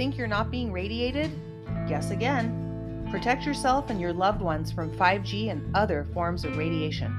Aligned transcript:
Think 0.00 0.16
you're 0.16 0.26
not 0.26 0.50
being 0.50 0.72
radiated? 0.72 1.30
Guess 1.86 2.10
again. 2.10 3.06
Protect 3.10 3.44
yourself 3.44 3.90
and 3.90 4.00
your 4.00 4.14
loved 4.14 4.40
ones 4.40 4.72
from 4.72 4.90
5G 4.96 5.50
and 5.50 5.76
other 5.76 6.06
forms 6.14 6.42
of 6.46 6.56
radiation. 6.56 7.14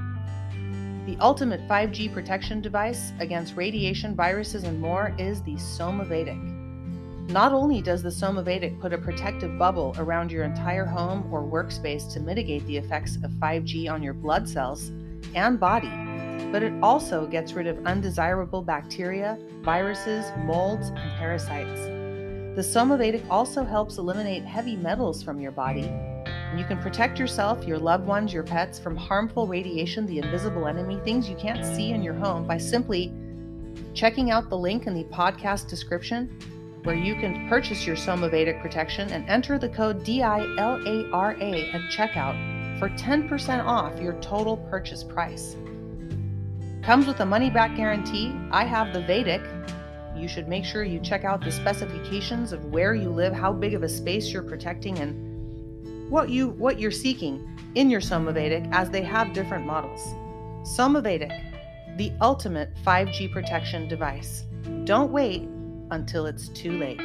The 1.06 1.16
ultimate 1.20 1.60
5G 1.68 2.12
protection 2.12 2.60
device 2.60 3.12
against 3.20 3.54
radiation, 3.54 4.16
viruses, 4.16 4.64
and 4.64 4.80
more 4.80 5.14
is 5.16 5.42
the 5.42 5.54
Somavedic. 5.54 7.30
Not 7.30 7.52
only 7.52 7.82
does 7.82 8.02
the 8.02 8.08
Somavedic 8.08 8.80
put 8.80 8.92
a 8.92 8.98
protective 8.98 9.56
bubble 9.56 9.94
around 9.98 10.32
your 10.32 10.42
entire 10.42 10.84
home 10.84 11.32
or 11.32 11.40
workspace 11.40 12.12
to 12.14 12.18
mitigate 12.18 12.66
the 12.66 12.78
effects 12.78 13.14
of 13.22 13.30
5G 13.34 13.88
on 13.88 14.02
your 14.02 14.14
blood 14.14 14.48
cells 14.48 14.90
and 15.36 15.60
body, 15.60 15.92
but 16.50 16.64
it 16.64 16.72
also 16.82 17.28
gets 17.28 17.52
rid 17.52 17.68
of 17.68 17.86
undesirable 17.86 18.60
bacteria, 18.60 19.38
viruses, 19.62 20.32
molds, 20.46 20.88
and 20.88 21.12
parasites. 21.12 22.01
The 22.54 22.62
Somavedic 22.62 23.24
also 23.30 23.64
helps 23.64 23.98
eliminate 23.98 24.44
heavy 24.44 24.76
metals 24.76 25.22
from 25.22 25.40
your 25.40 25.52
body 25.52 25.90
you 26.56 26.64
can 26.66 26.78
protect 26.78 27.18
yourself, 27.18 27.66
your 27.66 27.78
loved 27.78 28.06
ones, 28.06 28.32
your 28.32 28.42
pets 28.42 28.78
from 28.78 28.94
harmful 28.94 29.46
radiation, 29.46 30.06
the 30.06 30.18
invisible 30.18 30.66
enemy, 30.66 31.00
things 31.02 31.28
you 31.28 31.36
can't 31.36 31.64
see 31.64 31.92
in 31.92 32.02
your 32.02 32.14
home 32.14 32.46
by 32.46 32.58
simply 32.58 33.12
checking 33.94 34.30
out 34.30 34.50
the 34.50 34.56
link 34.56 34.86
in 34.86 34.94
the 34.94 35.04
podcast 35.04 35.68
description 35.68 36.28
where 36.82 36.96
you 36.96 37.14
can 37.14 37.48
purchase 37.48 37.86
your 37.86 37.96
Somavedic 37.96 38.60
protection 38.60 39.10
and 39.12 39.26
enter 39.30 39.58
the 39.58 39.68
code 39.70 40.04
DILARA 40.04 41.74
at 41.74 41.80
checkout 41.90 42.78
for 42.78 42.90
10% 42.90 43.64
off 43.64 43.98
your 44.00 44.14
total 44.20 44.56
purchase 44.56 45.02
price. 45.02 45.56
Comes 46.82 47.06
with 47.06 47.20
a 47.20 47.26
money 47.26 47.48
back 47.48 47.76
guarantee. 47.76 48.34
I 48.50 48.64
have 48.64 48.92
the 48.92 49.00
Vedic. 49.00 49.42
You 50.22 50.28
should 50.28 50.46
make 50.46 50.64
sure 50.64 50.84
you 50.84 51.00
check 51.00 51.24
out 51.24 51.40
the 51.40 51.50
specifications 51.50 52.52
of 52.52 52.66
where 52.66 52.94
you 52.94 53.10
live, 53.10 53.32
how 53.32 53.52
big 53.52 53.74
of 53.74 53.82
a 53.82 53.88
space 53.88 54.32
you're 54.32 54.44
protecting, 54.44 55.00
and 55.00 56.08
what 56.08 56.28
you 56.28 56.50
what 56.50 56.78
you're 56.78 56.92
seeking 56.92 57.58
in 57.74 57.90
your 57.90 58.00
Somavedic 58.00 58.72
as 58.72 58.88
they 58.88 59.02
have 59.02 59.32
different 59.32 59.66
models. 59.66 60.00
Somavedic, 60.62 61.96
the 61.96 62.12
ultimate 62.20 62.70
5G 62.86 63.32
protection 63.32 63.88
device. 63.88 64.44
Don't 64.84 65.10
wait 65.10 65.48
until 65.90 66.26
it's 66.26 66.48
too 66.50 66.78
late. 66.78 67.00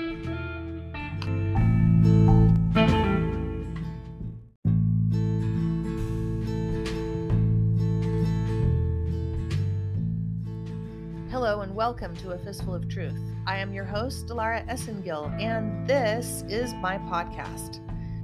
Hello 11.40 11.62
and 11.62 11.76
welcome 11.76 12.16
to 12.16 12.32
A 12.32 12.38
Fistful 12.40 12.74
of 12.74 12.90
Truth. 12.90 13.14
I 13.46 13.60
am 13.60 13.72
your 13.72 13.86
host, 13.86 14.26
Dilara 14.26 14.68
Esengil, 14.68 15.30
and 15.40 15.88
this 15.88 16.44
is 16.50 16.74
my 16.74 16.98
podcast. 16.98 17.80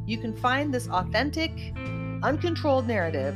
You 0.07 0.17
can 0.17 0.35
find 0.35 0.73
this 0.73 0.89
authentic, 0.89 1.51
uncontrolled 2.23 2.87
narrative 2.87 3.35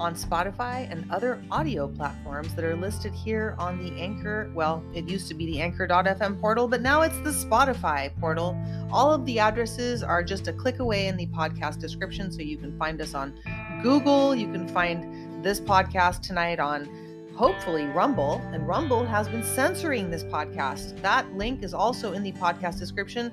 on 0.00 0.16
Spotify 0.16 0.90
and 0.90 1.08
other 1.08 1.40
audio 1.52 1.86
platforms 1.86 2.52
that 2.56 2.64
are 2.64 2.74
listed 2.74 3.12
here 3.12 3.54
on 3.60 3.78
the 3.78 3.92
Anchor. 3.92 4.50
Well, 4.56 4.82
it 4.92 5.08
used 5.08 5.28
to 5.28 5.34
be 5.34 5.46
the 5.46 5.60
Anchor.fm 5.60 6.40
portal, 6.40 6.66
but 6.66 6.82
now 6.82 7.02
it's 7.02 7.18
the 7.20 7.30
Spotify 7.30 8.10
portal. 8.18 8.60
All 8.90 9.12
of 9.12 9.24
the 9.24 9.38
addresses 9.38 10.02
are 10.02 10.24
just 10.24 10.48
a 10.48 10.52
click 10.52 10.80
away 10.80 11.06
in 11.06 11.16
the 11.16 11.28
podcast 11.28 11.78
description, 11.78 12.32
so 12.32 12.42
you 12.42 12.56
can 12.56 12.76
find 12.76 13.00
us 13.00 13.14
on 13.14 13.38
Google. 13.84 14.34
You 14.34 14.50
can 14.50 14.66
find 14.66 15.44
this 15.44 15.60
podcast 15.60 16.22
tonight 16.22 16.58
on 16.58 16.88
hopefully 17.34 17.86
Rumble, 17.86 18.40
and 18.52 18.66
Rumble 18.66 19.04
has 19.04 19.28
been 19.28 19.42
censoring 19.42 20.10
this 20.10 20.24
podcast. 20.24 21.00
That 21.02 21.32
link 21.36 21.62
is 21.62 21.74
also 21.74 22.12
in 22.12 22.22
the 22.22 22.32
podcast 22.32 22.78
description. 22.78 23.32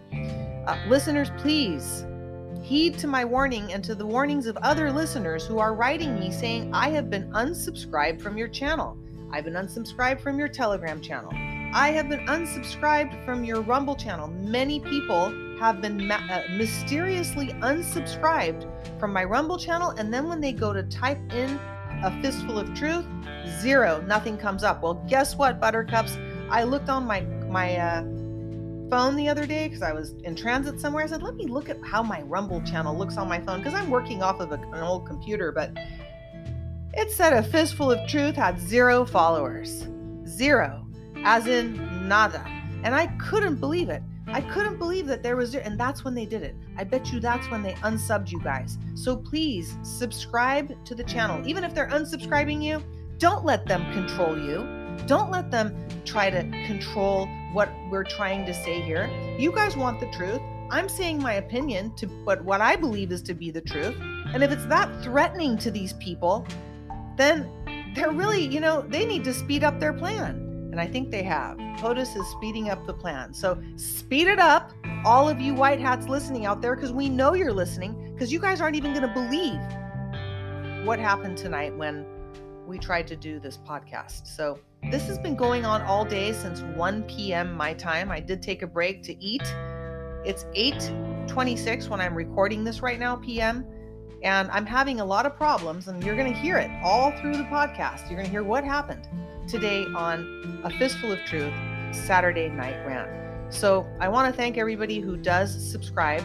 Uh, 0.65 0.77
listeners, 0.87 1.31
please 1.37 2.05
heed 2.61 2.97
to 2.99 3.07
my 3.07 3.25
warning 3.25 3.73
and 3.73 3.83
to 3.83 3.95
the 3.95 4.05
warnings 4.05 4.45
of 4.45 4.55
other 4.57 4.91
listeners 4.91 5.45
who 5.45 5.59
are 5.59 5.73
writing 5.73 6.19
me 6.19 6.31
saying, 6.31 6.71
I 6.73 6.89
have 6.89 7.09
been 7.09 7.31
unsubscribed 7.31 8.21
from 8.21 8.37
your 8.37 8.47
channel. 8.47 8.97
I've 9.31 9.45
been 9.45 9.53
unsubscribed 9.53 10.21
from 10.21 10.37
your 10.37 10.47
Telegram 10.47 11.01
channel. 11.01 11.31
I 11.73 11.91
have 11.91 12.09
been 12.09 12.25
unsubscribed 12.27 13.23
from 13.25 13.43
your 13.43 13.61
Rumble 13.61 13.95
channel. 13.95 14.27
Many 14.27 14.79
people 14.79 15.29
have 15.59 15.81
been 15.81 16.07
ma- 16.07 16.25
uh, 16.29 16.43
mysteriously 16.51 17.47
unsubscribed 17.61 18.67
from 18.99 19.13
my 19.13 19.23
Rumble 19.23 19.57
channel, 19.57 19.91
and 19.91 20.13
then 20.13 20.27
when 20.27 20.41
they 20.41 20.51
go 20.51 20.73
to 20.73 20.83
type 20.83 21.19
in 21.31 21.59
a 22.03 22.21
fistful 22.21 22.57
of 22.57 22.73
truth, 22.73 23.05
zero, 23.59 24.01
nothing 24.07 24.37
comes 24.37 24.63
up. 24.63 24.81
Well, 24.81 25.03
guess 25.07 25.35
what, 25.35 25.59
Buttercups? 25.59 26.17
I 26.49 26.63
looked 26.63 26.89
on 26.89 27.05
my 27.05 27.21
my 27.49 27.77
uh, 27.77 28.01
phone 28.89 29.15
the 29.15 29.27
other 29.27 29.45
day 29.45 29.67
because 29.67 29.81
I 29.81 29.93
was 29.93 30.11
in 30.23 30.35
transit 30.35 30.79
somewhere. 30.79 31.03
I 31.03 31.07
said, 31.07 31.21
let 31.21 31.35
me 31.35 31.45
look 31.45 31.69
at 31.69 31.77
how 31.83 32.01
my 32.01 32.21
Rumble 32.23 32.61
channel 32.61 32.97
looks 32.97 33.17
on 33.17 33.27
my 33.27 33.39
phone 33.39 33.59
because 33.59 33.73
I'm 33.73 33.89
working 33.89 34.23
off 34.23 34.39
of 34.39 34.51
a, 34.51 34.55
an 34.55 34.81
old 34.81 35.05
computer, 35.05 35.51
but 35.51 35.71
it 36.93 37.11
said 37.11 37.33
a 37.33 37.43
fistful 37.43 37.91
of 37.91 38.07
truth 38.07 38.35
had 38.35 38.59
zero 38.59 39.05
followers. 39.05 39.87
Zero, 40.25 40.87
as 41.23 41.47
in 41.47 42.07
nada. 42.07 42.43
And 42.83 42.95
I 42.95 43.07
couldn't 43.17 43.55
believe 43.55 43.89
it. 43.89 44.01
I 44.31 44.41
mm-hmm. 44.41 44.51
couldn't 44.51 44.77
believe 44.77 45.07
that 45.07 45.23
there 45.23 45.35
was, 45.35 45.55
and 45.55 45.79
that's 45.79 46.03
when 46.03 46.13
they 46.13 46.25
did 46.25 46.43
it. 46.43 46.55
I 46.77 46.83
bet 46.83 47.11
you 47.11 47.19
that's 47.19 47.49
when 47.49 47.63
they 47.63 47.73
unsubbed 47.73 48.31
you 48.31 48.39
guys. 48.41 48.77
So 48.95 49.17
please 49.17 49.75
subscribe 49.81 50.85
to 50.85 50.95
the 50.95 51.03
channel. 51.03 51.45
Even 51.47 51.63
if 51.63 51.73
they're 51.73 51.89
unsubscribing 51.89 52.63
you, 52.63 52.83
don't 53.17 53.43
let 53.43 53.65
them 53.65 53.91
control 53.93 54.37
you. 54.37 54.67
Don't 55.07 55.31
let 55.31 55.49
them 55.49 55.75
try 56.05 56.29
to 56.29 56.43
control 56.65 57.27
what 57.53 57.69
we're 57.89 58.03
trying 58.03 58.45
to 58.45 58.53
say 58.53 58.81
here. 58.81 59.09
You 59.37 59.51
guys 59.51 59.75
want 59.75 59.99
the 59.99 60.11
truth. 60.11 60.41
I'm 60.71 60.87
saying 60.87 61.21
my 61.21 61.33
opinion 61.33 61.95
to 61.95 62.07
but 62.07 62.43
what 62.43 62.61
I 62.61 62.75
believe 62.75 63.11
is 63.11 63.21
to 63.23 63.33
be 63.33 63.49
the 63.49 63.61
truth. 63.61 63.95
And 64.33 64.43
if 64.43 64.51
it's 64.51 64.65
that 64.65 65.03
threatening 65.03 65.57
to 65.59 65.71
these 65.71 65.93
people, 65.93 66.45
then 67.17 67.49
they're 67.95 68.11
really, 68.11 68.45
you 68.45 68.59
know, 68.59 68.83
they 68.87 69.05
need 69.05 69.23
to 69.23 69.33
speed 69.33 69.63
up 69.63 69.79
their 69.79 69.93
plan. 69.93 70.48
And 70.79 70.87
I 70.87 70.91
think 70.93 71.11
they 71.11 71.23
have. 71.23 71.57
POTUS 71.57 72.15
is 72.15 72.25
speeding 72.27 72.69
up 72.69 72.87
the 72.87 72.93
plan. 72.93 73.33
So 73.33 73.61
speed 73.75 74.27
it 74.29 74.39
up, 74.39 74.71
all 75.03 75.27
of 75.27 75.41
you 75.41 75.53
white 75.53 75.81
hats 75.81 76.07
listening 76.07 76.45
out 76.45 76.61
there, 76.61 76.73
because 76.73 76.93
we 76.93 77.09
know 77.09 77.33
you're 77.33 77.51
listening, 77.51 78.13
because 78.13 78.31
you 78.31 78.39
guys 78.39 78.61
aren't 78.61 78.77
even 78.77 78.93
going 78.93 79.05
to 79.05 79.13
believe 79.13 79.59
what 80.85 80.97
happened 80.97 81.37
tonight 81.37 81.75
when 81.75 82.05
we 82.65 82.77
tried 82.77 83.07
to 83.07 83.17
do 83.17 83.41
this 83.41 83.57
podcast. 83.57 84.25
So 84.25 84.57
this 84.89 85.05
has 85.07 85.19
been 85.19 85.35
going 85.35 85.65
on 85.65 85.81
all 85.81 86.05
day 86.05 86.31
since 86.31 86.61
1 86.61 87.03
p.m. 87.03 87.57
my 87.57 87.73
time. 87.73 88.09
I 88.09 88.21
did 88.21 88.41
take 88.41 88.61
a 88.61 88.67
break 88.67 89.03
to 89.03 89.21
eat. 89.21 89.43
It's 90.23 90.45
8:26 90.55 91.89
when 91.89 91.99
I'm 91.99 92.15
recording 92.15 92.63
this 92.63 92.81
right 92.81 92.97
now 92.97 93.17
p.m. 93.17 93.65
and 94.23 94.49
I'm 94.51 94.65
having 94.65 94.99
a 94.99 95.05
lot 95.05 95.25
of 95.25 95.35
problems 95.35 95.87
and 95.87 96.03
you're 96.03 96.15
going 96.15 96.31
to 96.31 96.37
hear 96.37 96.57
it 96.57 96.69
all 96.83 97.11
through 97.19 97.37
the 97.37 97.43
podcast. 97.43 98.09
You're 98.09 98.17
going 98.17 98.25
to 98.25 98.31
hear 98.31 98.43
what 98.43 98.63
happened 98.63 99.07
today 99.47 99.85
on 99.95 100.61
A 100.63 100.69
Fistful 100.69 101.11
of 101.11 101.19
Truth 101.25 101.53
Saturday 101.91 102.49
Night 102.49 102.85
Rant. 102.85 103.09
So, 103.53 103.87
I 103.99 104.09
want 104.09 104.31
to 104.31 104.37
thank 104.37 104.57
everybody 104.57 104.99
who 104.99 105.17
does 105.17 105.51
subscribe 105.71 106.23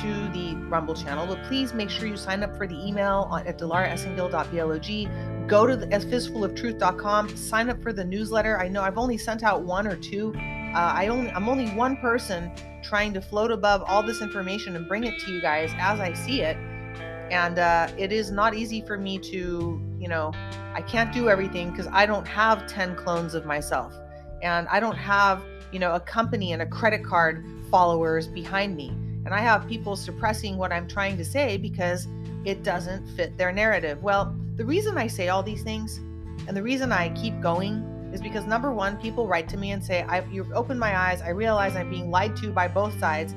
to 0.00 0.28
the 0.32 0.54
Rumble 0.68 0.94
channel, 0.94 1.26
but 1.26 1.42
please 1.44 1.74
make 1.74 1.90
sure 1.90 2.08
you 2.08 2.16
sign 2.16 2.42
up 2.42 2.56
for 2.56 2.66
the 2.66 2.74
email 2.74 3.28
at 3.46 3.58
dilaraesengil.blog 3.58 5.46
go 5.46 5.66
to 5.66 5.76
the 5.76 5.86
fistfuloftruth.com, 5.86 7.36
sign 7.36 7.68
up 7.68 7.82
for 7.82 7.92
the 7.92 8.04
newsletter. 8.04 8.58
I 8.58 8.68
know 8.68 8.82
I've 8.82 8.98
only 8.98 9.18
sent 9.18 9.42
out 9.42 9.62
one 9.62 9.86
or 9.86 9.96
two. 9.96 10.34
Uh, 10.36 10.92
I 10.94 11.08
only 11.08 11.30
I'm 11.30 11.48
only 11.48 11.68
one 11.70 11.96
person 11.98 12.50
trying 12.82 13.14
to 13.14 13.20
float 13.20 13.50
above 13.50 13.82
all 13.86 14.02
this 14.02 14.20
information 14.20 14.76
and 14.76 14.88
bring 14.88 15.04
it 15.04 15.18
to 15.20 15.32
you 15.32 15.40
guys 15.40 15.70
as 15.78 16.00
I 16.00 16.12
see 16.12 16.42
it. 16.42 16.56
And 17.30 17.58
uh, 17.58 17.88
it 17.96 18.12
is 18.12 18.30
not 18.30 18.54
easy 18.54 18.80
for 18.82 18.96
me 18.96 19.18
to, 19.18 19.80
you 19.98 20.08
know, 20.08 20.32
I 20.74 20.82
can't 20.82 21.12
do 21.12 21.28
everything 21.28 21.70
because 21.70 21.86
I 21.92 22.06
don't 22.06 22.26
have 22.26 22.66
10 22.66 22.96
clones 22.96 23.34
of 23.34 23.46
myself. 23.46 23.94
And 24.42 24.68
I 24.68 24.80
don't 24.80 24.96
have, 24.96 25.42
you 25.72 25.78
know, 25.78 25.94
a 25.94 26.00
company 26.00 26.52
and 26.52 26.62
a 26.62 26.66
credit 26.66 27.04
card 27.04 27.44
followers 27.70 28.26
behind 28.26 28.76
me. 28.76 28.88
And 29.24 29.32
I 29.32 29.40
have 29.40 29.66
people 29.66 29.96
suppressing 29.96 30.58
what 30.58 30.72
I'm 30.72 30.86
trying 30.86 31.16
to 31.16 31.24
say 31.24 31.56
because 31.56 32.06
it 32.44 32.62
doesn't 32.62 33.06
fit 33.16 33.38
their 33.38 33.52
narrative. 33.52 34.02
Well, 34.02 34.36
the 34.56 34.64
reason 34.64 34.98
I 34.98 35.06
say 35.06 35.28
all 35.28 35.42
these 35.42 35.62
things 35.62 35.98
and 36.46 36.56
the 36.56 36.62
reason 36.62 36.92
I 36.92 37.08
keep 37.10 37.40
going 37.40 37.82
is 38.12 38.20
because 38.20 38.44
number 38.44 38.70
one, 38.70 38.96
people 38.98 39.26
write 39.26 39.48
to 39.48 39.56
me 39.56 39.72
and 39.72 39.82
say, 39.82 40.02
I've 40.02 40.30
you've 40.30 40.52
opened 40.52 40.78
my 40.78 40.96
eyes. 40.96 41.22
I 41.22 41.30
realize 41.30 41.74
I'm 41.74 41.90
being 41.90 42.10
lied 42.10 42.36
to 42.36 42.50
by 42.50 42.68
both 42.68 42.98
sides. 43.00 43.34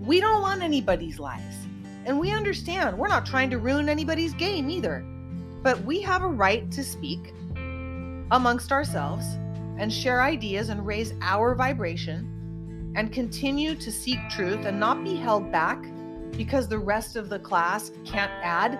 We 0.00 0.20
don't 0.20 0.40
want 0.40 0.62
anybody's 0.62 1.18
lies. 1.18 1.66
And 2.06 2.20
we 2.20 2.30
understand 2.30 2.96
we're 2.96 3.08
not 3.08 3.26
trying 3.26 3.50
to 3.50 3.58
ruin 3.58 3.88
anybody's 3.88 4.32
game 4.32 4.70
either. 4.70 5.04
But 5.62 5.82
we 5.84 6.00
have 6.02 6.22
a 6.22 6.28
right 6.28 6.70
to 6.70 6.84
speak 6.84 7.34
amongst 8.30 8.70
ourselves 8.70 9.26
and 9.78 9.92
share 9.92 10.22
ideas 10.22 10.68
and 10.68 10.86
raise 10.86 11.12
our 11.20 11.54
vibration 11.54 12.92
and 12.96 13.12
continue 13.12 13.74
to 13.74 13.90
seek 13.90 14.18
truth 14.30 14.64
and 14.64 14.78
not 14.78 15.02
be 15.04 15.16
held 15.16 15.50
back 15.50 15.84
because 16.32 16.68
the 16.68 16.78
rest 16.78 17.16
of 17.16 17.28
the 17.28 17.38
class 17.38 17.90
can't 18.04 18.30
add 18.42 18.78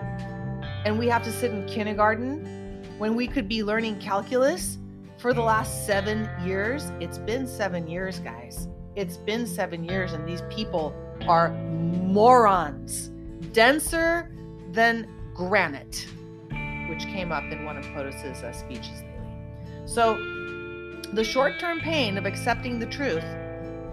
and 0.85 0.97
we 0.97 1.07
have 1.07 1.23
to 1.23 1.31
sit 1.31 1.51
in 1.51 1.65
kindergarten 1.67 2.81
when 2.97 3.15
we 3.15 3.27
could 3.27 3.49
be 3.49 3.61
learning 3.61 3.99
calculus 3.99 4.77
for 5.17 5.33
the 5.33 5.41
last 5.41 5.85
seven 5.85 6.29
years. 6.45 6.91
It's 7.01 7.17
been 7.17 7.45
seven 7.45 7.87
years, 7.87 8.19
guys. 8.19 8.69
it's 8.95 9.17
been 9.17 9.45
seven 9.45 9.83
years 9.83 10.13
and 10.13 10.27
these 10.27 10.41
people 10.49 10.95
are 11.27 11.49
morons, 11.49 13.11
denser 13.53 14.31
than 14.71 15.07
granite, 15.33 16.07
which 16.89 17.03
came 17.03 17.31
up 17.31 17.43
in 17.51 17.65
one 17.65 17.77
of 17.77 17.85
POTUS's 17.85 18.43
uh, 18.43 18.51
speeches. 18.51 19.03
So, 19.85 20.15
the 21.13 21.23
short 21.23 21.59
term 21.59 21.79
pain 21.79 22.17
of 22.17 22.25
accepting 22.25 22.79
the 22.79 22.85
truth 22.85 23.23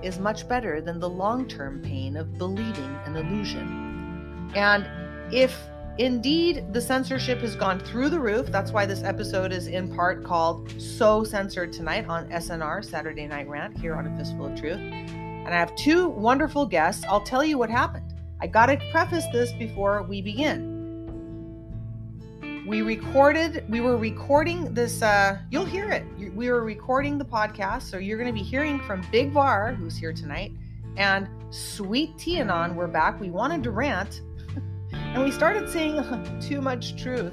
is 0.03 0.19
much 0.19 0.49
better 0.49 0.81
than 0.81 0.99
the 1.01 1.09
long 1.09 1.47
term 1.47 1.81
pain 1.81 2.17
of 2.17 2.37
believing 2.39 2.99
an 3.07 3.17
illusion. 3.17 4.51
And 4.55 4.87
if 5.33 5.57
indeed 5.99 6.73
the 6.73 6.81
censorship 6.81 7.41
has 7.41 7.55
gone 7.55 7.79
through 7.79 8.11
the 8.11 8.19
roof, 8.19 8.47
that's 8.47 8.73
why 8.73 8.85
this 8.85 9.03
episode 9.03 9.53
is 9.53 9.69
in 9.69 9.95
part 9.95 10.25
called 10.25 10.71
So 10.81 11.25
Censored 11.25 11.73
Tonight 11.73 12.07
on 12.09 12.29
SNR, 12.31 12.85
Saturday 12.85 13.27
Night 13.27 13.49
Rant, 13.49 13.79
here 13.79 13.95
on 13.95 14.07
A 14.07 14.17
Fistful 14.17 14.47
of 14.47 14.61
Truth. 14.61 14.81
And 14.81 15.49
I 15.49 15.59
have 15.59 15.75
two 15.77 16.09
wonderful 16.09 16.67
guests. 16.67 17.05
I'll 17.09 17.21
tell 17.21 17.45
you 17.45 17.59
what 17.59 17.71
happened. 17.71 18.14
I 18.41 18.47
got 18.47 18.67
to 18.67 18.77
preface 18.91 19.25
this 19.33 19.53
before 19.53 20.03
we 20.03 20.21
begin. 20.21 20.75
We 22.67 22.81
recorded 22.81 23.65
we 23.69 23.81
were 23.81 23.97
recording 23.97 24.73
this 24.73 25.03
uh 25.03 25.39
you'll 25.51 25.67
hear 25.67 25.91
it. 25.91 26.05
We 26.35 26.51
were 26.51 26.65
recording 26.65 27.19
the 27.19 27.25
podcast 27.25 27.83
so 27.83 27.99
you're 27.99 28.17
going 28.17 28.35
to 28.35 28.39
be 28.39 28.43
hearing 28.45 28.81
from 28.81 29.07
big 29.13 29.33
var 29.33 29.75
who's 29.75 29.97
here 29.97 30.15
tonight 30.15 30.53
and 30.97 31.29
Sweet 31.51 32.17
Tea 32.17 32.41
Anon 32.41 32.75
we're 32.75 32.87
back. 32.87 33.21
We 33.21 33.31
wanted 33.31 33.63
to 33.65 33.71
rant 33.71 34.23
and 34.93 35.23
we 35.23 35.31
started 35.31 35.69
saying 35.69 36.01
too 36.41 36.63
much 36.63 37.01
truth. 37.01 37.33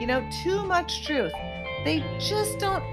You 0.00 0.06
know 0.06 0.28
too 0.44 0.64
much 0.64 1.04
truth. 1.04 1.32
They 1.84 2.04
just 2.20 2.60
don't 2.60 2.84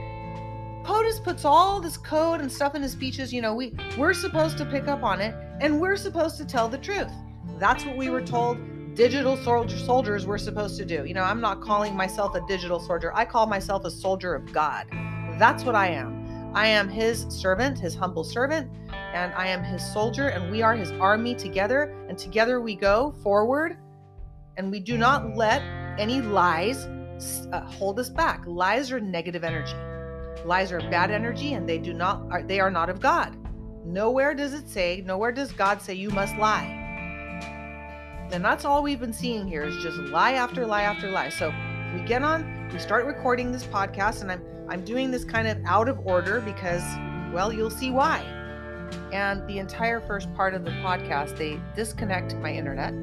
POTUS 0.84 1.24
puts 1.24 1.46
all 1.46 1.80
this 1.80 1.98
code 1.98 2.42
and 2.42 2.52
stuff 2.52 2.76
in 2.76 2.82
his 2.82 2.92
speeches. 2.92 3.32
You 3.32 3.44
know 3.44 3.54
we 3.54 3.74
we're 4.00 4.16
supposed 4.16 4.58
to 4.58 4.66
pick 4.66 4.88
up 4.88 5.04
on 5.04 5.22
it 5.22 5.36
and 5.62 5.80
we're 5.80 5.98
supposed 5.98 6.38
to 6.38 6.46
tell 6.46 6.68
the 6.68 6.78
truth 6.78 7.12
that's 7.60 7.86
what 7.86 7.96
we 7.96 8.10
were 8.10 8.22
told 8.22 8.58
digital 8.96 9.38
soldier, 9.38 9.78
soldiers 9.78 10.26
we're 10.26 10.38
supposed 10.38 10.78
to 10.78 10.86
do. 10.86 11.06
You 11.06 11.14
know, 11.14 11.24
I'm 11.24 11.42
not 11.42 11.62
calling 11.62 11.96
myself 11.96 12.36
a 12.36 12.42
digital 12.48 12.80
soldier. 12.80 13.12
I 13.14 13.26
call 13.26 13.46
myself 13.46 13.86
a 13.86 13.92
soldier 13.92 14.34
of 14.34 14.52
God. 14.54 14.88
That's 15.38 15.64
what 15.64 15.76
I 15.76 15.90
am. 15.90 16.52
I 16.56 16.68
am 16.68 16.88
his 16.88 17.26
servant, 17.30 17.78
his 17.78 17.94
humble 17.94 18.24
servant, 18.24 18.72
and 19.14 19.34
I 19.34 19.48
am 19.48 19.62
his 19.62 19.86
soldier, 19.94 20.30
and 20.30 20.50
we 20.50 20.62
are 20.62 20.74
his 20.74 20.92
army 20.94 21.36
together. 21.36 21.94
And 22.08 22.18
together 22.18 22.62
we 22.62 22.76
go 22.76 23.14
forward, 23.22 23.78
and 24.56 24.72
we 24.72 24.80
do 24.80 24.98
not 24.98 25.36
let 25.36 25.62
any 26.00 26.22
lies 26.22 26.86
uh, 27.52 27.62
hold 27.66 28.00
us 28.00 28.10
back. 28.10 28.44
Lies 28.48 28.92
are 28.94 29.02
negative 29.02 29.44
energy. 29.44 29.76
Lies 30.46 30.72
are 30.72 30.80
bad 30.80 31.12
energy, 31.12 31.54
and 31.54 31.68
they 31.68 31.78
do 31.78 31.94
not 31.94 32.22
are, 32.32 32.44
they 32.44 32.62
are 32.62 32.72
not 32.72 32.90
of 32.90 33.02
God. 33.02 33.36
Nowhere 33.86 34.34
does 34.34 34.54
it 34.54 34.68
say, 34.68 35.04
nowhere 35.06 35.32
does 35.32 35.52
God 35.52 35.82
say 35.82 35.94
you 35.94 36.10
must 36.10 36.36
lie. 36.38 36.82
And 38.32 38.44
that's 38.44 38.66
all 38.66 38.82
we've 38.82 39.00
been 39.00 39.14
seeing 39.14 39.48
here 39.48 39.64
is 39.64 39.78
just 39.84 39.98
lie 39.98 40.34
after 40.34 40.66
lie 40.66 40.82
after 40.82 41.12
lie. 41.12 41.30
So 41.30 41.54
we 41.94 42.02
get 42.02 42.24
on, 42.24 42.70
we 42.74 42.80
start 42.80 43.06
recording 43.06 43.52
this 43.52 43.64
podcast, 43.64 44.22
and 44.22 44.32
I'm 44.32 44.42
I'm 44.68 44.84
doing 44.84 45.12
this 45.12 45.24
kind 45.24 45.48
of 45.48 45.60
out 45.66 45.88
of 45.88 46.00
order 46.08 46.42
because, 46.42 46.82
well, 47.32 47.54
you'll 47.54 47.70
see 47.70 47.92
why. 47.92 48.22
And 49.14 49.48
the 49.48 49.60
entire 49.60 50.02
first 50.02 50.34
part 50.34 50.56
of 50.56 50.66
the 50.66 50.72
podcast, 50.72 51.38
they 51.38 51.62
disconnect 51.76 52.36
my 52.38 52.52
internet 52.52 52.94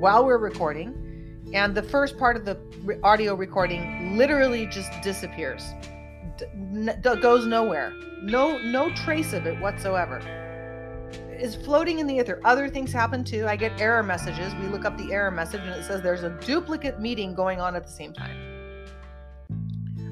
while 0.00 0.24
we're 0.24 0.38
recording, 0.38 1.40
and 1.54 1.74
the 1.74 1.82
first 1.82 2.18
part 2.18 2.36
of 2.36 2.44
the 2.44 2.58
audio 3.04 3.34
recording 3.34 4.16
literally 4.16 4.66
just 4.66 4.90
disappears, 5.02 5.62
Goes 7.20 7.46
nowhere, 7.46 7.92
no 8.22 8.58
no 8.58 8.90
trace 8.94 9.32
of 9.32 9.46
it 9.46 9.58
whatsoever 9.60 10.20
is 11.38 11.54
floating 11.54 11.98
in 11.98 12.06
the 12.06 12.16
ether. 12.16 12.40
Other 12.44 12.68
things 12.68 12.92
happen 12.92 13.24
too. 13.24 13.46
I 13.46 13.56
get 13.56 13.80
error 13.80 14.02
messages. 14.02 14.54
We 14.56 14.66
look 14.66 14.84
up 14.84 14.98
the 14.98 15.12
error 15.12 15.30
message 15.30 15.60
and 15.60 15.70
it 15.70 15.84
says 15.84 16.02
there's 16.02 16.24
a 16.24 16.30
duplicate 16.40 17.00
meeting 17.00 17.34
going 17.34 17.60
on 17.60 17.76
at 17.76 17.86
the 17.86 17.92
same 17.92 18.12
time. 18.12 18.36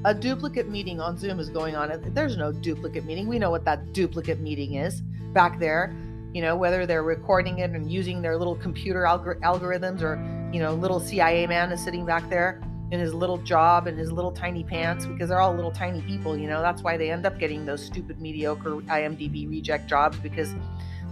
A 0.05 0.13
duplicate 0.13 0.69
meeting 0.69 1.01
on 1.01 1.17
Zoom 1.17 1.39
is 1.39 1.49
going 1.49 1.75
on. 1.75 1.91
There's 2.13 2.37
no 2.37 2.51
duplicate 2.51 3.05
meeting. 3.05 3.27
We 3.27 3.39
know 3.39 3.51
what 3.51 3.65
that 3.65 3.93
duplicate 3.93 4.39
meeting 4.39 4.75
is 4.75 5.01
back 5.33 5.59
there. 5.59 5.95
You 6.33 6.41
know, 6.41 6.55
whether 6.55 6.85
they're 6.85 7.03
recording 7.03 7.59
it 7.59 7.71
and 7.71 7.91
using 7.91 8.21
their 8.21 8.37
little 8.37 8.55
computer 8.55 9.01
algor- 9.01 9.39
algorithms 9.41 10.01
or, 10.01 10.15
you 10.53 10.61
know, 10.61 10.73
little 10.73 10.99
CIA 10.99 11.47
man 11.47 11.71
is 11.71 11.83
sitting 11.83 12.05
back 12.05 12.29
there 12.29 12.61
in 12.91 12.99
his 12.99 13.13
little 13.13 13.37
job 13.37 13.87
and 13.87 13.97
his 13.97 14.11
little 14.11 14.31
tiny 14.31 14.63
pants 14.63 15.05
because 15.05 15.29
they're 15.29 15.41
all 15.41 15.53
little 15.53 15.71
tiny 15.71 16.01
people, 16.01 16.37
you 16.37 16.47
know. 16.47 16.61
That's 16.61 16.81
why 16.81 16.95
they 16.97 17.11
end 17.11 17.25
up 17.25 17.37
getting 17.37 17.65
those 17.65 17.85
stupid 17.85 18.21
mediocre 18.21 18.75
IMDb 18.75 19.49
reject 19.49 19.87
jobs 19.87 20.17
because 20.17 20.55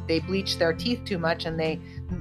they 0.08 0.20
bleached 0.20 0.60
their 0.60 0.72
teeth 0.72 1.04
too 1.04 1.18
much 1.18 1.46
and 1.46 1.60
they 1.60 1.80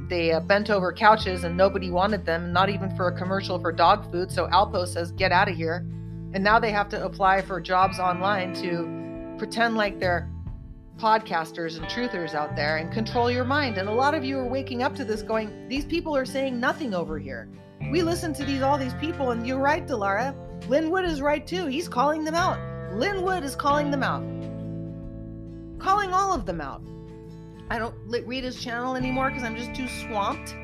they 0.09 0.33
uh, 0.33 0.41
bent 0.41 0.71
over 0.71 0.93
couches 0.93 1.45
and 1.45 1.57
nobody 1.57 1.91
wanted 1.91 2.25
them 2.25 2.53
not 2.53 2.69
even 2.69 2.95
for 2.97 3.09
a 3.09 3.17
commercial 3.17 3.59
for 3.59 3.71
dog 3.71 4.11
food. 4.11 4.33
So 4.33 4.49
alpo 4.49 4.87
says 4.89 5.13
get 5.13 5.31
out 5.33 5.49
of 5.49 5.57
here. 5.57 5.87
And 6.33 6.43
now 6.43 6.59
they 6.59 6.73
have 6.73 6.89
to 6.89 7.05
apply 7.05 7.43
for 7.43 7.61
jobs 7.61 8.01
online 8.01 8.55
to 8.55 9.37
pretend 9.39 9.77
like 9.77 10.01
they're 10.01 10.29
podcasters 10.99 11.77
and 11.77 11.87
truthers 11.87 12.35
out 12.35 12.57
there 12.57 12.79
and 12.79 12.93
control 12.93 13.31
your 13.31 13.45
mind. 13.45 13.79
And 13.79 13.89
a 13.89 13.93
lot 13.93 14.15
of 14.15 14.25
you 14.25 14.39
are 14.39 14.47
waking 14.47 14.83
up 14.83 14.97
to 14.97 15.05
this 15.05 15.23
going 15.23 15.69
these 15.69 15.85
people 15.85 16.17
are 16.17 16.25
saying 16.25 16.59
nothing 16.59 16.93
over 16.93 17.21
here 17.21 17.49
we 17.91 18.03
listen 18.03 18.33
to 18.33 18.45
these 18.45 18.63
all 18.63 18.79
these 18.79 18.95
people 18.95 19.31
and 19.31 19.47
you're 19.47 19.59
right 19.59 19.87
dilara 19.87 20.35
lin 20.69 20.91
wood 20.91 21.05
is 21.05 21.21
right 21.21 21.47
too 21.47 21.67
he's 21.67 21.89
calling 21.89 22.25
them 22.25 22.35
out 22.35 22.59
lin 22.95 23.23
wood 23.23 23.45
is 23.45 23.55
calling 23.55 23.91
them 23.91 24.03
out 24.03 24.23
calling 25.79 26.13
all 26.13 26.33
of 26.33 26.47
them 26.47 26.61
out 26.61 26.83
I 27.71 27.79
don't 27.79 27.95
read 28.07 28.45
his 28.45 28.63
channel 28.63 28.95
anymore 28.95 29.31
because 29.31 29.43
I'm 29.43 29.57
just 29.57 29.75
too 29.75 29.89
swamped. 29.89 30.55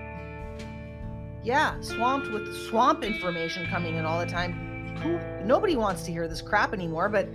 Yeah, 1.43 1.81
swamped 1.81 2.31
with 2.31 2.55
swamp 2.69 3.03
information 3.03 3.67
coming 3.69 3.97
in 3.97 4.05
all 4.05 4.21
the 4.21 4.27
time. 4.31 4.67
Nobody 5.47 5.77
wants 5.77 6.03
to 6.05 6.12
hear 6.12 6.29
this 6.29 6.43
crap 6.43 6.75
anymore, 6.75 7.09
but 7.09 7.29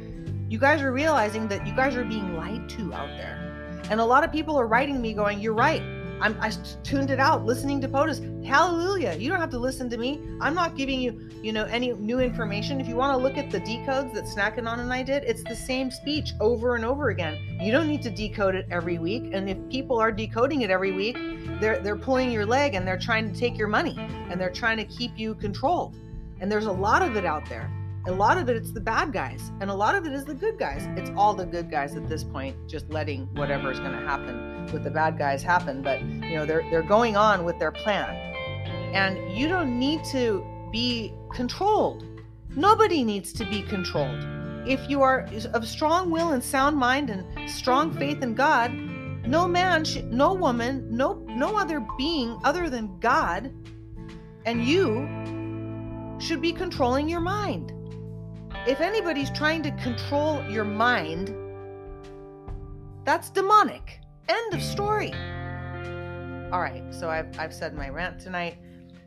you 0.48 0.60
guys 0.60 0.81
are 0.81 0.92
realizing 0.92 1.48
that 1.48 1.66
you 1.66 1.75
guys 1.75 1.95
are 1.95 2.06
being 2.06 2.36
lied 2.36 2.69
to 2.69 2.94
out 2.94 3.10
there. 3.18 3.81
And 3.89 4.00
a 4.00 4.06
lot 4.06 4.24
of 4.24 4.31
people 4.31 4.57
are 4.60 4.68
writing 4.68 5.01
me 5.01 5.13
going, 5.13 5.39
You're 5.39 5.54
right. 5.54 5.81
I'm, 6.21 6.38
I 6.41 6.51
tuned 6.83 7.09
it 7.09 7.19
out 7.19 7.45
listening 7.45 7.81
to 7.81 7.88
POTUS. 7.88 8.45
Hallelujah. 8.45 9.15
You 9.15 9.29
don't 9.29 9.39
have 9.39 9.50
to 9.51 9.59
listen 9.59 9.89
to 9.89 9.97
me. 9.97 10.21
I'm 10.39 10.53
not 10.53 10.75
giving 10.75 11.01
you, 11.01 11.29
you 11.41 11.51
know, 11.51 11.65
any 11.65 11.94
new 11.94 12.19
information. 12.19 12.79
If 12.79 12.88
you 12.88 12.95
want 12.95 13.17
to 13.17 13.22
look 13.22 13.38
at 13.38 13.51
the 13.51 13.60
decodes 13.60 14.13
that 14.13 14.25
Snackanon 14.25 14.79
and 14.79 14.93
I 14.93 15.03
did, 15.03 15.24
it's 15.24 15.43
the 15.43 15.55
same 15.55 15.91
speech 15.91 16.31
over 16.39 16.75
and 16.75 16.86
over 16.86 17.10
again. 17.10 17.38
You 17.60 17.72
don't 17.72 17.88
need 17.88 18.01
to 18.03 18.10
decode 18.10 18.55
it 18.55 18.65
every 18.72 18.98
week. 18.98 19.31
And 19.34 19.50
if 19.50 19.57
people 19.69 20.00
are 20.00 20.12
decoding 20.12 20.62
it 20.62 20.69
every 20.69 20.91
week, 20.91 21.17
they're 21.60 21.79
they're 21.79 21.95
pulling 21.95 22.31
your 22.31 22.45
leg 22.45 22.75
and 22.75 22.88
they're 22.88 23.00
trying 23.00 23.31
to 23.31 23.38
take 23.38 23.57
your 23.57 23.67
money 23.67 23.95
and 24.29 24.39
they're 24.39 24.50
trying 24.50 24.77
to 24.77 24.86
keep 24.86 25.17
you 25.17 25.36
controlled. 25.36 25.95
And 26.39 26.51
there's 26.51 26.65
a 26.65 26.72
lot 26.72 27.01
of 27.01 27.15
it 27.15 27.25
out 27.25 27.48
there. 27.48 27.72
A 28.07 28.12
lot 28.12 28.38
of 28.38 28.50
it 28.50 28.55
it's 28.55 28.71
the 28.71 28.79
bad 28.79 29.12
guys 29.12 29.51
and 29.62 29.69
a 29.69 29.74
lot 29.74 29.95
of 29.95 30.05
it 30.05 30.13
is 30.13 30.25
the 30.25 30.33
good 30.33 30.59
guys. 30.59 30.88
It's 30.95 31.09
all 31.17 31.33
the 31.33 31.45
good 31.45 31.71
guys 31.71 31.95
at 31.95 32.07
this 32.07 32.24
point 32.24 32.55
just 32.67 32.89
letting 32.89 33.25
whatever 33.35 33.71
is 33.71 33.79
going 33.79 33.93
to 33.93 34.05
happen 34.05 34.71
with 34.71 34.83
the 34.83 34.91
bad 34.91 35.17
guys 35.17 35.41
happen, 35.41 35.81
but 35.81 36.01
you 36.01 36.35
know, 36.35 36.45
they're 36.45 36.63
they're 36.69 36.83
going 36.83 37.17
on 37.17 37.43
with 37.43 37.57
their 37.57 37.71
plan. 37.71 38.09
And 38.93 39.35
you 39.38 39.47
don't 39.47 39.79
need 39.79 40.03
to 40.12 40.45
be 40.71 41.13
controlled. 41.33 42.05
Nobody 42.55 43.03
needs 43.03 43.33
to 43.33 43.45
be 43.45 43.62
controlled. 43.63 44.24
If 44.67 44.88
you 44.89 45.01
are 45.01 45.27
of 45.53 45.67
strong 45.67 46.12
will 46.12 46.31
and 46.31 46.43
sound 46.43 46.77
mind 46.77 47.09
and 47.09 47.50
strong 47.50 47.91
faith 47.91 48.21
in 48.24 48.35
God, 48.35 48.71
no 49.27 49.47
man, 49.47 49.83
should, 49.83 50.12
no 50.12 50.33
woman, 50.33 50.88
no 50.89 51.13
no 51.27 51.57
other 51.57 51.85
being 51.97 52.39
other 52.43 52.69
than 52.69 53.00
God 53.00 53.51
and 54.45 54.63
you 54.63 55.07
should 56.19 56.41
be 56.41 56.53
controlling 56.53 57.09
your 57.09 57.19
mind. 57.19 57.74
If 58.67 58.81
anybody's 58.81 59.29
trying 59.29 59.62
to 59.62 59.72
control 59.74 60.43
your 60.50 60.65
mind, 60.65 61.36
that's 63.03 63.29
demonic. 63.29 64.00
End 64.27 64.53
of 64.55 64.62
story. 64.63 65.13
All 66.51 66.60
right, 66.60 66.84
so 66.89 67.07
I've, 67.07 67.27
I've 67.38 67.53
said 67.53 67.75
my 67.75 67.89
rant 67.89 68.19
tonight 68.19 68.57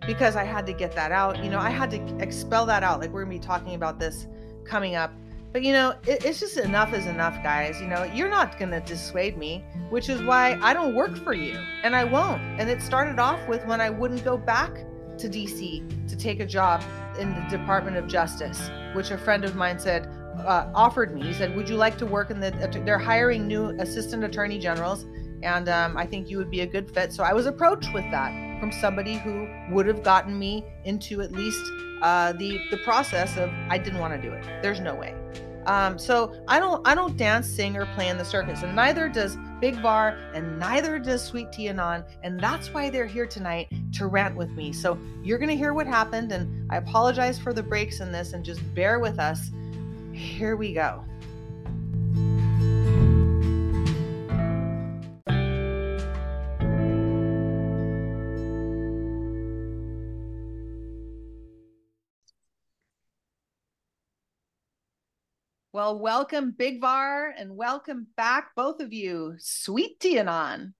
because 0.07 0.37
I 0.37 0.45
had 0.45 0.65
to 0.67 0.73
get 0.73 0.95
that 0.95 1.11
out. 1.11 1.43
You 1.43 1.51
know, 1.51 1.59
I 1.59 1.71
had 1.71 1.91
to 1.91 2.19
expel 2.19 2.67
that 2.67 2.85
out. 2.85 3.01
Like, 3.01 3.11
we're 3.11 3.25
going 3.25 3.37
to 3.37 3.41
be 3.41 3.47
talking 3.47 3.75
about 3.75 3.99
this 3.99 4.29
coming 4.65 4.95
up. 4.95 5.13
But, 5.53 5.65
you 5.65 5.73
know, 5.73 5.97
it, 6.07 6.25
it's 6.25 6.39
just 6.39 6.57
enough 6.57 6.95
is 6.95 7.07
enough, 7.07 7.43
guys. 7.43 7.81
You 7.81 7.89
know, 7.89 8.05
you're 8.05 8.31
not 8.31 8.61
going 8.61 8.71
to 8.71 8.81
dissuade 8.81 9.37
me, 9.37 9.65
which 9.91 10.09
is 10.09 10.23
why 10.23 10.57
I 10.63 10.73
don't 10.73 10.95
work 10.95 11.17
for 11.17 11.33
you 11.33 11.59
and 11.83 11.97
I 11.97 12.05
won't. 12.05 12.41
And 12.61 12.71
it 12.71 12.81
started 12.81 13.19
off 13.19 13.41
with 13.49 13.67
when 13.67 13.81
I 13.81 13.91
wouldn't 13.91 14.25
go 14.25 14.39
back 14.39 14.73
to 15.19 15.29
DC 15.29 16.09
to 16.09 16.17
take 16.17 16.39
a 16.39 16.47
job 16.47 16.85
in 17.19 17.35
the 17.35 17.41
Department 17.49 17.97
of 17.97 18.07
Justice, 18.07 18.71
which 18.95 19.11
a 19.11 19.19
friend 19.19 19.45
of 19.45 19.57
mine 19.57 19.79
said, 19.79 20.09
uh, 20.47 20.71
offered 20.75 21.15
me. 21.15 21.23
He 21.23 21.33
said, 21.33 21.55
"Would 21.57 21.69
you 21.69 21.77
like 21.77 21.99
to 21.99 22.07
work 22.07 22.31
in 22.31 22.41
the? 22.41 22.51
They're 22.85 22.99
hiring 22.99 23.47
new 23.47 23.71
assistant 23.81 24.25
attorney 24.25 24.59
generals, 24.59 25.05
and 25.43 25.69
um, 25.69 25.97
I 25.97 26.07
think 26.07 26.31
you 26.31 26.39
would 26.39 26.51
be 26.51 26.61
a 26.61 26.67
good 26.67 26.91
fit." 26.91 27.13
So 27.13 27.25
I 27.25 27.33
was 27.33 27.47
approached 27.47 27.93
with 27.93 28.05
that 28.11 28.61
from 28.61 28.73
somebody 28.73 29.19
who 29.19 29.49
would 29.73 29.87
have 29.87 30.03
gotten 30.03 30.39
me 30.39 30.65
into 30.85 31.21
at 31.21 31.33
least 31.33 31.65
uh, 32.03 32.33
the 32.33 32.61
the 32.71 32.79
process 32.79 33.37
of 33.37 33.51
I 33.69 33.79
didn't 33.79 33.99
want 33.99 34.15
to 34.15 34.29
do 34.29 34.33
it. 34.35 34.45
There's 34.63 34.81
no 34.81 34.95
way. 34.95 35.15
Um, 35.69 35.99
so 35.99 36.35
I 36.49 36.59
don't 36.59 36.87
I 36.89 36.95
don't 36.95 37.15
dance, 37.19 37.47
sing, 37.47 37.77
or 37.77 37.85
play 37.95 38.09
in 38.09 38.17
the 38.17 38.25
circus, 38.25 38.63
and 38.63 38.75
neither 38.75 39.07
does 39.07 39.37
Big 39.61 39.77
Var, 39.77 40.17
and 40.33 40.59
neither 40.59 40.99
does 40.99 41.23
Sweet 41.23 41.53
Tea 41.53 41.69
Anon, 41.69 42.05
and 42.23 42.41
that's 42.41 42.73
why 42.73 42.89
they're 42.89 43.05
here 43.05 43.27
tonight 43.27 43.69
to 43.93 44.07
rant 44.07 44.35
with 44.35 44.51
me. 44.53 44.73
So 44.73 44.99
you're 45.23 45.37
gonna 45.37 45.53
hear 45.53 45.75
what 45.75 45.87
happened, 45.87 46.33
and 46.33 46.73
I 46.73 46.79
apologize 46.79 47.39
for 47.39 47.53
the 47.53 47.63
breaks 47.63 48.01
in 48.01 48.11
this, 48.11 48.33
and 48.33 48.43
just 48.43 48.63
bear 48.75 48.99
with 48.99 49.19
us. 49.19 49.51
Here 50.15 50.57
we 50.57 50.73
go. 50.73 51.05
Well, 65.79 65.97
welcome, 65.97 66.51
Big 66.59 66.81
Var, 66.81 67.35
and 67.39 67.57
welcome 67.57 68.09
back, 68.17 68.49
both 68.57 68.81
of 68.81 68.93
you, 68.93 69.37
Sweet 69.39 70.01
Tea 70.01 70.19
Anon. 70.19 70.75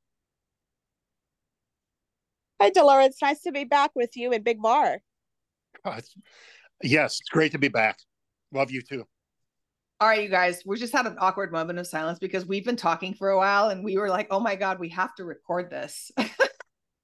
Hi, 2.61 2.73
Dilara. 2.73 3.07
It's 3.07 3.23
nice 3.23 3.41
to 3.43 3.53
be 3.53 3.63
back 3.63 3.93
with 3.95 4.17
you 4.17 4.33
and 4.33 4.43
Big 4.43 4.61
Var. 4.61 4.99
Uh, 5.85 6.01
yes, 6.83 7.21
it's 7.21 7.29
great 7.29 7.53
to 7.53 7.61
be 7.61 7.69
back. 7.69 8.01
Love 8.51 8.73
you 8.73 8.83
too. 8.83 9.05
All 10.01 10.09
right, 10.09 10.25
you 10.25 10.29
guys, 10.29 10.65
we 10.67 10.77
just 10.77 10.93
had 10.93 11.07
an 11.07 11.15
awkward 11.21 11.53
moment 11.53 11.79
of 11.79 11.87
silence 11.87 12.19
because 12.19 12.45
we've 12.45 12.65
been 12.65 12.75
talking 12.75 13.15
for 13.15 13.29
a 13.29 13.39
while 13.39 13.69
and 13.69 13.85
we 13.85 13.99
were 13.99 14.09
like, 14.09 14.27
oh 14.33 14.41
my 14.41 14.57
God, 14.57 14.81
we 14.81 14.89
have 14.89 15.15
to 15.15 15.25
record 15.25 15.71
this. 15.71 16.11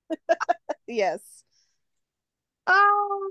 yes. 0.88 1.20
Oh, 2.66 3.30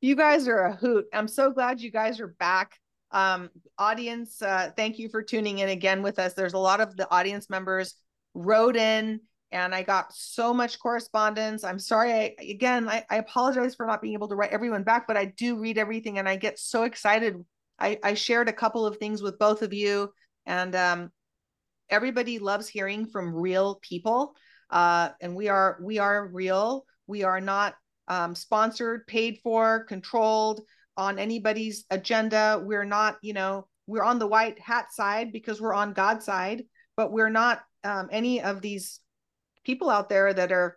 you 0.00 0.14
guys 0.14 0.46
are 0.46 0.66
a 0.66 0.76
hoot. 0.76 1.06
I'm 1.12 1.26
so 1.26 1.50
glad 1.50 1.80
you 1.80 1.90
guys 1.90 2.20
are 2.20 2.28
back 2.28 2.78
um, 3.10 3.50
audience, 3.78 4.42
uh, 4.42 4.70
thank 4.76 4.98
you 4.98 5.08
for 5.08 5.22
tuning 5.22 5.58
in 5.58 5.68
again 5.68 6.02
with 6.02 6.18
us. 6.18 6.34
There's 6.34 6.54
a 6.54 6.58
lot 6.58 6.80
of 6.80 6.96
the 6.96 7.10
audience 7.10 7.48
members 7.48 7.94
wrote 8.34 8.76
in 8.76 9.20
and 9.50 9.74
I 9.74 9.82
got 9.82 10.12
so 10.12 10.52
much 10.52 10.78
correspondence. 10.78 11.64
I'm 11.64 11.78
sorry. 11.78 12.12
I, 12.12 12.34
again, 12.40 12.88
I, 12.88 13.04
I, 13.08 13.16
apologize 13.16 13.74
for 13.74 13.86
not 13.86 14.02
being 14.02 14.12
able 14.12 14.28
to 14.28 14.36
write 14.36 14.50
everyone 14.50 14.82
back, 14.82 15.06
but 15.06 15.16
I 15.16 15.26
do 15.36 15.58
read 15.58 15.78
everything 15.78 16.18
and 16.18 16.28
I 16.28 16.36
get 16.36 16.58
so 16.58 16.82
excited. 16.82 17.36
I, 17.78 17.98
I 18.02 18.14
shared 18.14 18.48
a 18.48 18.52
couple 18.52 18.84
of 18.84 18.98
things 18.98 19.22
with 19.22 19.38
both 19.38 19.62
of 19.62 19.72
you 19.72 20.12
and 20.44 20.76
um, 20.76 21.10
everybody 21.88 22.38
loves 22.38 22.68
hearing 22.68 23.06
from 23.06 23.34
real 23.34 23.76
people. 23.80 24.34
Uh, 24.68 25.10
and 25.22 25.34
we 25.34 25.48
are, 25.48 25.78
we 25.82 25.98
are 25.98 26.28
real. 26.28 26.84
We 27.06 27.22
are 27.22 27.40
not 27.40 27.74
um, 28.06 28.34
sponsored, 28.34 29.06
paid 29.06 29.38
for, 29.42 29.84
controlled 29.84 30.60
on 30.98 31.18
anybody's 31.18 31.84
agenda. 31.90 32.60
We're 32.62 32.84
not, 32.84 33.18
you 33.22 33.32
know, 33.32 33.68
we're 33.86 34.02
on 34.02 34.18
the 34.18 34.26
white 34.26 34.58
hat 34.58 34.92
side 34.92 35.32
because 35.32 35.60
we're 35.60 35.72
on 35.72 35.94
God's 35.94 36.26
side, 36.26 36.64
but 36.96 37.12
we're 37.12 37.30
not 37.30 37.62
um, 37.84 38.08
any 38.10 38.42
of 38.42 38.60
these 38.60 39.00
people 39.64 39.88
out 39.88 40.08
there 40.08 40.34
that 40.34 40.52
are 40.52 40.76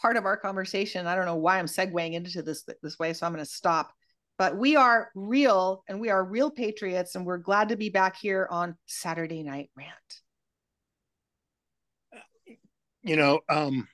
part 0.00 0.16
of 0.16 0.24
our 0.24 0.36
conversation. 0.36 1.06
I 1.06 1.16
don't 1.16 1.26
know 1.26 1.36
why 1.36 1.58
I'm 1.58 1.66
segueing 1.66 2.14
into 2.14 2.42
this 2.42 2.64
this 2.82 2.98
way, 2.98 3.12
so 3.12 3.26
I'm 3.26 3.32
going 3.32 3.44
to 3.44 3.50
stop. 3.50 3.92
But 4.38 4.56
we 4.56 4.76
are 4.76 5.10
real 5.14 5.84
and 5.88 6.00
we 6.00 6.10
are 6.10 6.24
real 6.24 6.50
patriots, 6.50 7.14
and 7.14 7.26
we're 7.26 7.38
glad 7.38 7.68
to 7.68 7.76
be 7.76 7.90
back 7.90 8.16
here 8.16 8.48
on 8.50 8.76
Saturday 8.86 9.42
Night 9.42 9.70
Rant. 9.76 9.90
You 13.02 13.16
know, 13.16 13.40
um, 13.50 13.86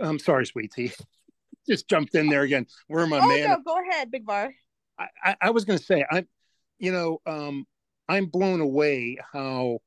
I'm 0.00 0.18
sorry, 0.18 0.46
sweetie 0.46 0.92
just 1.68 1.88
jumped 1.88 2.14
in 2.14 2.28
there 2.28 2.42
again. 2.42 2.66
Where 2.88 3.06
my 3.06 3.20
oh, 3.20 3.28
man? 3.28 3.48
No, 3.48 3.58
go 3.64 3.78
ahead, 3.80 4.10
Big 4.10 4.24
Var. 4.24 4.52
I, 4.98 5.06
I, 5.24 5.36
I 5.42 5.50
was 5.50 5.64
going 5.64 5.78
to 5.78 5.84
say, 5.84 6.04
I'm, 6.10 6.28
you 6.78 6.92
know, 6.92 7.20
um, 7.26 7.66
I'm 8.08 8.26
blown 8.26 8.60
away 8.60 9.18
how 9.32 9.78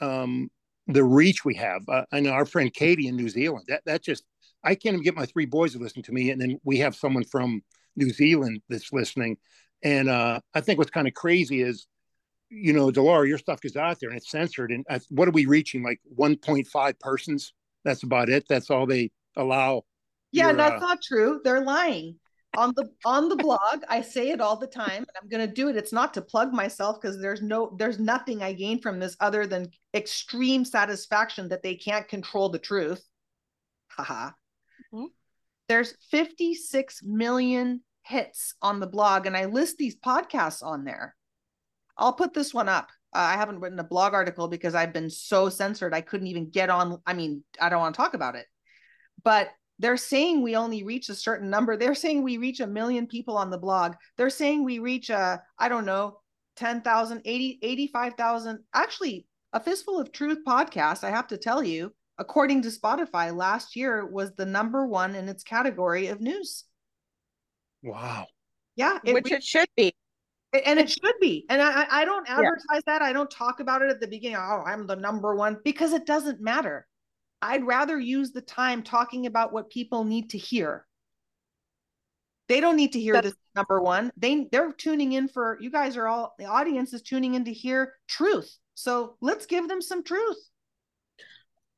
um, 0.00 0.50
the 0.86 1.04
reach 1.04 1.44
we 1.44 1.54
have. 1.56 1.82
Uh, 1.88 2.04
I 2.12 2.20
know 2.20 2.30
our 2.30 2.46
friend 2.46 2.72
Katie 2.72 3.08
in 3.08 3.16
New 3.16 3.28
Zealand. 3.28 3.66
That 3.68 3.82
that 3.86 4.02
just 4.02 4.24
I 4.62 4.74
can't 4.74 4.94
even 4.94 5.02
get 5.02 5.16
my 5.16 5.26
three 5.26 5.46
boys 5.46 5.72
to 5.72 5.78
listen 5.78 6.02
to 6.04 6.12
me, 6.12 6.30
and 6.30 6.40
then 6.40 6.58
we 6.64 6.78
have 6.78 6.94
someone 6.94 7.24
from 7.24 7.62
New 7.96 8.10
Zealand 8.10 8.62
that's 8.68 8.92
listening. 8.92 9.36
And 9.82 10.08
uh, 10.08 10.40
I 10.54 10.60
think 10.60 10.78
what's 10.78 10.90
kind 10.90 11.08
of 11.08 11.14
crazy 11.14 11.62
is, 11.62 11.86
you 12.48 12.72
know, 12.72 12.90
Dilara, 12.90 13.28
your 13.28 13.38
stuff 13.38 13.60
is 13.64 13.76
out 13.76 13.98
there 14.00 14.10
and 14.10 14.18
it's 14.18 14.30
censored. 14.30 14.70
And 14.70 14.84
I, 14.88 15.00
what 15.10 15.28
are 15.28 15.32
we 15.32 15.46
reaching? 15.46 15.82
Like 15.82 16.00
1.5 16.18 17.00
persons? 17.00 17.52
That's 17.84 18.02
about 18.02 18.28
it. 18.28 18.46
That's 18.48 18.70
all 18.70 18.86
they 18.86 19.10
allow 19.36 19.82
yeah, 20.36 20.52
that's 20.52 20.82
uh... 20.82 20.86
not 20.86 21.02
true. 21.02 21.40
They're 21.42 21.64
lying. 21.64 22.18
On 22.56 22.72
the 22.74 22.88
on 23.04 23.28
the 23.28 23.36
blog, 23.36 23.82
I 23.88 24.00
say 24.00 24.30
it 24.30 24.40
all 24.40 24.56
the 24.56 24.66
time, 24.66 24.98
and 24.98 25.10
I'm 25.20 25.28
going 25.28 25.46
to 25.46 25.52
do 25.52 25.68
it. 25.68 25.76
It's 25.76 25.92
not 25.92 26.14
to 26.14 26.22
plug 26.22 26.52
myself 26.52 26.98
because 27.00 27.20
there's 27.20 27.42
no 27.42 27.76
there's 27.78 27.98
nothing 27.98 28.42
I 28.42 28.54
gain 28.54 28.80
from 28.80 28.98
this 28.98 29.16
other 29.20 29.46
than 29.46 29.70
extreme 29.92 30.64
satisfaction 30.64 31.48
that 31.48 31.62
they 31.62 31.74
can't 31.74 32.08
control 32.08 32.48
the 32.48 32.58
truth. 32.58 33.02
Haha. 33.88 34.30
Mm-hmm. 34.92 35.06
There's 35.68 35.94
56 36.10 37.00
million 37.02 37.82
hits 38.02 38.54
on 38.62 38.80
the 38.80 38.86
blog, 38.86 39.26
and 39.26 39.36
I 39.36 39.46
list 39.46 39.76
these 39.76 39.96
podcasts 39.96 40.62
on 40.62 40.84
there. 40.84 41.14
I'll 41.98 42.12
put 42.12 42.32
this 42.32 42.54
one 42.54 42.68
up. 42.68 42.88
Uh, 43.14 43.18
I 43.18 43.34
haven't 43.34 43.60
written 43.60 43.78
a 43.78 43.84
blog 43.84 44.14
article 44.14 44.48
because 44.48 44.74
I've 44.74 44.92
been 44.92 45.10
so 45.10 45.48
censored. 45.48 45.94
I 45.94 46.02
couldn't 46.02 46.28
even 46.28 46.50
get 46.50 46.70
on. 46.70 47.00
I 47.06 47.14
mean, 47.14 47.42
I 47.60 47.68
don't 47.68 47.80
want 47.80 47.94
to 47.94 48.00
talk 48.00 48.14
about 48.14 48.36
it. 48.36 48.46
But 49.24 49.48
they're 49.78 49.96
saying 49.96 50.42
we 50.42 50.56
only 50.56 50.82
reach 50.82 51.08
a 51.08 51.14
certain 51.14 51.50
number. 51.50 51.76
They're 51.76 51.94
saying 51.94 52.22
we 52.22 52.38
reach 52.38 52.60
a 52.60 52.66
million 52.66 53.06
people 53.06 53.36
on 53.36 53.50
the 53.50 53.58
blog. 53.58 53.94
They're 54.16 54.30
saying 54.30 54.64
we 54.64 54.78
reach 54.78 55.10
a, 55.10 55.42
I 55.58 55.68
don't 55.68 55.84
know, 55.84 56.20
10,000, 56.56 57.22
80, 57.24 57.58
85,000. 57.62 58.58
Actually, 58.74 59.26
a 59.52 59.60
Fistful 59.60 60.00
of 60.00 60.12
Truth 60.12 60.38
podcast, 60.46 61.04
I 61.04 61.10
have 61.10 61.26
to 61.28 61.36
tell 61.36 61.62
you, 61.62 61.92
according 62.18 62.62
to 62.62 62.68
Spotify, 62.68 63.36
last 63.36 63.76
year 63.76 64.06
was 64.06 64.34
the 64.34 64.46
number 64.46 64.86
one 64.86 65.14
in 65.14 65.28
its 65.28 65.42
category 65.42 66.06
of 66.08 66.20
news. 66.20 66.64
Wow. 67.82 68.26
Yeah. 68.76 68.98
It 69.04 69.12
Which 69.12 69.30
it 69.30 69.44
should 69.44 69.68
be. 69.76 69.94
And 70.64 70.78
it 70.78 70.90
should 70.90 71.14
be. 71.20 71.44
And 71.50 71.60
I, 71.60 71.86
I 71.90 72.04
don't 72.06 72.28
advertise 72.28 72.56
yeah. 72.72 72.80
that. 72.86 73.02
I 73.02 73.12
don't 73.12 73.30
talk 73.30 73.60
about 73.60 73.82
it 73.82 73.90
at 73.90 74.00
the 74.00 74.06
beginning. 74.06 74.38
Oh, 74.38 74.62
I'm 74.64 74.86
the 74.86 74.96
number 74.96 75.34
one 75.34 75.58
because 75.64 75.92
it 75.92 76.06
doesn't 76.06 76.40
matter. 76.40 76.86
I'd 77.46 77.64
rather 77.64 77.98
use 77.98 78.32
the 78.32 78.40
time 78.40 78.82
talking 78.82 79.26
about 79.26 79.52
what 79.52 79.70
people 79.70 80.04
need 80.04 80.30
to 80.30 80.38
hear. 80.38 80.86
They 82.48 82.60
don't 82.60 82.76
need 82.76 82.92
to 82.92 83.00
hear 83.00 83.14
That's- 83.14 83.32
this 83.32 83.40
number 83.54 83.80
one. 83.80 84.12
They 84.16 84.48
they're 84.52 84.72
tuning 84.72 85.12
in 85.12 85.28
for 85.28 85.58
you 85.60 85.70
guys 85.70 85.96
are 85.96 86.06
all 86.06 86.34
the 86.38 86.44
audience 86.44 86.92
is 86.92 87.02
tuning 87.02 87.34
in 87.34 87.44
to 87.44 87.52
hear 87.52 87.94
truth. 88.08 88.56
So 88.74 89.16
let's 89.20 89.46
give 89.46 89.68
them 89.68 89.80
some 89.80 90.02
truth. 90.02 90.38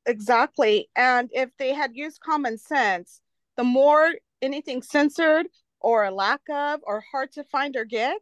Exactly. 0.05 0.89
And 0.95 1.29
if 1.33 1.49
they 1.57 1.73
had 1.73 1.91
used 1.95 2.19
common 2.19 2.57
sense, 2.57 3.21
the 3.57 3.63
more 3.63 4.11
anything 4.41 4.81
censored 4.81 5.47
or 5.79 6.05
a 6.05 6.11
lack 6.11 6.41
of 6.49 6.81
or 6.83 7.03
hard 7.11 7.31
to 7.33 7.43
find 7.43 7.75
or 7.75 7.85
get, 7.85 8.21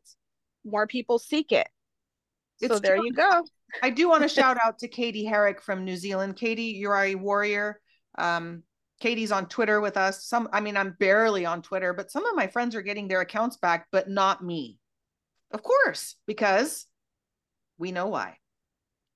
more 0.65 0.87
people 0.87 1.17
seek 1.19 1.51
it. 1.51 1.69
It's 2.59 2.73
so 2.73 2.79
there 2.79 2.97
true. 2.97 3.05
you 3.05 3.13
go. 3.13 3.45
I 3.81 3.89
do 3.89 4.09
want 4.09 4.23
to 4.23 4.29
shout 4.29 4.57
out 4.63 4.79
to 4.79 4.87
Katie 4.87 5.25
Herrick 5.25 5.61
from 5.61 5.83
New 5.83 5.95
Zealand. 5.95 6.35
Katie, 6.35 6.75
you're 6.77 6.97
a 6.97 7.15
warrior. 7.15 7.79
Um, 8.17 8.63
Katie's 8.99 9.31
on 9.31 9.47
Twitter 9.47 9.79
with 9.79 9.97
us. 9.97 10.25
Some, 10.25 10.49
I 10.51 10.59
mean, 10.59 10.75
I'm 10.75 10.95
barely 10.99 11.45
on 11.45 11.61
Twitter, 11.61 11.93
but 11.93 12.11
some 12.11 12.25
of 12.25 12.35
my 12.35 12.47
friends 12.47 12.75
are 12.75 12.81
getting 12.81 13.07
their 13.07 13.21
accounts 13.21 13.57
back, 13.57 13.87
but 13.91 14.09
not 14.09 14.43
me. 14.43 14.79
Of 15.51 15.63
course, 15.63 16.15
because 16.25 16.87
we 17.77 17.91
know 17.91 18.07
why. 18.07 18.37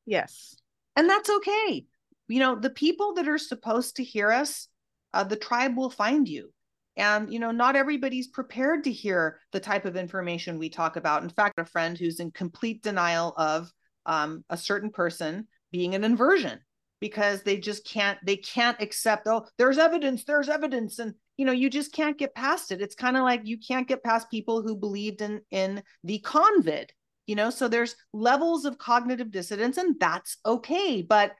Yes. 0.05 0.55
And 0.95 1.09
that's 1.09 1.29
okay. 1.29 1.85
You 2.27 2.39
know, 2.39 2.55
the 2.55 2.69
people 2.69 3.15
that 3.15 3.27
are 3.27 3.37
supposed 3.37 3.97
to 3.97 4.03
hear 4.03 4.31
us, 4.31 4.67
uh, 5.13 5.23
the 5.23 5.35
tribe 5.35 5.75
will 5.75 5.89
find 5.89 6.27
you. 6.27 6.51
And, 6.97 7.33
you 7.33 7.39
know, 7.39 7.51
not 7.51 7.75
everybody's 7.75 8.27
prepared 8.27 8.83
to 8.83 8.91
hear 8.91 9.39
the 9.51 9.59
type 9.59 9.85
of 9.85 9.95
information 9.95 10.59
we 10.59 10.69
talk 10.69 10.95
about. 10.95 11.23
In 11.23 11.29
fact, 11.29 11.57
a 11.57 11.65
friend 11.65 11.97
who's 11.97 12.19
in 12.19 12.31
complete 12.31 12.83
denial 12.83 13.33
of 13.37 13.71
um, 14.05 14.43
a 14.49 14.57
certain 14.57 14.89
person 14.89 15.47
being 15.71 15.95
an 15.95 16.03
inversion 16.03 16.59
because 17.01 17.41
they 17.41 17.57
just 17.57 17.85
can't 17.85 18.19
they 18.23 18.37
can't 18.37 18.79
accept 18.79 19.27
oh 19.27 19.45
there's 19.57 19.77
evidence 19.77 20.23
there's 20.23 20.47
evidence. 20.47 20.99
And 20.99 21.15
you 21.35 21.45
know 21.45 21.51
you 21.51 21.69
just 21.69 21.91
can't 21.91 22.17
get 22.17 22.35
past 22.35 22.71
it. 22.71 22.81
It's 22.81 22.95
kind 22.95 23.17
of 23.17 23.23
like 23.23 23.41
you 23.43 23.57
can't 23.57 23.87
get 23.87 24.03
past 24.03 24.31
people 24.31 24.61
who 24.61 24.77
believed 24.77 25.21
in 25.21 25.41
in 25.51 25.83
the 26.03 26.19
convid 26.19 26.89
you 27.27 27.35
know? 27.35 27.49
So 27.49 27.67
there's 27.67 27.95
levels 28.13 28.65
of 28.65 28.77
cognitive 28.77 29.31
dissonance 29.31 29.77
and 29.77 29.95
that's 29.99 30.37
okay 30.45 31.01
but 31.01 31.33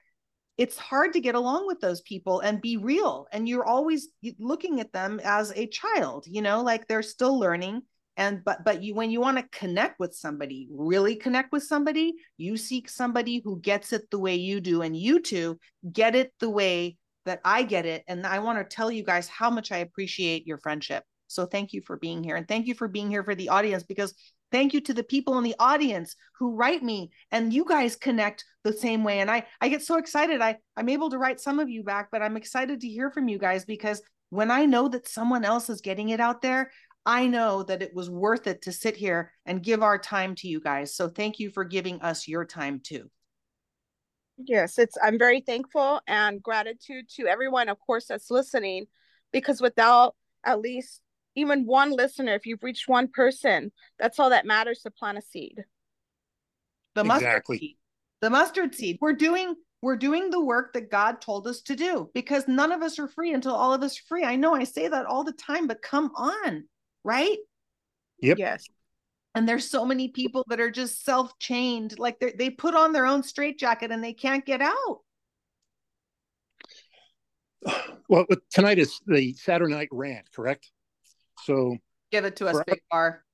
it's 0.58 0.76
hard 0.76 1.14
to 1.14 1.20
get 1.20 1.34
along 1.34 1.66
with 1.66 1.80
those 1.80 2.02
people 2.02 2.40
and 2.40 2.60
be 2.60 2.76
real. 2.76 3.26
And 3.32 3.48
you're 3.48 3.64
always 3.64 4.08
looking 4.38 4.80
at 4.80 4.92
them 4.92 5.18
as 5.24 5.52
a 5.56 5.66
child 5.66 6.26
you 6.28 6.42
know? 6.42 6.62
Like 6.62 6.86
they're 6.86 7.02
still 7.02 7.38
learning 7.38 7.82
and 8.16 8.44
but 8.44 8.64
but 8.64 8.82
you 8.82 8.94
when 8.94 9.10
you 9.10 9.20
want 9.20 9.38
to 9.38 9.58
connect 9.58 9.98
with 9.98 10.14
somebody 10.14 10.68
really 10.70 11.16
connect 11.16 11.52
with 11.52 11.62
somebody 11.62 12.14
you 12.36 12.56
seek 12.56 12.88
somebody 12.88 13.40
who 13.44 13.60
gets 13.60 13.92
it 13.92 14.10
the 14.10 14.18
way 14.18 14.34
you 14.34 14.60
do 14.60 14.82
and 14.82 14.96
you 14.96 15.20
two 15.20 15.58
get 15.92 16.14
it 16.14 16.32
the 16.40 16.50
way 16.50 16.96
that 17.24 17.40
i 17.44 17.62
get 17.62 17.86
it 17.86 18.04
and 18.08 18.26
i 18.26 18.38
want 18.38 18.58
to 18.58 18.76
tell 18.76 18.90
you 18.90 19.02
guys 19.02 19.28
how 19.28 19.50
much 19.50 19.72
i 19.72 19.78
appreciate 19.78 20.46
your 20.46 20.58
friendship 20.58 21.04
so 21.26 21.46
thank 21.46 21.72
you 21.72 21.80
for 21.80 21.96
being 21.96 22.22
here 22.22 22.36
and 22.36 22.46
thank 22.46 22.66
you 22.66 22.74
for 22.74 22.88
being 22.88 23.08
here 23.08 23.24
for 23.24 23.34
the 23.34 23.48
audience 23.48 23.82
because 23.82 24.14
Thank 24.52 24.74
you 24.74 24.82
to 24.82 24.92
the 24.92 25.02
people 25.02 25.38
in 25.38 25.44
the 25.44 25.56
audience 25.58 26.14
who 26.38 26.54
write 26.54 26.82
me 26.82 27.10
and 27.32 27.54
you 27.54 27.64
guys 27.64 27.96
connect 27.96 28.44
the 28.64 28.72
same 28.72 29.02
way. 29.02 29.20
And 29.20 29.30
I 29.30 29.46
I 29.62 29.70
get 29.70 29.82
so 29.82 29.96
excited. 29.96 30.42
I 30.42 30.58
I'm 30.76 30.90
able 30.90 31.08
to 31.10 31.18
write 31.18 31.40
some 31.40 31.58
of 31.58 31.70
you 31.70 31.82
back, 31.82 32.08
but 32.12 32.20
I'm 32.20 32.36
excited 32.36 32.82
to 32.82 32.88
hear 32.88 33.10
from 33.10 33.28
you 33.28 33.38
guys 33.38 33.64
because 33.64 34.02
when 34.28 34.50
I 34.50 34.66
know 34.66 34.88
that 34.88 35.08
someone 35.08 35.44
else 35.44 35.70
is 35.70 35.80
getting 35.80 36.10
it 36.10 36.20
out 36.20 36.42
there, 36.42 36.70
I 37.04 37.26
know 37.26 37.62
that 37.64 37.82
it 37.82 37.94
was 37.94 38.08
worth 38.08 38.46
it 38.46 38.62
to 38.62 38.72
sit 38.72 38.96
here 38.96 39.32
and 39.44 39.62
give 39.62 39.82
our 39.82 39.98
time 39.98 40.34
to 40.36 40.48
you 40.48 40.60
guys. 40.60 40.94
So 40.94 41.08
thank 41.08 41.40
you 41.40 41.50
for 41.50 41.64
giving 41.64 42.00
us 42.00 42.28
your 42.28 42.44
time 42.44 42.80
too. 42.82 43.10
Yes, 44.38 44.78
it's 44.78 44.96
I'm 45.02 45.18
very 45.18 45.40
thankful 45.40 46.00
and 46.06 46.42
gratitude 46.42 47.08
to 47.16 47.26
everyone, 47.26 47.68
of 47.68 47.78
course, 47.80 48.06
that's 48.06 48.30
listening, 48.30 48.86
because 49.32 49.60
without 49.60 50.14
at 50.44 50.60
least 50.60 51.00
even 51.34 51.66
one 51.66 51.92
listener, 51.92 52.34
if 52.34 52.46
you've 52.46 52.62
reached 52.62 52.88
one 52.88 53.08
person, 53.08 53.72
that's 53.98 54.18
all 54.18 54.30
that 54.30 54.46
matters 54.46 54.80
to 54.80 54.90
plant 54.90 55.18
a 55.18 55.22
seed. 55.22 55.64
The 56.94 57.04
mustard 57.04 57.28
exactly. 57.28 57.58
seed. 57.58 57.76
The 58.20 58.30
mustard 58.30 58.74
seed. 58.74 58.98
We're 59.00 59.14
doing 59.14 59.54
we're 59.82 59.96
doing 59.96 60.30
the 60.30 60.42
work 60.42 60.72
that 60.74 60.90
God 60.90 61.20
told 61.20 61.46
us 61.48 61.60
to 61.62 61.74
do 61.74 62.08
because 62.14 62.46
none 62.46 62.70
of 62.70 62.82
us 62.82 62.98
are 63.00 63.08
free 63.08 63.34
until 63.34 63.54
all 63.54 63.74
of 63.74 63.82
us 63.82 63.98
are 63.98 64.04
free. 64.08 64.24
I 64.24 64.36
know 64.36 64.54
I 64.54 64.64
say 64.64 64.86
that 64.86 65.06
all 65.06 65.24
the 65.24 65.32
time, 65.32 65.66
but 65.66 65.82
come 65.82 66.12
on, 66.14 66.64
right? 67.04 67.38
Yep. 68.20 68.38
Yes. 68.38 68.66
And 69.34 69.48
there's 69.48 69.70
so 69.70 69.84
many 69.84 70.08
people 70.08 70.44
that 70.48 70.60
are 70.60 70.70
just 70.70 71.04
self-chained, 71.04 71.98
like 71.98 72.20
they 72.20 72.32
they 72.32 72.50
put 72.50 72.74
on 72.74 72.92
their 72.92 73.06
own 73.06 73.22
straitjacket 73.22 73.90
and 73.90 74.04
they 74.04 74.12
can't 74.12 74.44
get 74.44 74.60
out. 74.60 75.00
Well, 78.08 78.26
tonight 78.50 78.78
is 78.78 79.00
the 79.06 79.32
Saturday 79.34 79.72
night 79.72 79.88
rant, 79.90 80.26
correct? 80.34 80.70
So 81.44 81.78
give 82.10 82.26
it 82.26 82.36
to 82.36 82.46
us, 82.48 82.62
Big 82.66 82.80
Var. 82.92 83.24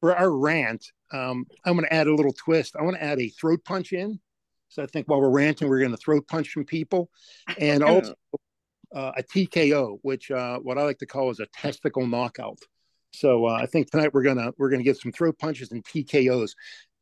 For 0.00 0.14
our 0.14 0.30
rant, 0.30 0.84
um, 1.12 1.46
I'm 1.64 1.76
going 1.76 1.86
to 1.86 1.94
add 1.94 2.08
a 2.08 2.14
little 2.14 2.34
twist. 2.34 2.76
I 2.78 2.82
want 2.82 2.96
to 2.96 3.02
add 3.02 3.20
a 3.20 3.30
throat 3.30 3.64
punch 3.64 3.94
in. 3.94 4.20
So 4.68 4.82
I 4.82 4.86
think 4.86 5.08
while 5.08 5.20
we're 5.20 5.30
ranting, 5.30 5.68
we're 5.68 5.78
going 5.78 5.92
to 5.92 5.96
throat 5.96 6.26
punch 6.28 6.52
some 6.52 6.64
people, 6.64 7.08
and 7.58 7.82
also 7.84 8.14
uh, 8.94 9.12
a 9.16 9.22
TKO, 9.22 9.98
which 10.02 10.30
uh, 10.30 10.58
what 10.58 10.76
I 10.76 10.82
like 10.82 10.98
to 10.98 11.06
call 11.06 11.30
is 11.30 11.40
a 11.40 11.46
testicle 11.46 12.06
knockout. 12.06 12.58
So 13.12 13.46
uh, 13.46 13.52
I 13.52 13.66
think 13.66 13.90
tonight 13.90 14.14
we're 14.14 14.22
gonna 14.22 14.52
we're 14.58 14.70
gonna 14.70 14.82
get 14.82 14.98
some 14.98 15.12
throat 15.12 15.38
punches 15.38 15.72
and 15.72 15.84
TKOs, 15.84 16.52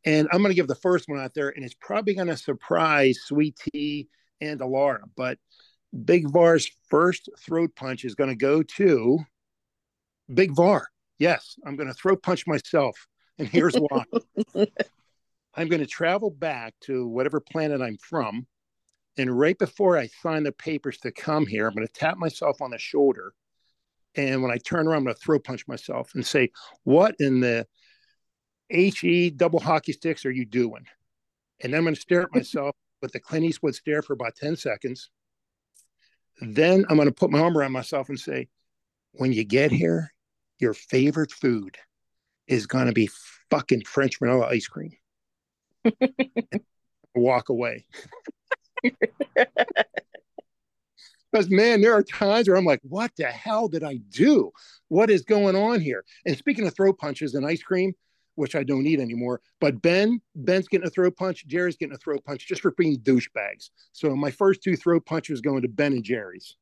and 0.05 0.29
I'm 0.33 0.43
gonna 0.43 0.55
give 0.55 0.69
the 0.69 0.75
first 0.75 1.09
one 1.09 1.21
out 1.21 1.35
there, 1.35 1.51
and 1.51 1.65
it's 1.65 1.77
probably 1.81 2.15
gonna 2.15 2.37
surprise 2.37 3.19
Sweet 3.25 3.57
Tea 3.57 4.09
and 4.41 4.61
Alara, 4.61 5.03
but 5.17 5.39
Big 6.05 6.29
Var's 6.29 6.71
first 6.89 7.29
throat 7.39 7.75
punch 7.77 8.05
is 8.05 8.15
gonna 8.15 8.37
go 8.37 8.63
to 8.63 9.19
Big 10.33 10.53
Var. 10.55 10.89
Yes, 11.19 11.57
I'm 11.67 11.77
gonna 11.77 11.95
throat 11.95 12.23
punch 12.23 12.47
myself, 12.47 13.07
and 13.39 13.49
here's 13.49 13.77
why. 13.77 14.05
I'm 15.55 15.69
going 15.69 15.81
to 15.81 15.87
travel 15.87 16.31
back 16.31 16.75
to 16.83 17.07
whatever 17.07 17.41
planet 17.41 17.83
I'm 17.83 17.99
from. 17.99 18.47
And 19.19 19.37
right 19.37 19.59
before 19.59 19.99
I 19.99 20.09
sign 20.23 20.45
the 20.45 20.53
papers 20.53 20.99
to 20.99 21.11
come 21.11 21.47
here, 21.47 21.67
I'm 21.67 21.75
going 21.75 21.87
to 21.87 21.93
tap 21.93 22.17
myself 22.17 22.63
on 22.63 22.71
the 22.71 22.79
shoulder. 22.79 23.35
And 24.17 24.43
when 24.43 24.51
I 24.51 24.59
turn 24.59 24.87
around, 24.87 24.99
I'm 24.99 25.05
going 25.05 25.15
to 25.15 25.21
throw 25.21 25.39
punch 25.39 25.67
myself 25.69 26.13
and 26.15 26.27
say, 26.27 26.51
What 26.85 27.15
in 27.21 27.41
the 27.41 27.67
HE 28.69 29.31
double 29.31 29.61
hockey 29.61 29.93
sticks 29.93 30.25
are 30.27 30.31
you 30.31 30.45
doing? 30.45 30.87
And 31.63 31.73
then 31.73 31.79
I'm 31.79 31.85
going 31.85 31.95
to 31.95 32.01
stare 32.01 32.23
at 32.23 32.29
myself 32.35 32.75
with 33.03 33.13
the 33.13 33.21
Clint 33.21 33.45
Eastwood 33.45 33.75
stare 33.75 34.03
for 34.03 34.13
about 34.13 34.37
10 34.37 34.57
seconds. 34.57 35.11
Then 36.41 36.85
I'm 36.89 36.97
going 36.97 37.09
to 37.09 37.15
put 37.15 37.31
my 37.31 37.39
arm 37.39 37.57
around 37.57 37.73
myself 37.73 38.09
and 38.09 38.19
say, 38.19 38.49
When 39.13 39.33
you 39.33 39.45
get 39.45 39.71
here, 39.71 40.13
your 40.59 40.75
favorite 40.75 41.33
food 41.33 41.77
is 42.47 42.67
going 42.67 42.87
to 42.87 42.93
be 42.93 43.09
fucking 43.51 43.85
French 43.85 44.19
vanilla 44.19 44.47
ice 44.49 44.67
cream. 44.67 44.93
walk 47.15 47.49
away. 47.49 47.85
Because 51.31 51.49
man, 51.51 51.81
there 51.81 51.95
are 51.95 52.03
times 52.03 52.49
where 52.49 52.57
I'm 52.57 52.65
like, 52.65 52.81
what 52.83 53.13
the 53.17 53.27
hell 53.27 53.69
did 53.69 53.85
I 53.85 53.97
do? 54.11 54.51
What 54.89 55.11
is 55.11 55.23
going 55.23 55.57
on 55.57 55.81
here? 55.81 56.05
And 56.27 56.37
speaking 56.37 56.67
of 56.67 56.75
throat 56.75 56.99
punches 56.99 57.35
and 57.35 57.47
ice 57.47 57.63
cream, 57.63 57.93
which 58.35 58.57
I 58.57 58.63
don't 58.63 58.87
eat 58.87 59.01
anymore, 59.01 59.41
but 59.61 59.83
Ben, 59.83 60.21
Ben's 60.35 60.67
getting 60.67 60.87
a 60.87 60.91
throat 60.91 61.17
punch, 61.17 61.47
Jerry's 61.47 61.77
getting 61.77 61.95
a 61.95 61.99
throat 61.99 62.25
punch 62.25 62.47
just 62.47 62.63
for 62.63 62.73
being 62.73 62.99
douchebags. 62.99 63.71
So 63.93 64.17
my 64.17 64.31
first 64.31 64.63
two 64.63 64.77
throat 64.77 65.05
punches 65.07 65.41
going 65.41 65.63
to 65.63 65.69
Ben 65.69 65.93
and 65.93 66.05
Jerry's. 66.05 66.57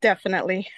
Definitely. 0.00 0.68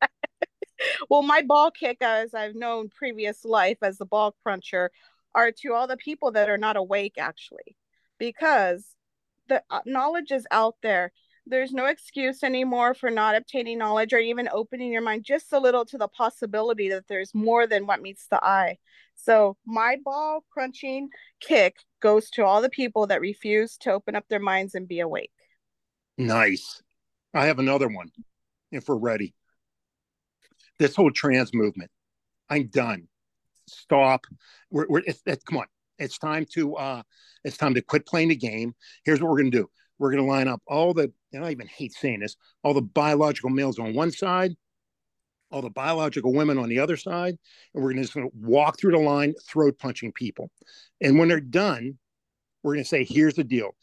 well, 1.10 1.22
my 1.22 1.42
ball 1.42 1.70
kick, 1.70 1.98
as 2.00 2.34
I've 2.34 2.54
known 2.54 2.88
previous 2.88 3.44
life 3.44 3.78
as 3.82 3.98
the 3.98 4.06
ball 4.06 4.34
cruncher, 4.42 4.90
are 5.34 5.52
to 5.52 5.74
all 5.74 5.86
the 5.86 5.96
people 5.96 6.32
that 6.32 6.48
are 6.48 6.58
not 6.58 6.76
awake 6.76 7.14
actually 7.18 7.76
because 8.18 8.84
the 9.48 9.62
uh, 9.70 9.80
knowledge 9.86 10.32
is 10.32 10.46
out 10.50 10.76
there 10.82 11.12
there's 11.46 11.72
no 11.72 11.86
excuse 11.86 12.42
anymore 12.42 12.94
for 12.94 13.10
not 13.10 13.34
obtaining 13.34 13.78
knowledge 13.78 14.12
or 14.12 14.18
even 14.18 14.48
opening 14.52 14.92
your 14.92 15.02
mind 15.02 15.24
just 15.24 15.52
a 15.52 15.58
little 15.58 15.84
to 15.84 15.98
the 15.98 16.08
possibility 16.08 16.88
that 16.88 17.06
there's 17.08 17.34
more 17.34 17.66
than 17.66 17.86
what 17.86 18.02
meets 18.02 18.26
the 18.28 18.42
eye 18.44 18.76
so 19.14 19.56
my 19.66 19.96
ball 20.04 20.44
crunching 20.50 21.08
kick 21.40 21.76
goes 22.00 22.30
to 22.30 22.44
all 22.44 22.62
the 22.62 22.70
people 22.70 23.06
that 23.06 23.20
refuse 23.20 23.76
to 23.76 23.90
open 23.92 24.14
up 24.14 24.24
their 24.28 24.40
minds 24.40 24.74
and 24.74 24.88
be 24.88 25.00
awake 25.00 25.32
nice 26.18 26.82
i 27.34 27.46
have 27.46 27.58
another 27.58 27.88
one 27.88 28.10
if 28.70 28.88
we're 28.88 28.96
ready 28.96 29.34
this 30.78 30.94
whole 30.94 31.10
trans 31.10 31.52
movement 31.54 31.90
i'm 32.48 32.66
done 32.68 33.08
stop. 33.70 34.26
We're, 34.70 34.86
we're 34.88 35.02
come 35.46 35.58
on. 35.58 35.66
It's 35.98 36.18
time 36.18 36.46
to 36.54 36.76
uh, 36.76 37.02
it's 37.44 37.56
time 37.56 37.74
to 37.74 37.82
quit 37.82 38.06
playing 38.06 38.28
the 38.28 38.36
game. 38.36 38.74
Here's 39.04 39.20
what 39.20 39.30
we're 39.30 39.38
gonna 39.38 39.50
do. 39.50 39.68
We're 40.00 40.10
gonna 40.10 40.26
line 40.26 40.48
up 40.48 40.60
all 40.66 40.92
the. 40.92 41.12
And 41.32 41.44
I 41.44 41.52
even 41.52 41.68
hate 41.68 41.92
saying 41.92 42.20
this. 42.20 42.34
All 42.64 42.74
the 42.74 42.82
biological 42.82 43.50
males 43.50 43.78
on 43.78 43.94
one 43.94 44.10
side, 44.10 44.56
all 45.52 45.62
the 45.62 45.70
biological 45.70 46.32
women 46.32 46.58
on 46.58 46.68
the 46.68 46.80
other 46.80 46.96
side, 46.96 47.38
and 47.74 47.84
we're 47.84 47.92
just 47.92 48.14
gonna 48.14 48.26
walk 48.34 48.80
through 48.80 48.92
the 48.92 48.98
line, 48.98 49.34
throat 49.48 49.78
punching 49.78 50.10
people. 50.12 50.50
And 51.00 51.18
when 51.18 51.28
they're 51.28 51.40
done, 51.40 51.98
we're 52.64 52.74
gonna 52.74 52.84
say, 52.84 53.04
"Here's 53.04 53.34
the 53.34 53.44
deal 53.44 53.76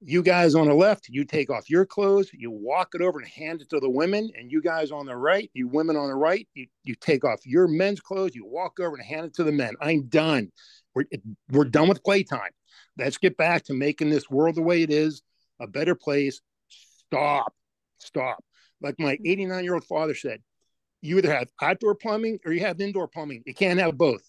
you 0.00 0.22
guys 0.22 0.54
on 0.54 0.68
the 0.68 0.74
left, 0.74 1.08
you 1.08 1.24
take 1.24 1.50
off 1.50 1.68
your 1.68 1.84
clothes, 1.84 2.30
you 2.32 2.50
walk 2.50 2.90
it 2.94 3.00
over 3.00 3.18
and 3.18 3.28
hand 3.28 3.60
it 3.60 3.68
to 3.70 3.80
the 3.80 3.90
women, 3.90 4.30
and 4.36 4.50
you 4.50 4.62
guys 4.62 4.90
on 4.92 5.06
the 5.06 5.16
right, 5.16 5.50
you 5.54 5.66
women 5.66 5.96
on 5.96 6.08
the 6.08 6.14
right, 6.14 6.46
you, 6.54 6.66
you 6.84 6.94
take 6.94 7.24
off 7.24 7.44
your 7.44 7.66
men's 7.66 8.00
clothes, 8.00 8.34
you 8.34 8.46
walk 8.46 8.78
over 8.78 8.94
and 8.96 9.04
hand 9.04 9.26
it 9.26 9.34
to 9.34 9.44
the 9.44 9.52
men. 9.52 9.74
I'm 9.80 10.04
done. 10.04 10.52
We're, 10.94 11.04
we're 11.50 11.64
done 11.64 11.88
with 11.88 12.04
playtime. 12.04 12.50
Let's 12.98 13.18
get 13.18 13.36
back 13.36 13.64
to 13.64 13.74
making 13.74 14.10
this 14.10 14.28
world 14.28 14.56
the 14.56 14.62
way 14.62 14.82
it 14.82 14.90
is, 14.90 15.22
a 15.60 15.66
better 15.66 15.94
place. 15.94 16.40
Stop. 16.68 17.54
Stop. 17.98 18.44
Like 18.80 18.98
my 18.98 19.18
89 19.24 19.64
year 19.64 19.74
old 19.74 19.84
father 19.84 20.14
said, 20.14 20.42
you 21.00 21.18
either 21.18 21.32
have 21.32 21.48
outdoor 21.62 21.94
plumbing 21.94 22.40
or 22.44 22.52
you 22.52 22.60
have 22.60 22.80
indoor 22.80 23.08
plumbing. 23.08 23.42
You 23.46 23.54
can't 23.54 23.78
have 23.78 23.96
both. 23.96 24.22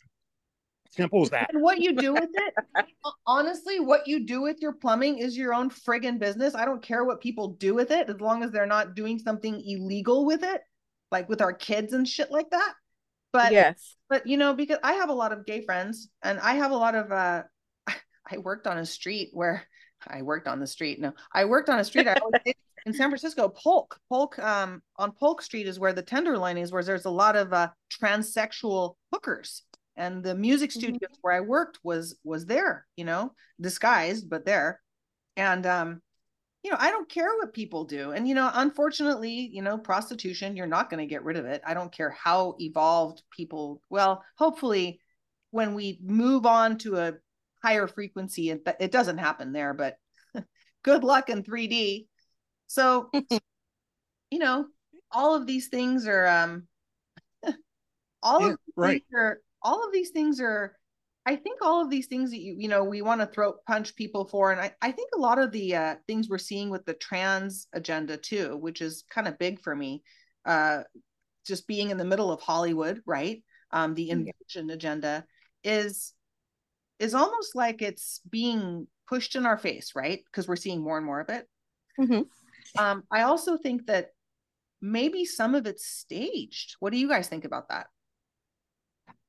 Simple 0.91 1.21
as 1.21 1.29
that. 1.29 1.53
And 1.53 1.62
what 1.62 1.79
you 1.79 1.95
do 1.95 2.13
with 2.13 2.29
it, 2.34 2.53
honestly, 3.27 3.79
what 3.79 4.08
you 4.08 4.25
do 4.25 4.41
with 4.41 4.58
your 4.60 4.73
plumbing 4.73 5.19
is 5.19 5.38
your 5.38 5.53
own 5.53 5.69
friggin' 5.69 6.19
business. 6.19 6.55
I 6.55 6.65
don't 6.65 6.82
care 6.82 7.03
what 7.03 7.21
people 7.21 7.49
do 7.49 7.75
with 7.75 7.91
it 7.91 8.10
as 8.10 8.19
long 8.19 8.43
as 8.43 8.51
they're 8.51 8.65
not 8.65 8.95
doing 8.95 9.19
something 9.19 9.62
illegal 9.65 10.25
with 10.25 10.43
it, 10.43 10.62
like 11.12 11.29
with 11.29 11.41
our 11.41 11.53
kids 11.53 11.93
and 11.93 12.08
shit 12.08 12.32
like 12.32 12.49
that. 12.49 12.73
But 13.32 13.51
yes, 13.51 13.95
but 14.10 14.25
you 14.25 14.38
know, 14.38 14.55
because 14.55 14.79
I 14.84 14.93
have 14.93 15.10
a 15.10 15.13
lot 15.13 15.32
of 15.32 15.45
gay 15.45 15.63
friends 15.63 16.10
and 16.23 16.39
I 16.39 16.55
have 16.55 16.71
a 16.71 16.77
lot 16.77 16.95
of 16.95 17.12
uh 17.12 17.43
I 18.31 18.37
worked 18.37 18.67
on 18.67 18.77
a 18.77 18.85
street 18.85 19.29
where 19.33 19.67
I 20.07 20.21
worked 20.21 20.47
on 20.47 20.59
the 20.59 20.67
street. 20.67 20.99
No, 20.99 21.13
I 21.33 21.45
worked 21.45 21.69
on 21.69 21.79
a 21.79 21.83
street. 21.83 22.07
I 22.07 22.15
in 22.85 22.93
San 22.93 23.09
Francisco, 23.09 23.49
Polk. 23.49 23.99
Polk 24.09 24.39
um 24.39 24.81
on 24.97 25.11
Polk 25.11 25.41
Street 25.41 25.67
is 25.67 25.79
where 25.79 25.93
the 25.93 26.01
Tenderloin 26.01 26.57
is, 26.57 26.71
where 26.71 26.83
there's 26.83 27.05
a 27.05 27.09
lot 27.09 27.35
of 27.35 27.53
uh 27.53 27.69
transsexual 28.01 28.95
hookers 29.13 29.63
and 29.99 30.23
the 30.23 30.33
music 30.33 30.71
mm-hmm. 30.71 30.79
studios 30.79 31.11
mm-hmm. 31.11 31.21
where 31.21 31.33
i 31.33 31.41
worked 31.41 31.77
was 31.83 32.17
was 32.23 32.45
there 32.47 32.87
you 32.95 33.05
know 33.05 33.31
disguised 33.61 34.27
but 34.29 34.45
there 34.45 34.81
and 35.37 35.67
um 35.67 36.01
you 36.63 36.71
know 36.71 36.77
i 36.79 36.89
don't 36.89 37.09
care 37.09 37.35
what 37.37 37.53
people 37.53 37.83
do 37.83 38.11
and 38.11 38.27
you 38.27 38.33
know 38.33 38.49
unfortunately 38.55 39.49
you 39.53 39.61
know 39.61 39.77
prostitution 39.77 40.55
you're 40.55 40.65
not 40.65 40.89
going 40.89 40.99
to 40.99 41.09
get 41.09 41.23
rid 41.23 41.37
of 41.37 41.45
it 41.45 41.61
i 41.67 41.73
don't 41.73 41.91
care 41.91 42.09
how 42.09 42.55
evolved 42.59 43.21
people 43.29 43.81
well 43.89 44.23
hopefully 44.35 44.99
when 45.51 45.75
we 45.75 45.99
move 46.01 46.45
on 46.45 46.77
to 46.77 46.95
a 46.95 47.13
higher 47.63 47.87
frequency 47.87 48.49
it, 48.49 48.61
it 48.79 48.91
doesn't 48.91 49.17
happen 49.17 49.51
there 49.51 49.73
but 49.73 49.95
good 50.83 51.03
luck 51.03 51.29
in 51.29 51.43
3d 51.43 52.07
so 52.67 53.09
you 54.31 54.39
know 54.39 54.65
all 55.11 55.35
of 55.35 55.45
these 55.45 55.67
things 55.69 56.07
are 56.07 56.27
um 56.27 56.67
all 58.23 58.41
yeah, 58.41 58.53
of 58.53 58.59
right. 58.75 59.03
are 59.15 59.41
all 59.61 59.85
of 59.85 59.91
these 59.91 60.11
things 60.11 60.39
are 60.39 60.75
I 61.25 61.35
think 61.35 61.61
all 61.61 61.83
of 61.83 61.91
these 61.91 62.07
things 62.07 62.31
that 62.31 62.39
you 62.39 62.55
you 62.57 62.67
know 62.67 62.83
we 62.83 63.03
want 63.03 63.21
to 63.21 63.27
throat 63.27 63.57
punch 63.67 63.95
people 63.95 64.25
for, 64.25 64.51
and 64.51 64.59
I, 64.59 64.73
I 64.81 64.91
think 64.91 65.11
a 65.13 65.19
lot 65.19 65.37
of 65.37 65.51
the 65.51 65.75
uh, 65.75 65.95
things 66.07 66.27
we're 66.27 66.39
seeing 66.39 66.71
with 66.71 66.85
the 66.85 66.95
trans 66.95 67.67
agenda 67.71 68.17
too, 68.17 68.57
which 68.57 68.81
is 68.81 69.03
kind 69.13 69.27
of 69.27 69.37
big 69.37 69.61
for 69.61 69.75
me, 69.75 70.01
uh, 70.45 70.83
just 71.45 71.67
being 71.67 71.91
in 71.91 71.97
the 71.97 72.05
middle 72.05 72.31
of 72.31 72.41
Hollywood, 72.41 73.01
right? 73.05 73.43
Um, 73.71 73.93
the 73.93 74.09
invasion 74.09 74.71
agenda, 74.71 75.23
is 75.63 76.13
is 76.99 77.13
almost 77.13 77.55
like 77.55 77.81
it's 77.81 78.21
being 78.29 78.88
pushed 79.07 79.35
in 79.35 79.45
our 79.45 79.57
face, 79.57 79.93
right? 79.95 80.21
Because 80.25 80.47
we're 80.47 80.55
seeing 80.55 80.81
more 80.81 80.97
and 80.97 81.05
more 81.05 81.19
of 81.19 81.29
it. 81.29 81.47
Mhm. 81.99 82.27
Um, 82.77 83.03
I 83.12 83.23
also 83.23 83.57
think 83.57 83.88
that 83.88 84.12
maybe 84.81 85.25
some 85.25 85.55
of 85.55 85.65
it's 85.65 85.85
staged. 85.85 86.75
What 86.79 86.93
do 86.93 86.99
you 86.99 87.09
guys 87.09 87.27
think 87.27 87.45
about 87.45 87.69
that? 87.69 87.88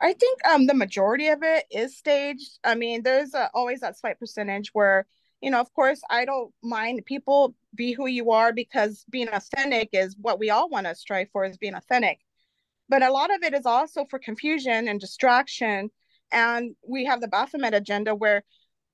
I 0.00 0.14
think 0.14 0.44
um 0.46 0.66
the 0.66 0.74
majority 0.74 1.28
of 1.28 1.42
it 1.42 1.66
is 1.70 1.96
staged. 1.96 2.58
I 2.64 2.74
mean, 2.74 3.02
there's 3.02 3.34
a, 3.34 3.50
always 3.54 3.80
that 3.80 3.98
slight 3.98 4.18
percentage 4.18 4.70
where, 4.72 5.06
you 5.40 5.50
know, 5.50 5.60
of 5.60 5.72
course, 5.74 6.00
I 6.10 6.24
don't 6.24 6.52
mind 6.62 7.04
people 7.04 7.54
be 7.74 7.92
who 7.92 8.06
you 8.06 8.30
are 8.30 8.52
because 8.52 9.04
being 9.10 9.28
authentic 9.28 9.90
is 9.92 10.16
what 10.18 10.38
we 10.38 10.50
all 10.50 10.68
want 10.68 10.86
to 10.86 10.94
strive 10.94 11.28
for 11.32 11.44
is 11.44 11.58
being 11.58 11.74
authentic. 11.74 12.18
But 12.88 13.02
a 13.02 13.12
lot 13.12 13.32
of 13.32 13.42
it 13.42 13.54
is 13.54 13.66
also 13.66 14.04
for 14.08 14.18
confusion 14.18 14.88
and 14.88 14.98
distraction. 15.00 15.90
And 16.32 16.74
we 16.86 17.04
have 17.06 17.20
the 17.20 17.28
Baphomet 17.28 17.74
agenda 17.74 18.14
where, 18.14 18.42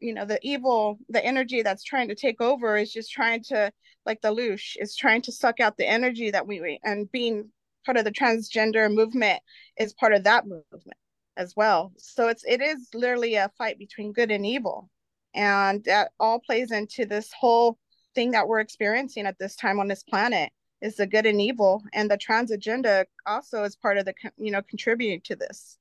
you 0.00 0.14
know, 0.14 0.24
the 0.24 0.38
evil, 0.42 0.98
the 1.08 1.24
energy 1.24 1.62
that's 1.62 1.84
trying 1.84 2.08
to 2.08 2.14
take 2.14 2.40
over 2.40 2.76
is 2.76 2.92
just 2.92 3.12
trying 3.12 3.42
to, 3.44 3.72
like 4.04 4.20
the 4.22 4.34
loosh, 4.34 4.76
is 4.80 4.96
trying 4.96 5.22
to 5.22 5.32
suck 5.32 5.60
out 5.60 5.76
the 5.76 5.88
energy 5.88 6.30
that 6.30 6.46
we, 6.46 6.80
and 6.84 7.10
being 7.12 7.50
part 7.84 7.96
of 7.96 8.04
the 8.04 8.12
transgender 8.12 8.92
movement 8.92 9.40
is 9.78 9.94
part 9.94 10.12
of 10.12 10.24
that 10.24 10.44
movement 10.44 10.98
as 11.36 11.54
well. 11.56 11.92
So 11.98 12.28
it's 12.28 12.44
it 12.44 12.60
is 12.60 12.88
literally 12.94 13.36
a 13.36 13.50
fight 13.56 13.78
between 13.78 14.12
good 14.12 14.30
and 14.30 14.44
evil. 14.44 14.90
And 15.34 15.84
that 15.84 16.12
all 16.18 16.40
plays 16.40 16.72
into 16.72 17.04
this 17.04 17.30
whole 17.38 17.78
thing 18.14 18.30
that 18.32 18.48
we're 18.48 18.60
experiencing 18.60 19.26
at 19.26 19.38
this 19.38 19.54
time 19.54 19.78
on 19.78 19.88
this 19.88 20.02
planet 20.02 20.50
is 20.80 20.96
the 20.96 21.06
good 21.06 21.26
and 21.26 21.40
evil 21.40 21.82
and 21.92 22.10
the 22.10 22.16
trans 22.16 22.50
agenda 22.50 23.06
also 23.26 23.64
is 23.64 23.76
part 23.76 23.98
of 23.98 24.04
the 24.04 24.14
you 24.36 24.50
know 24.50 24.62
contributing 24.62 25.20
to 25.24 25.36
this. 25.36 25.78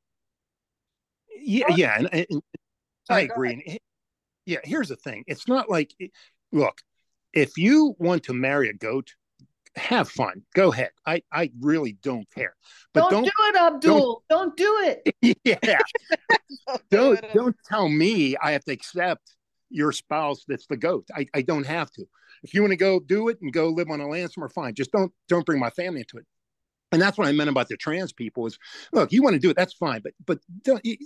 Yeah, 1.36 1.68
yeah, 1.70 1.96
and, 1.98 2.10
and 2.14 2.42
Sorry, 3.08 3.22
I 3.22 3.26
agree. 3.26 3.64
And, 3.66 3.80
yeah, 4.46 4.60
here's 4.64 4.90
the 4.90 4.96
thing. 4.96 5.24
It's 5.28 5.48
not 5.48 5.70
like 5.70 5.94
look, 6.52 6.82
if 7.34 7.58
you 7.58 7.96
want 8.00 8.24
to 8.24 8.34
marry 8.34 8.70
a 8.70 8.74
goat, 8.74 9.14
have 9.76 10.10
fun. 10.10 10.44
Go 10.54 10.72
ahead. 10.72 10.92
I 11.06 11.22
I 11.32 11.52
really 11.60 11.94
don't 12.02 12.30
care. 12.34 12.56
But 12.94 13.10
don't, 13.10 13.12
don't, 13.12 13.26
do 13.26 13.32
it, 13.40 13.56
Abdul. 13.56 14.24
Don't, 14.30 14.58
do 14.58 14.98
it. 15.22 15.38
yeah, 15.64 15.80
don't 16.90 17.20
don't 17.34 17.56
tell 17.66 17.90
me 17.90 18.36
I 18.42 18.52
have 18.52 18.64
to 18.66 18.72
accept 18.72 19.36
your 19.70 19.92
spouse 19.92 20.44
that's 20.48 20.68
the 20.68 20.78
goat. 20.78 21.08
I, 21.14 21.26
I 21.34 21.42
don't 21.42 21.66
have 21.66 21.92
to. 21.92 22.06
If 22.44 22.54
you 22.54 22.62
want 22.62 22.72
to 22.72 22.78
go 22.78 23.00
do 23.00 23.30
it 23.30 23.40
and 23.42 23.52
go 23.52 23.70
live 23.70 23.90
on 23.90 24.00
a 24.00 24.08
land 24.08 24.32
somewhere, 24.32 24.50
fine. 24.50 24.74
Just 24.76 24.92
don't 24.92 25.12
don't 25.28 25.46
bring 25.46 25.60
my 25.60 25.72
family 25.72 26.02
into 26.02 26.18
it. 26.18 26.26
And 26.96 27.02
that's 27.02 27.18
what 27.18 27.28
I 27.28 27.34
meant 27.34 27.50
about 27.50 27.68
the 27.68 27.76
trans 27.76 28.14
people 28.14 28.46
is 28.46 28.58
look, 28.94 29.12
you 29.12 29.22
want 29.22 29.34
to 29.34 29.40
do 29.40 29.50
it, 29.50 29.58
that's 29.58 29.74
fine. 29.74 30.02
But 30.02 30.14
but 30.26 30.40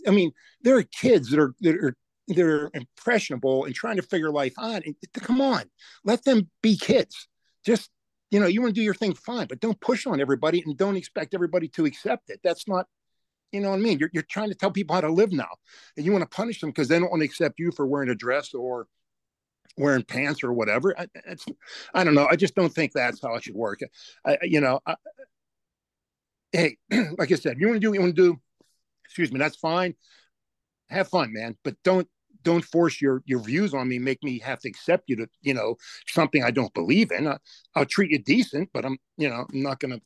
I 0.08 0.12
mean, 0.12 0.32
there 0.62 0.78
are 0.78 0.84
kids 0.84 1.32
that 1.32 1.40
are 1.40 1.56
that 1.62 1.76
are 1.76 1.96
that 2.28 2.40
are 2.40 2.70
impressionable 2.76 3.66
and 3.66 3.74
trying 3.74 3.96
to 3.96 4.04
figure 4.04 4.30
life 4.30 4.54
out. 4.60 4.84
And 4.86 4.96
come 5.14 5.42
on, 5.42 5.64
let 6.04 6.24
them 6.26 6.48
be 6.62 6.78
kids. 6.78 7.28
Just 7.66 7.90
you 8.30 8.40
know, 8.40 8.46
you 8.46 8.62
want 8.62 8.76
to 8.76 8.80
do 8.80 8.86
your 8.86 8.94
thing, 8.94 9.16
fine, 9.16 9.48
but 9.48 9.60
don't 9.60 9.82
push 9.82 10.06
on 10.06 10.22
everybody 10.22 10.62
and 10.64 10.78
don't 10.78 10.96
expect 10.96 11.34
everybody 11.34 11.68
to 11.70 11.86
accept 11.86 12.30
it. 12.30 12.40
That's 12.44 12.68
not 12.68 12.86
you 13.52 13.62
know 13.62 13.72
what 13.72 13.78
I 13.78 13.80
mean? 13.80 13.98
You're, 13.98 14.12
you're 14.14 14.22
trying 14.22 14.50
to 14.50 14.56
tell 14.56 14.70
people 14.70 14.94
how 14.94 15.02
to 15.02 15.12
live 15.12 15.32
now, 15.32 15.50
and 15.98 16.06
you 16.06 16.12
want 16.12 16.22
to 16.22 16.30
punish 16.30 16.62
them 16.62 16.70
because 16.70 16.88
they 16.88 17.00
don't 17.00 17.10
want 17.10 17.22
to 17.22 17.26
accept 17.26 17.58
you 17.58 17.72
for 17.72 17.88
wearing 17.88 18.10
a 18.10 18.16
dress 18.16 18.54
or 18.54 18.86
wearing 19.80 20.04
pants 20.04 20.44
or 20.44 20.54
whatever. 20.54 20.94
I, 21.00 21.08
I 21.94 22.04
don't 22.04 22.14
know. 22.14 22.28
I 22.30 22.36
just 22.36 22.54
don't 22.54 22.74
think 22.74 22.92
that's 22.92 23.22
how 23.22 23.34
it 23.36 23.44
should 23.44 23.56
work. 23.56 23.80
I, 24.26 24.38
you 24.44 24.62
know, 24.62 24.82
hey, 26.52 26.78
like 27.18 27.32
I 27.32 27.36
said, 27.36 27.58
you 27.60 27.68
want 27.68 27.82
to 27.82 27.88
do 27.88 27.94
you 27.94 28.02
want 28.02 28.16
to 28.16 28.22
do, 28.22 28.40
excuse 29.06 29.32
me, 29.32 29.40
that's 29.40 29.58
fine. 29.58 29.96
Have 30.90 31.08
fun, 31.08 31.32
man, 31.34 31.56
but 31.64 31.76
don't 31.84 32.08
don't 32.44 32.64
force 32.64 33.02
your 33.02 33.22
your 33.26 33.40
views 33.40 33.74
on 33.74 33.88
me. 33.88 34.00
Make 34.00 34.24
me 34.24 34.40
have 34.40 34.60
to 34.60 34.70
accept 34.70 35.04
you 35.08 35.16
to 35.18 35.28
you 35.42 35.54
know 35.54 35.76
something 36.08 36.44
I 36.44 36.52
don't 36.52 36.74
believe 36.74 37.12
in. 37.12 37.28
I, 37.28 37.38
I'll 37.76 37.86
treat 37.86 38.12
you 38.12 38.20
decent, 38.20 38.70
but 38.74 38.86
I'm 38.86 38.98
you 39.18 39.30
know 39.30 39.46
I'm 39.52 39.62
not 39.62 39.80
gonna. 39.80 40.00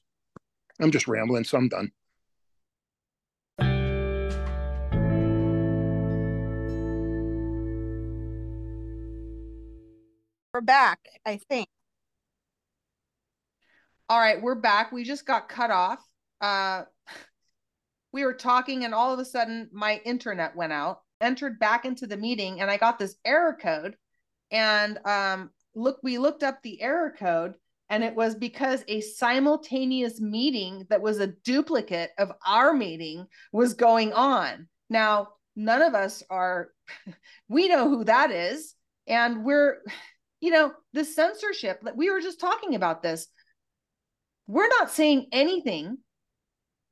I'm 0.80 0.92
just 0.92 1.08
rambling, 1.08 1.44
so 1.44 1.58
I'm 1.58 1.70
done. 1.70 1.92
We're 10.54 10.62
back, 10.62 11.00
I 11.26 11.38
think. 11.50 11.68
All 14.10 14.20
right, 14.20 14.42
we're 14.42 14.56
back. 14.56 14.92
We 14.92 15.04
just 15.04 15.26
got 15.26 15.48
cut 15.48 15.72
off. 15.72 16.00
Uh, 16.44 16.84
we 18.12 18.26
were 18.26 18.34
talking, 18.34 18.84
and 18.84 18.94
all 18.94 19.14
of 19.14 19.20
a 19.20 19.26
sudden, 19.26 19.70
my 19.72 20.02
internet 20.06 20.56
went 20.56 20.74
out. 20.74 21.00
Entered 21.22 21.58
back 21.58 21.86
into 21.86 22.06
the 22.06 22.18
meeting, 22.18 22.60
and 22.60 22.70
I 22.70 22.76
got 22.76 23.00
this 23.00 23.16
error 23.24 23.58
code. 23.60 23.96
And 24.52 25.00
um, 25.06 25.52
look, 25.74 26.00
we 26.04 26.18
looked 26.18 26.44
up 26.44 26.62
the 26.62 26.82
error 26.82 27.16
code, 27.18 27.56
and 27.90 28.04
it 28.04 28.14
was 28.14 28.36
because 28.36 28.84
a 28.90 29.00
simultaneous 29.00 30.20
meeting 30.20 30.86
that 30.90 31.02
was 31.02 31.20
a 31.20 31.28
duplicate 31.28 32.12
of 32.18 32.34
our 32.46 32.74
meeting 32.74 33.26
was 33.54 33.74
going 33.74 34.12
on. 34.12 34.68
Now, 34.90 35.30
none 35.56 35.82
of 35.82 35.96
us 35.96 36.24
are. 36.30 36.72
we 37.48 37.70
know 37.70 37.88
who 37.88 38.04
that 38.04 38.32
is, 38.32 38.76
and 39.08 39.46
we're 39.46 39.78
you 40.44 40.52
know, 40.52 40.74
the 40.92 41.06
censorship 41.06 41.80
that 41.84 41.96
we 41.96 42.10
were 42.10 42.20
just 42.20 42.42
talking 42.42 42.76
about 42.76 43.02
this. 43.02 43.28
We're 44.46 44.68
not 44.68 44.92
saying 44.92 45.28
anything 45.32 46.00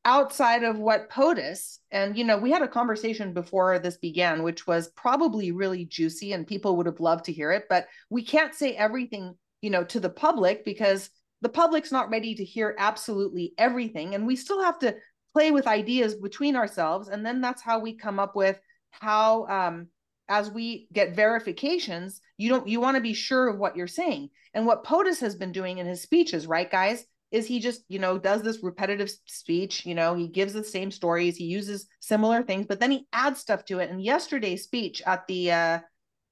outside 0.04 0.64
of 0.64 0.80
what 0.80 1.10
POTUS, 1.10 1.80
and 1.92 2.18
you 2.18 2.24
know, 2.24 2.38
we 2.38 2.52
had 2.52 2.62
a 2.62 2.68
conversation 2.68 3.34
before 3.34 3.78
this 3.80 3.98
began, 3.98 4.44
which 4.44 4.66
was 4.66 4.90
probably 4.90 5.52
really 5.52 5.86
juicy 5.86 6.34
and 6.34 6.48
people 6.48 6.78
would 6.78 6.86
have 6.86 7.00
loved 7.00 7.26
to 7.26 7.34
hear 7.34 7.52
it, 7.52 7.66
but 7.70 7.88
we 8.10 8.24
can't 8.24 8.56
say 8.56 8.74
everything, 8.76 9.36
you 9.62 9.70
know, 9.70 9.84
to 9.84 10.00
the 10.00 10.10
public 10.10 10.66
because 10.66 11.10
the 11.42 11.50
public's 11.50 11.92
not 11.92 12.10
ready 12.10 12.36
to 12.36 12.44
hear 12.44 12.76
absolutely 12.78 13.54
everything. 13.58 14.16
And 14.16 14.26
we 14.26 14.36
still 14.36 14.62
have 14.62 14.80
to 14.80 14.96
play 15.34 15.52
with 15.52 15.68
ideas 15.68 16.16
between 16.16 16.56
ourselves. 16.56 17.08
And 17.08 17.26
then 17.26 17.42
that's 17.42 17.62
how 17.62 17.80
we 17.80 17.94
come 17.94 18.20
up 18.20 18.36
with 18.36 18.60
how 18.92 19.48
um, 19.48 19.88
as 20.28 20.52
we 20.52 20.88
get 20.94 21.16
verifications, 21.16 22.22
you 22.38 22.50
don't 22.50 22.68
you 22.68 22.80
want 22.80 22.96
to 22.96 23.02
be 23.02 23.14
sure 23.14 23.48
of 23.48 23.58
what 23.58 23.76
you're 23.76 23.88
saying. 23.88 24.30
And 24.54 24.66
what 24.66 24.84
POTUS 24.84 25.20
has 25.22 25.36
been 25.36 25.52
doing 25.52 25.78
in 25.78 25.88
his 25.88 26.02
speeches, 26.02 26.48
right, 26.48 26.70
guys, 26.70 27.06
is 27.32 27.48
he 27.48 27.60
just, 27.60 27.84
you 27.88 28.00
know, 28.00 28.18
does 28.18 28.42
this 28.42 28.62
repetitive 28.62 29.10
speech, 29.26 29.86
you 29.86 29.96
know, 29.96 30.14
he 30.14 30.28
gives 30.28 30.54
the 30.54 30.64
same 30.64 30.92
stories, 30.92 31.38
he 31.38 31.46
uses 31.46 31.88
similar 32.00 32.44
things, 32.44 32.66
but 32.68 32.80
then 32.80 32.92
he 32.92 33.08
adds 33.14 33.40
stuff 33.40 33.64
to 33.66 33.80
it. 33.80 33.90
And 33.90 34.04
yesterday's 34.04 34.64
speech 34.64 35.02
at 35.06 35.26
the 35.28 35.52
uh 35.52 35.80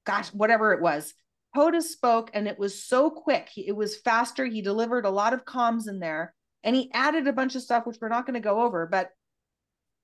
gosh, 0.06 0.28
whatever 0.28 0.72
it 0.72 0.80
was, 0.80 1.14
POTUS 1.54 1.90
spoke 1.90 2.30
and 2.34 2.46
it 2.46 2.58
was 2.58 2.84
so 2.84 3.10
quick. 3.10 3.48
He, 3.52 3.66
it 3.66 3.76
was 3.76 3.96
faster. 3.96 4.44
He 4.44 4.62
delivered 4.62 5.04
a 5.04 5.10
lot 5.10 5.32
of 5.32 5.44
comms 5.44 5.88
in 5.88 6.00
there 6.00 6.34
and 6.62 6.76
he 6.76 6.90
added 6.92 7.26
a 7.26 7.32
bunch 7.32 7.54
of 7.54 7.62
stuff, 7.62 7.86
which 7.86 7.98
we're 8.00 8.08
not 8.08 8.26
going 8.26 8.34
to 8.34 8.40
go 8.40 8.62
over. 8.62 8.86
But 8.86 9.10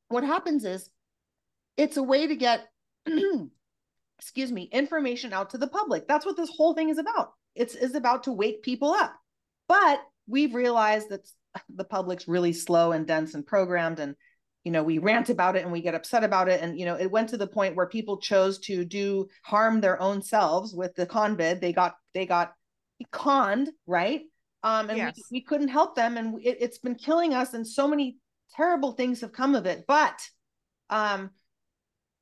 what 0.08 0.24
happens 0.24 0.64
is 0.64 0.88
it's 1.76 1.96
a 1.96 2.02
way 2.02 2.26
to 2.26 2.36
get 2.36 2.66
excuse 4.18 4.50
me, 4.50 4.68
information 4.72 5.32
out 5.32 5.50
to 5.50 5.58
the 5.58 5.66
public. 5.66 6.08
That's 6.08 6.24
what 6.24 6.36
this 6.36 6.50
whole 6.56 6.74
thing 6.74 6.88
is 6.88 6.98
about. 6.98 7.32
It's 7.54 7.74
is 7.74 7.94
about 7.94 8.24
to 8.24 8.32
wake 8.32 8.62
people 8.62 8.92
up. 8.92 9.14
But 9.68 10.00
we've 10.26 10.54
realized 10.54 11.10
that 11.10 11.28
the 11.74 11.84
public's 11.84 12.28
really 12.28 12.52
slow 12.52 12.92
and 12.92 13.06
dense 13.06 13.34
and 13.34 13.46
programmed 13.46 13.98
and 14.00 14.14
you 14.64 14.72
know 14.72 14.82
we 14.82 14.98
rant 14.98 15.30
about 15.30 15.56
it 15.56 15.62
and 15.62 15.72
we 15.72 15.80
get 15.80 15.94
upset 15.94 16.24
about 16.24 16.48
it. 16.48 16.60
And 16.60 16.78
you 16.78 16.84
know 16.84 16.96
it 16.96 17.10
went 17.10 17.30
to 17.30 17.36
the 17.36 17.46
point 17.46 17.76
where 17.76 17.86
people 17.86 18.18
chose 18.18 18.58
to 18.60 18.84
do 18.84 19.28
harm 19.42 19.80
their 19.80 20.00
own 20.00 20.22
selves 20.22 20.74
with 20.74 20.94
the 20.94 21.06
convid 21.06 21.60
they 21.60 21.72
got 21.72 21.94
they 22.14 22.26
got 22.26 22.52
conned 23.12 23.70
right? 23.86 24.22
Um 24.62 24.90
and 24.90 24.98
Yes. 24.98 25.16
we, 25.30 25.38
we 25.38 25.40
couldn't 25.42 25.68
help 25.68 25.94
them. 25.94 26.16
And 26.16 26.40
it, 26.44 26.58
it's 26.60 26.78
been 26.78 26.94
killing 26.96 27.32
us 27.34 27.54
and 27.54 27.66
so 27.66 27.86
many 27.86 28.18
terrible 28.54 28.92
things 28.92 29.20
have 29.20 29.32
come 29.32 29.54
of 29.54 29.66
it. 29.66 29.84
But 29.86 30.20
um 30.90 31.30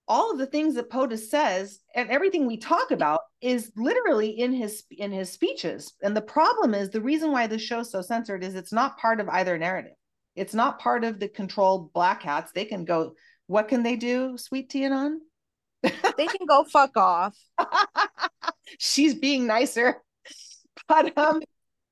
all 0.07 0.31
of 0.31 0.39
the 0.39 0.47
things 0.47 0.75
that 0.75 0.91
POTUS 0.91 1.31
says 1.31 1.81
and 1.95 2.11
everything 2.11 2.47
we 2.47 2.59
talk 2.59 2.91
about 2.91 3.21
is 3.41 3.73
literally 3.77 4.31
in 4.31 4.53
his 4.53 4.85
in 4.91 5.13
his 5.13 5.33
speeches. 5.33 5.93
And 6.03 6.17
the 6.17 6.23
problem 6.23 6.75
is 6.75 6.91
the 6.91 7.01
reason 7.01 7.33
why 7.33 7.47
this 7.47 7.63
show's 7.63 7.91
so 7.91 8.03
censored 8.03 8.45
is 8.45 8.55
it's 8.55 8.73
not 8.73 8.99
part 8.99 9.21
of 9.21 9.29
either 9.29 9.57
narrative. 9.57 9.95
It's 10.37 10.55
not 10.55 10.79
part 10.79 11.05
of 11.05 11.21
the 11.21 11.29
controlled 11.29 11.93
black 11.93 12.23
hats. 12.23 12.53
They 12.53 12.65
can 12.65 12.85
go, 12.85 13.15
what 13.47 13.69
can 13.69 13.83
they 13.83 13.97
do, 13.97 14.37
Sweet 14.37 14.69
Tea 14.69 14.85
Anon? 14.85 15.21
They 15.83 16.27
can 16.27 16.47
go 16.47 16.65
fuck 16.65 16.97
off. 16.97 17.37
She's 18.79 19.15
being 19.15 19.47
nicer. 19.47 20.03
But 20.89 21.17
um, 21.17 21.41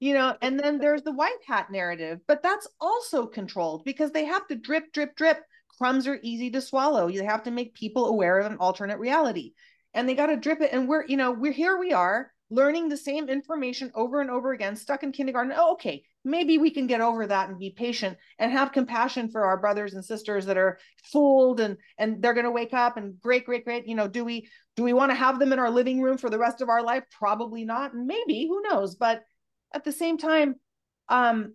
you 0.01 0.15
know, 0.15 0.37
and 0.43 0.59
then 0.59 0.79
there's 0.79 1.03
the 1.03 1.13
white 1.13 1.39
hat 1.47 1.71
narrative, 1.71 2.21
but 2.27 2.43
that's 2.43 2.67
also 2.81 3.27
controlled 3.27 3.85
because 3.85 4.11
they 4.11 4.25
have 4.25 4.47
to 4.49 4.57
drip, 4.57 4.93
drip, 4.93 5.15
drip. 5.15 5.39
Crumbs 5.83 6.07
are 6.07 6.21
easy 6.23 6.49
to 6.53 6.61
swallow. 6.61 7.09
You 7.09 7.25
have 7.25 7.43
to 7.43 7.51
make 7.51 7.75
people 7.75 8.07
aware 8.07 8.39
of 8.39 8.47
an 8.47 8.59
alternate 8.59 9.01
reality. 9.01 9.55
And 9.93 10.09
they 10.09 10.15
got 10.15 10.27
to 10.27 10.37
drip 10.37 10.61
it. 10.61 10.71
And 10.73 10.87
we're, 10.87 11.05
you 11.07 11.17
know, 11.17 11.33
we're 11.33 11.51
here 11.51 11.77
we 11.77 11.93
are 11.93 12.31
learning 12.51 12.89
the 12.89 12.97
same 12.97 13.29
information 13.29 13.91
over 13.97 14.21
and 14.21 14.31
over 14.31 14.53
again, 14.53 14.77
stuck 14.77 15.03
in 15.03 15.11
kindergarten. 15.11 15.53
Oh, 15.57 15.73
okay, 15.73 16.05
maybe 16.25 16.57
we 16.57 16.71
can 16.71 16.87
get 16.87 17.01
over 17.01 17.27
that 17.27 17.49
and 17.49 17.59
be 17.59 17.71
patient 17.71 18.17
and 18.39 18.53
have 18.53 18.71
compassion 18.71 19.29
for 19.29 19.45
our 19.45 19.57
brothers 19.57 19.95
and 19.95 20.05
sisters 20.05 20.47
that 20.47 20.57
are 20.57 20.79
fooled 21.11 21.59
and 21.59 21.77
and 21.99 22.23
they're 22.23 22.33
to 22.33 22.51
wake 22.53 22.75
up 22.75 22.97
and 22.97 23.21
great, 23.21 23.45
great, 23.45 23.65
great. 23.65 23.89
You 23.89 23.97
know, 23.97 24.07
do 24.07 24.25
we 24.25 24.49
do 24.77 24.85
we 24.85 24.93
want 24.93 25.11
to 25.11 25.17
have 25.17 25.41
them 25.41 25.53
in 25.53 25.59
our 25.59 25.71
living 25.71 26.01
room 26.01 26.17
for 26.17 26.31
the 26.31 26.39
rest 26.39 26.61
of 26.61 26.69
our 26.69 26.85
life? 26.85 27.03
Probably 27.11 27.65
not. 27.65 27.93
Maybe, 27.93 28.47
who 28.47 28.63
knows? 28.63 28.95
But 28.95 29.23
at 29.75 29.83
the 29.83 29.91
same 29.91 30.17
time, 30.17 30.55
um, 31.09 31.55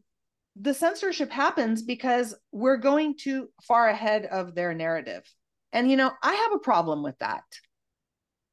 the 0.59 0.73
censorship 0.73 1.31
happens 1.31 1.81
because 1.81 2.35
we're 2.51 2.77
going 2.77 3.15
too 3.17 3.49
far 3.63 3.89
ahead 3.89 4.25
of 4.25 4.55
their 4.55 4.73
narrative. 4.73 5.23
And, 5.71 5.89
you 5.89 5.97
know, 5.97 6.11
I 6.23 6.33
have 6.33 6.53
a 6.53 6.59
problem 6.59 7.03
with 7.03 7.17
that 7.19 7.43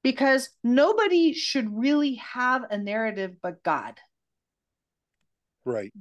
because 0.02 0.50
nobody 0.62 1.32
should 1.32 1.74
really 1.74 2.16
have 2.16 2.64
a 2.70 2.76
narrative 2.76 3.36
but 3.42 3.62
God. 3.62 3.98
Right. 5.64 5.92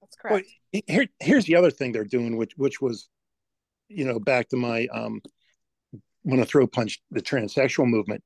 That's 0.00 0.16
correct. 0.16 0.46
Well, 0.72 0.82
here, 0.86 1.06
here's 1.20 1.44
the 1.44 1.56
other 1.56 1.70
thing 1.70 1.92
they're 1.92 2.04
doing, 2.04 2.36
which 2.36 2.54
which 2.56 2.80
was, 2.80 3.08
you 3.88 4.04
know, 4.04 4.18
back 4.18 4.48
to 4.48 4.56
my 4.56 4.88
um, 4.92 5.20
when 6.22 6.40
I 6.40 6.44
throw 6.44 6.66
punch 6.66 7.00
the 7.10 7.22
transsexual 7.22 7.86
movement. 7.86 8.24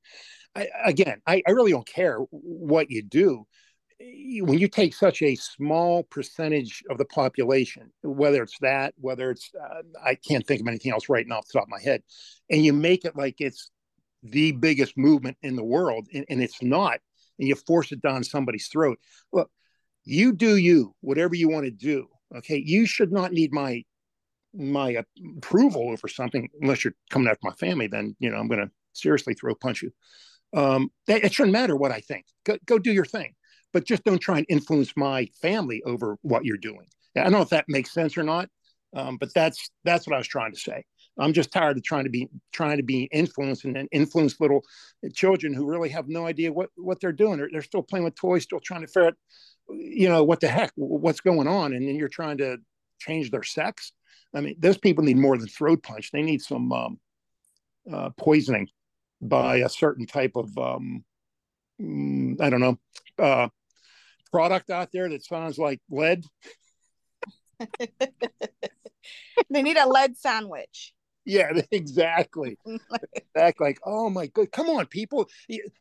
I, 0.55 0.69
again, 0.87 1.21
I, 1.27 1.43
I 1.47 1.51
really 1.51 1.73
don't 1.73 1.87
care 1.87 2.19
what 2.31 2.91
you 2.91 3.03
do 3.03 3.47
when 4.01 4.59
you 4.59 4.69
take 4.69 4.95
such 4.95 5.23
a 5.23 5.37
small 5.37 6.03
percentage 6.05 6.83
of 6.91 6.99
the 6.99 7.05
population, 7.05 7.93
whether 8.03 8.43
it's 8.43 8.59
that, 8.61 8.95
whether 8.97 9.31
it's, 9.31 9.51
uh, 9.55 9.83
I 10.03 10.17
can't 10.17 10.47
think 10.47 10.61
of 10.61 10.69
anything 10.69 10.93
else 10.93 11.09
right 11.09 11.27
now 11.27 11.39
off 11.39 11.47
the 11.47 11.59
top 11.59 11.65
of 11.65 11.69
my 11.69 11.81
head, 11.81 12.03
and 12.51 12.65
you 12.65 12.73
make 12.73 13.05
it 13.05 13.17
like 13.17 13.37
it's 13.39 13.71
the 14.23 14.53
biggest 14.53 14.97
movement 14.97 15.37
in 15.43 15.57
the 15.57 15.65
world, 15.65 16.09
and, 16.13 16.25
and 16.29 16.43
it's 16.43 16.63
not, 16.63 16.99
and 17.39 17.49
you 17.49 17.55
force 17.55 17.93
it 17.93 18.03
down 18.03 18.25
somebody's 18.25 18.69
throat. 18.69 18.99
Look, 19.33 19.51
you 20.05 20.33
do 20.33 20.57
you, 20.57 20.95
whatever 21.01 21.35
you 21.35 21.49
want 21.49 21.65
to 21.65 21.71
do. 21.71 22.09
Okay. 22.37 22.63
You 22.65 22.87
should 22.87 23.13
not 23.13 23.33
need 23.33 23.53
my 23.53 23.85
my 24.57 25.03
approval 25.39 25.91
over 25.91 26.07
something 26.07 26.49
unless 26.61 26.85
you're 26.85 26.95
coming 27.11 27.29
after 27.29 27.41
my 27.43 27.53
family 27.55 27.89
then 27.89 28.15
you 28.21 28.31
know 28.31 28.37
i'm 28.37 28.47
going 28.47 28.61
to 28.61 28.71
seriously 28.93 29.35
throw 29.35 29.53
a 29.53 29.57
punch 29.57 29.83
you 29.83 29.91
um 30.57 30.91
it 31.09 31.33
shouldn't 31.33 31.53
matter 31.53 31.75
what 31.75 31.91
i 31.91 31.99
think 31.99 32.25
go, 32.45 32.57
go 32.65 32.79
do 32.79 32.93
your 32.93 33.05
thing 33.05 33.35
but 33.75 33.85
just 33.85 34.05
don't 34.05 34.21
try 34.21 34.39
and 34.39 34.47
influence 34.49 34.93
my 34.97 35.29
family 35.43 35.83
over 35.85 36.17
what 36.23 36.45
you're 36.45 36.57
doing. 36.57 36.87
I 37.17 37.25
don't 37.25 37.33
know 37.33 37.43
if 37.43 37.51
that 37.51 37.67
makes 37.69 37.93
sense 37.93 38.17
or 38.17 38.23
not, 38.23 38.49
um, 38.97 39.19
but 39.19 39.35
that's 39.35 39.71
that's 39.85 40.07
what 40.07 40.15
I 40.15 40.19
was 40.19 40.29
trying 40.29 40.53
to 40.53 40.59
say. 40.59 40.85
I'm 41.19 41.33
just 41.33 41.53
tired 41.53 41.77
of 41.77 41.85
trying 41.85 42.05
to 42.05 42.11
be 42.11 42.29
trying 42.53 42.79
to 42.79 42.83
be 42.83 43.09
influenced 43.13 43.65
and 43.65 43.89
influence 43.93 44.41
little 44.41 44.63
children 45.13 45.53
who 45.53 45.67
really 45.67 45.91
have 45.91 46.09
no 46.09 46.27
idea 46.27 46.53
what 46.53 46.71
what 46.77 47.01
they're 47.01 47.13
doing. 47.13 47.37
They're, 47.37 47.49
they're 47.53 47.63
still 47.63 47.83
playing 47.83 48.05
with 48.05 48.15
toys, 48.15 48.45
still 48.45 48.61
trying 48.61 48.81
to 48.83 48.87
figure 48.87 49.09
out, 49.09 49.15
you 49.69 50.09
know, 50.09 50.25
what 50.25 50.41
the 50.41 50.49
heck, 50.49 50.73
what's 50.77 51.21
going 51.21 51.49
on, 51.49 51.75
and 51.75 51.87
then 51.87 51.97
you're 51.97 52.09
trying 52.09 52.39
to 52.39 52.59
change 53.01 53.31
their 53.31 53.43
sex. 53.43 53.93
I 54.35 54.41
mean, 54.41 54.57
those 54.59 54.79
people 54.79 55.05
need 55.05 55.19
more 55.19 55.37
than 55.37 55.49
throat 55.49 55.83
punch. 55.83 56.11
They 56.11 56.23
need 56.23 56.43
some 56.43 56.73
um, 56.73 57.01
uh, 57.93 58.11
poisoning 58.17 58.69
by 59.21 59.59
a 59.59 59.69
certain 59.69 60.07
type 60.07 60.33
of 60.35 60.57
um, 60.59 61.05
mm, 61.81 62.41
I 62.41 62.51
don't 62.51 62.61
know 62.61 62.79
uh, 63.19 63.49
product 64.35 64.69
out 64.69 64.91
there 64.93 65.09
that 65.09 65.25
sounds 65.25 65.59
like 65.59 65.81
lead? 65.89 66.25
they 69.49 69.63
need 69.63 69.77
a 69.77 69.89
lead 69.89 70.17
sandwich. 70.17 70.93
Yeah, 71.25 71.53
exactly. 71.71 72.59
exactly. 73.15 73.67
Like, 73.67 73.79
oh 73.85 74.11
my 74.11 74.27
god, 74.27 74.51
come 74.51 74.69
on, 74.69 74.87
people. 74.87 75.29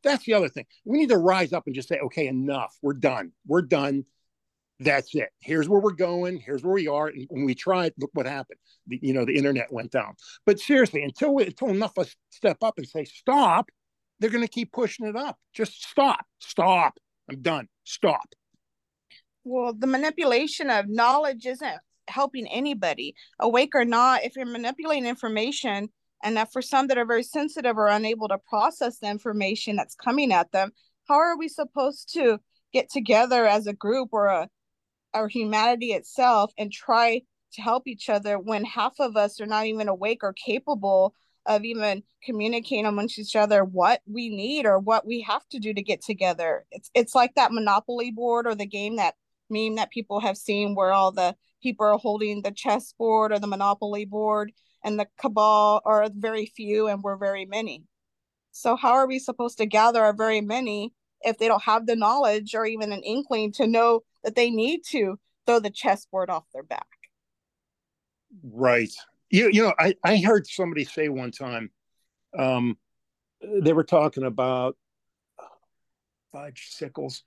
That's 0.04 0.26
the 0.26 0.36
other 0.36 0.50
thing. 0.50 0.66
We 0.86 1.00
need 1.00 1.10
to 1.10 1.18
rise 1.18 1.52
up 1.52 1.63
and 1.66 1.74
just 1.74 1.89
say, 1.89 1.98
okay, 1.98 2.28
enough. 2.28 2.78
We're 2.84 2.94
done. 2.94 3.32
We're 3.48 3.63
done. 3.63 4.06
That's 4.80 5.16
it. 5.16 5.30
Here's 5.39 5.68
where 5.68 5.82
we're 5.82 5.92
going. 5.92 6.38
Here's 6.38 6.63
where 6.63 6.76
we 6.76 6.88
are. 6.88 7.08
And 7.08 7.26
when 7.30 7.46
we 7.46 7.56
tried, 7.56 7.94
look 8.00 8.12
what 8.13 8.28
happened. 8.28 8.60
The, 8.86 9.00
you 9.02 9.13
know, 9.13 9.26
the 9.26 9.36
internet 9.36 9.74
went 9.74 9.92
down. 9.92 10.13
But 10.46 10.60
seriously, 10.60 11.02
until 11.02 11.34
we, 11.34 11.46
until 11.46 11.70
enough 11.70 11.98
of 11.98 12.06
us 12.06 12.16
step 12.30 12.58
up 12.62 12.76
and 12.78 12.88
say 12.88 13.06
stop, 13.06 13.70
they're 14.20 14.30
going 14.30 14.46
to 14.46 14.52
keep 14.52 14.72
pushing 14.72 15.08
it 15.08 15.16
up. 15.16 15.39
Just 15.54 15.84
stop. 15.89 16.26
Stop. 16.39 17.00
I'm 17.30 17.42
done. 17.42 17.68
Stop. 17.84 18.36
Well, 19.44 19.74
the 19.74 19.88
manipulation 19.88 20.70
of 20.70 20.88
knowledge 20.88 21.46
isn't 21.46 21.78
helping 22.08 22.48
anybody, 22.48 23.16
awake 23.40 23.76
or 23.76 23.86
not. 23.86 24.24
If 24.24 24.36
you're 24.36 24.46
manipulating 24.46 25.06
information, 25.06 25.90
and 26.24 26.38
that 26.38 26.54
for 26.54 26.62
some 26.62 26.88
that 26.88 26.98
are 26.98 27.06
very 27.06 27.24
sensitive 27.24 27.78
or 27.78 27.88
unable 27.88 28.30
to 28.30 28.38
process 28.50 29.00
the 29.00 29.10
information 29.10 29.76
that's 29.76 29.96
coming 29.96 30.32
at 30.32 30.52
them, 30.52 30.72
how 31.08 31.16
are 31.16 31.38
we 31.38 31.50
supposed 31.50 32.14
to 32.14 32.40
get 32.72 32.90
together 32.90 33.46
as 33.46 33.68
a 33.68 33.74
group 33.74 34.10
or 34.14 34.28
a 34.28 34.50
or 35.14 35.28
humanity 35.28 35.92
itself 35.92 36.52
and 36.58 36.72
try 36.72 37.22
to 37.54 37.62
help 37.62 37.88
each 37.88 38.10
other 38.10 38.40
when 38.40 38.66
half 38.66 38.94
of 39.00 39.16
us 39.16 39.40
are 39.40 39.46
not 39.46 39.68
even 39.68 39.88
awake 39.88 40.24
or 40.24 40.34
capable 40.34 41.14
of 41.46 41.64
even 41.66 42.02
communicating 42.24 42.86
amongst 42.86 43.20
each 43.20 43.36
other 43.36 43.64
what 43.64 44.02
we 44.08 44.30
need 44.30 44.66
or 44.66 44.80
what 44.80 45.06
we 45.06 45.22
have 45.22 45.48
to 45.50 45.60
do 45.60 45.74
to 45.74 45.84
get 45.84 46.02
together. 46.02 46.66
It's 46.72 46.90
it's 46.96 47.14
like 47.14 47.36
that 47.36 47.52
monopoly 47.52 48.12
board 48.12 48.48
or 48.48 48.56
the 48.56 48.66
game 48.66 48.96
that 48.96 49.16
meme 49.54 49.76
that 49.76 49.92
people 49.92 50.20
have 50.20 50.38
seen 50.38 50.76
where 50.76 50.92
all 50.92 51.12
the 51.12 51.36
people 51.62 51.86
are 51.86 51.98
holding 51.98 52.42
the 52.42 52.52
chess 52.52 52.94
board 52.98 53.32
or 53.32 53.39
the 53.39 53.48
monopoly 53.48 54.06
board 54.06 54.52
and 54.84 55.00
the 55.00 55.08
cabal 55.18 55.82
are 55.86 56.10
very 56.13 56.46
few 56.46 56.88
and 56.88 57.02
we're 57.02 57.16
very 57.16 57.46
many. 57.46 57.84
So 58.52 58.76
how 58.76 58.92
are 58.92 59.08
we 59.08 59.18
supposed 59.20 59.58
to 59.60 59.66
gather 59.66 60.04
our 60.04 60.13
very 60.13 60.42
many 60.42 60.94
if 61.22 61.38
they 61.38 61.48
don't 61.48 61.63
have 61.63 61.88
the 61.88 61.96
knowledge 61.96 62.54
or 62.54 62.66
even 62.66 62.92
an 62.92 63.02
inkling 63.02 63.54
to 63.54 63.66
know 63.66 64.02
that 64.24 64.36
they 64.36 64.50
need 64.50 64.82
to 64.89 65.18
throw 65.46 65.60
the 65.60 65.70
chessboard 65.70 66.30
off 66.30 66.44
their 66.54 66.63
back? 66.63 66.88
Right. 68.44 68.94
You, 69.30 69.50
you 69.52 69.63
know 69.63 69.74
I, 69.80 69.96
I 70.04 70.18
heard 70.18 70.46
somebody 70.48 70.84
say 70.84 71.10
one 71.10 71.32
time 71.32 71.72
um, 72.38 72.78
they 73.42 73.74
were 73.74 73.84
talking 73.84 74.24
about 74.24 74.78
fudge 76.32 76.70
sickles 76.72 77.24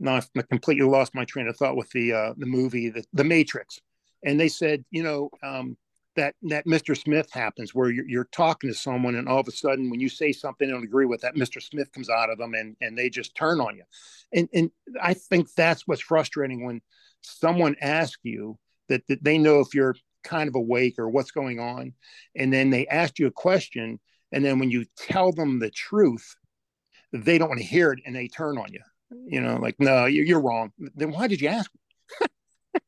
no, 0.00 0.12
I 0.12 0.42
completely 0.42 0.86
lost 0.86 1.14
my 1.14 1.24
train 1.24 1.48
of 1.48 1.56
thought 1.56 1.76
with 1.76 1.90
the 1.90 2.12
uh, 2.12 2.34
the 2.36 2.46
movie, 2.46 2.90
the, 2.90 3.04
the 3.12 3.24
Matrix, 3.24 3.80
and 4.24 4.38
they 4.38 4.48
said, 4.48 4.84
you 4.90 5.02
know, 5.02 5.30
um, 5.42 5.76
that 6.16 6.34
that 6.42 6.66
Mr. 6.66 6.96
Smith 6.96 7.30
happens 7.32 7.74
where 7.74 7.90
you're, 7.90 8.08
you're 8.08 8.28
talking 8.32 8.70
to 8.70 8.74
someone, 8.74 9.16
and 9.16 9.28
all 9.28 9.40
of 9.40 9.48
a 9.48 9.52
sudden, 9.52 9.90
when 9.90 10.00
you 10.00 10.08
say 10.08 10.32
something 10.32 10.68
they 10.68 10.74
don't 10.74 10.84
agree 10.84 11.06
with, 11.06 11.20
that 11.22 11.34
Mr. 11.34 11.62
Smith 11.62 11.90
comes 11.92 12.10
out 12.10 12.30
of 12.30 12.38
them, 12.38 12.54
and 12.54 12.76
and 12.80 12.96
they 12.96 13.10
just 13.10 13.34
turn 13.34 13.60
on 13.60 13.76
you, 13.76 13.84
and 14.32 14.48
and 14.52 14.70
I 15.02 15.14
think 15.14 15.52
that's 15.54 15.86
what's 15.86 16.02
frustrating 16.02 16.64
when 16.64 16.80
someone 17.22 17.76
asks 17.80 18.20
you 18.22 18.56
that, 18.88 19.06
that 19.08 19.22
they 19.22 19.38
know 19.38 19.60
if 19.60 19.74
you're 19.74 19.96
kind 20.22 20.48
of 20.48 20.54
awake 20.54 20.98
or 20.98 21.08
what's 21.08 21.32
going 21.32 21.58
on, 21.58 21.92
and 22.36 22.52
then 22.52 22.70
they 22.70 22.86
ask 22.86 23.18
you 23.18 23.26
a 23.26 23.32
question, 23.32 23.98
and 24.30 24.44
then 24.44 24.58
when 24.58 24.70
you 24.70 24.84
tell 24.96 25.32
them 25.32 25.58
the 25.58 25.70
truth, 25.70 26.36
they 27.12 27.38
don't 27.38 27.48
want 27.48 27.60
to 27.60 27.66
hear 27.66 27.92
it, 27.92 28.00
and 28.06 28.14
they 28.14 28.28
turn 28.28 28.58
on 28.58 28.72
you 28.72 28.80
you 29.10 29.40
know, 29.40 29.56
like, 29.56 29.76
no, 29.78 30.06
you're 30.06 30.40
wrong. 30.40 30.72
Then 30.78 31.10
why 31.10 31.28
did 31.28 31.40
you 31.40 31.48
ask 31.48 31.70
me? 31.74 32.26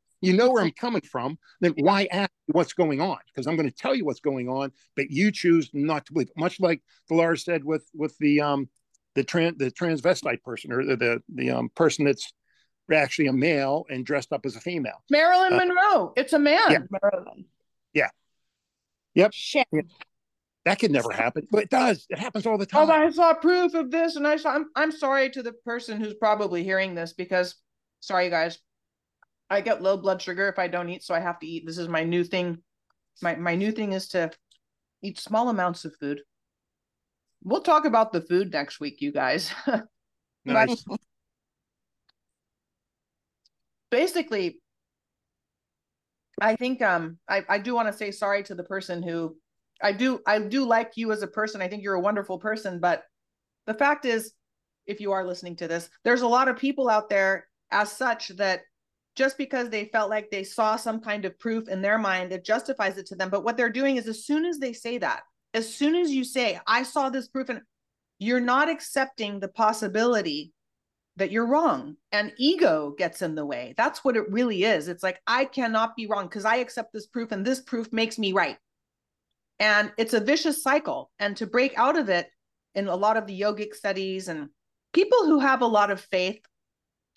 you 0.20 0.32
know 0.34 0.50
where 0.50 0.62
I'm 0.62 0.72
coming 0.72 1.02
from. 1.02 1.38
Then 1.60 1.74
why 1.78 2.08
ask 2.10 2.30
what's 2.46 2.72
going 2.72 3.00
on? 3.00 3.18
Because 3.26 3.46
I'm 3.46 3.56
going 3.56 3.68
to 3.68 3.74
tell 3.74 3.94
you 3.94 4.04
what's 4.04 4.20
going 4.20 4.48
on, 4.48 4.72
but 4.96 5.10
you 5.10 5.32
choose 5.32 5.70
not 5.72 6.06
to 6.06 6.12
believe. 6.12 6.30
Much 6.36 6.60
like 6.60 6.82
Delars 7.08 7.44
said 7.44 7.64
with 7.64 7.86
with 7.94 8.16
the 8.18 8.40
um 8.40 8.68
the 9.14 9.24
trans 9.24 9.58
the 9.58 9.70
transvestite 9.70 10.42
person 10.42 10.72
or 10.72 10.84
the 10.84 10.96
the, 10.96 11.22
the 11.34 11.50
um 11.50 11.70
person 11.74 12.04
that's 12.04 12.32
actually 12.92 13.28
a 13.28 13.32
male 13.32 13.84
and 13.88 14.04
dressed 14.04 14.32
up 14.32 14.44
as 14.44 14.56
a 14.56 14.60
female. 14.60 15.02
Marilyn 15.10 15.52
uh, 15.52 15.56
Monroe. 15.56 16.12
It's 16.16 16.32
a 16.32 16.38
man. 16.38 16.70
Yeah. 16.70 16.78
Marilyn. 16.90 17.44
Yeah. 17.94 18.08
Yep. 19.14 19.30
Shit. 19.32 19.68
That 20.66 20.78
could 20.78 20.90
never 20.90 21.10
happen, 21.10 21.46
but 21.50 21.62
it 21.62 21.70
does. 21.70 22.06
It 22.10 22.18
happens 22.18 22.46
all 22.46 22.58
the 22.58 22.66
time. 22.66 22.90
Oh, 22.90 22.92
I 22.92 23.10
saw 23.10 23.32
proof 23.32 23.72
of 23.72 23.90
this, 23.90 24.16
and 24.16 24.26
I 24.26 24.36
saw. 24.36 24.54
I'm 24.54 24.66
I'm 24.76 24.92
sorry 24.92 25.30
to 25.30 25.42
the 25.42 25.52
person 25.52 25.98
who's 25.98 26.14
probably 26.14 26.62
hearing 26.62 26.94
this 26.94 27.14
because, 27.14 27.54
sorry 28.00 28.26
you 28.26 28.30
guys, 28.30 28.58
I 29.48 29.62
get 29.62 29.82
low 29.82 29.96
blood 29.96 30.20
sugar 30.20 30.48
if 30.48 30.58
I 30.58 30.68
don't 30.68 30.90
eat, 30.90 31.02
so 31.02 31.14
I 31.14 31.20
have 31.20 31.38
to 31.40 31.46
eat. 31.46 31.64
This 31.66 31.78
is 31.78 31.88
my 31.88 32.04
new 32.04 32.24
thing. 32.24 32.58
My 33.22 33.36
my 33.36 33.54
new 33.54 33.72
thing 33.72 33.92
is 33.92 34.08
to 34.08 34.30
eat 35.02 35.18
small 35.18 35.48
amounts 35.48 35.86
of 35.86 35.96
food. 35.96 36.20
We'll 37.42 37.62
talk 37.62 37.86
about 37.86 38.12
the 38.12 38.20
food 38.20 38.52
next 38.52 38.80
week, 38.80 39.00
you 39.00 39.12
guys. 39.12 39.50
nice. 40.44 40.84
Basically, 43.90 44.60
I 46.38 46.54
think 46.56 46.82
um 46.82 47.18
I, 47.26 47.44
I 47.48 47.58
do 47.58 47.74
want 47.74 47.88
to 47.88 47.96
say 47.96 48.10
sorry 48.10 48.42
to 48.42 48.54
the 48.54 48.64
person 48.64 49.02
who 49.02 49.36
I 49.82 49.92
do 49.92 50.20
I 50.26 50.38
do 50.38 50.64
like 50.64 50.92
you 50.96 51.12
as 51.12 51.22
a 51.22 51.26
person. 51.26 51.62
I 51.62 51.68
think 51.68 51.82
you're 51.82 51.94
a 51.94 52.00
wonderful 52.00 52.38
person, 52.38 52.80
but 52.80 53.04
the 53.66 53.74
fact 53.74 54.04
is 54.04 54.32
if 54.86 55.00
you 55.00 55.12
are 55.12 55.26
listening 55.26 55.56
to 55.56 55.68
this, 55.68 55.88
there's 56.04 56.22
a 56.22 56.28
lot 56.28 56.48
of 56.48 56.56
people 56.56 56.88
out 56.88 57.08
there 57.08 57.46
as 57.70 57.92
such 57.92 58.28
that 58.36 58.62
just 59.16 59.38
because 59.38 59.68
they 59.68 59.86
felt 59.86 60.10
like 60.10 60.30
they 60.30 60.44
saw 60.44 60.76
some 60.76 61.00
kind 61.00 61.24
of 61.24 61.38
proof 61.38 61.68
in 61.68 61.82
their 61.82 61.98
mind, 61.98 62.32
it 62.32 62.44
justifies 62.44 62.96
it 62.96 63.06
to 63.06 63.14
them. 63.14 63.30
But 63.30 63.44
what 63.44 63.56
they're 63.56 63.70
doing 63.70 63.96
is 63.96 64.08
as 64.08 64.24
soon 64.24 64.44
as 64.44 64.58
they 64.58 64.72
say 64.72 64.98
that, 64.98 65.22
as 65.52 65.72
soon 65.72 65.94
as 65.94 66.10
you 66.10 66.24
say, 66.24 66.58
I 66.66 66.84
saw 66.84 67.10
this 67.10 67.28
proof, 67.28 67.48
and 67.48 67.60
you're 68.18 68.40
not 68.40 68.68
accepting 68.68 69.40
the 69.40 69.48
possibility 69.48 70.52
that 71.16 71.30
you're 71.30 71.46
wrong 71.46 71.96
and 72.12 72.32
ego 72.38 72.94
gets 72.96 73.20
in 73.20 73.34
the 73.34 73.44
way 73.44 73.74
that's 73.76 74.04
what 74.04 74.16
it 74.16 74.30
really 74.30 74.62
is 74.62 74.88
it's 74.88 75.02
like 75.02 75.20
i 75.26 75.44
cannot 75.44 75.96
be 75.96 76.06
wrong 76.06 76.26
because 76.26 76.44
i 76.44 76.56
accept 76.56 76.92
this 76.92 77.06
proof 77.06 77.32
and 77.32 77.44
this 77.44 77.60
proof 77.60 77.92
makes 77.92 78.18
me 78.18 78.32
right 78.32 78.56
and 79.60 79.92
it's 79.96 80.14
a 80.14 80.20
vicious 80.20 80.62
cycle. 80.62 81.12
And 81.20 81.36
to 81.36 81.46
break 81.46 81.78
out 81.78 81.96
of 81.96 82.08
it 82.08 82.28
in 82.74 82.88
a 82.88 82.96
lot 82.96 83.16
of 83.16 83.26
the 83.26 83.40
yogic 83.40 83.74
studies 83.74 84.26
and 84.26 84.48
people 84.92 85.26
who 85.26 85.38
have 85.38 85.62
a 85.62 85.66
lot 85.66 85.90
of 85.90 86.00
faith 86.00 86.40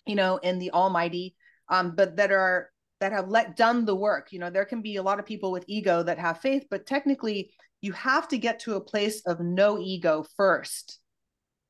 you 0.05 0.15
know 0.15 0.37
in 0.37 0.59
the 0.59 0.71
almighty 0.71 1.35
um 1.69 1.95
but 1.95 2.15
that 2.17 2.31
are 2.31 2.69
that 2.99 3.11
have 3.11 3.29
let 3.29 3.55
done 3.55 3.85
the 3.85 3.95
work 3.95 4.31
you 4.31 4.39
know 4.39 4.49
there 4.49 4.65
can 4.65 4.81
be 4.81 4.97
a 4.97 5.03
lot 5.03 5.19
of 5.19 5.25
people 5.25 5.51
with 5.51 5.65
ego 5.67 6.03
that 6.03 6.19
have 6.19 6.39
faith 6.39 6.65
but 6.69 6.85
technically 6.85 7.51
you 7.81 7.91
have 7.91 8.27
to 8.27 8.37
get 8.37 8.59
to 8.59 8.75
a 8.75 8.81
place 8.81 9.21
of 9.25 9.39
no 9.39 9.79
ego 9.79 10.25
first 10.37 10.99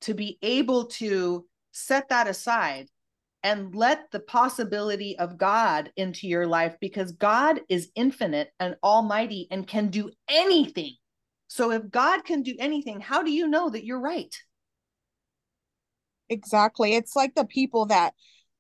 to 0.02 0.14
be 0.14 0.38
able 0.42 0.86
to 0.86 1.46
set 1.72 2.10
that 2.10 2.28
aside 2.28 2.88
and 3.44 3.76
let 3.76 4.10
the 4.12 4.22
possibility 4.22 5.18
of 5.20 5.38
God 5.38 5.92
into 5.98 6.28
your 6.28 6.48
life 6.48 6.76
because 6.80 7.12
God 7.12 7.60
is 7.70 7.92
infinite 7.96 8.52
and 8.60 8.78
almighty 8.82 9.48
and 9.52 9.68
can 9.68 9.90
do 9.90 10.12
anything. 10.30 10.96
So 11.48 11.72
if 11.72 11.90
God 11.92 12.24
can 12.24 12.42
do 12.42 12.56
anything, 12.58 13.02
how 13.02 13.22
do 13.22 13.32
you 13.32 13.48
know 13.48 13.70
that 13.70 13.86
you're 13.86 14.00
right? 14.00 14.34
Exactly. 16.30 16.96
It's 16.96 17.16
like 17.16 17.36
the 17.36 17.46
people 17.46 17.86
that, 17.88 18.14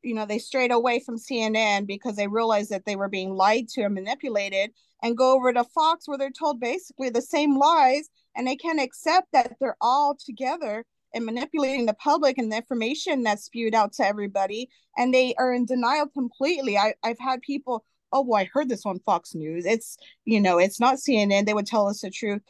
you 0.04 0.13
know, 0.13 0.26
they 0.26 0.38
strayed 0.38 0.72
away 0.72 1.00
from 1.00 1.17
CNN 1.17 1.88
because 1.88 2.17
they 2.17 2.28
realized 2.28 2.69
that 2.72 2.86
they 2.86 2.96
were 2.96 3.10
being 3.10 3.34
lied 3.34 3.69
to 3.69 3.84
and 3.84 3.96
manipulated 3.96 4.72
and 5.02 5.17
go 5.17 5.34
over 5.34 5.54
to 5.54 5.63
Fox 5.63 6.08
where 6.08 6.17
they're 6.17 6.30
told 6.30 6.60
basically 6.60 7.10
the 7.10 7.22
same 7.22 7.58
lies 7.58 8.10
and 8.36 8.46
they 8.46 8.56
can't 8.56 8.82
accept 8.82 9.28
that 9.32 9.56
they're 9.60 9.78
all 9.82 10.15
together 10.15 10.86
and 11.13 11.26
manipulating 11.26 11.86
the 11.86 11.93
public 11.93 12.38
and 12.38 12.52
the 12.52 12.58
information 12.58 13.23
that's 13.23 13.45
spewed 13.45 13.76
out 13.76 13.93
to 13.93 14.06
everybody 14.06 14.69
and 14.97 15.13
they 15.13 15.34
are 15.36 15.54
in 15.54 15.65
denial 15.65 16.08
completely. 16.08 16.78
I, 16.78 16.93
i've 17.04 17.19
had 17.19 17.41
people 17.41 17.86
oh 18.12 18.21
well 18.21 18.41
i 18.41 18.49
heard 18.52 18.69
this 18.69 18.86
on 18.86 18.99
fox 18.99 19.36
news. 19.36 19.65
It's 19.65 19.97
you 20.26 20.39
know 20.39 20.58
it's 20.58 20.80
not 20.80 20.95
cnn 20.97 21.45
they 21.45 21.54
would 21.54 21.67
tell 21.67 21.88
us 21.88 22.02
the 22.02 22.10
truth. 22.10 22.41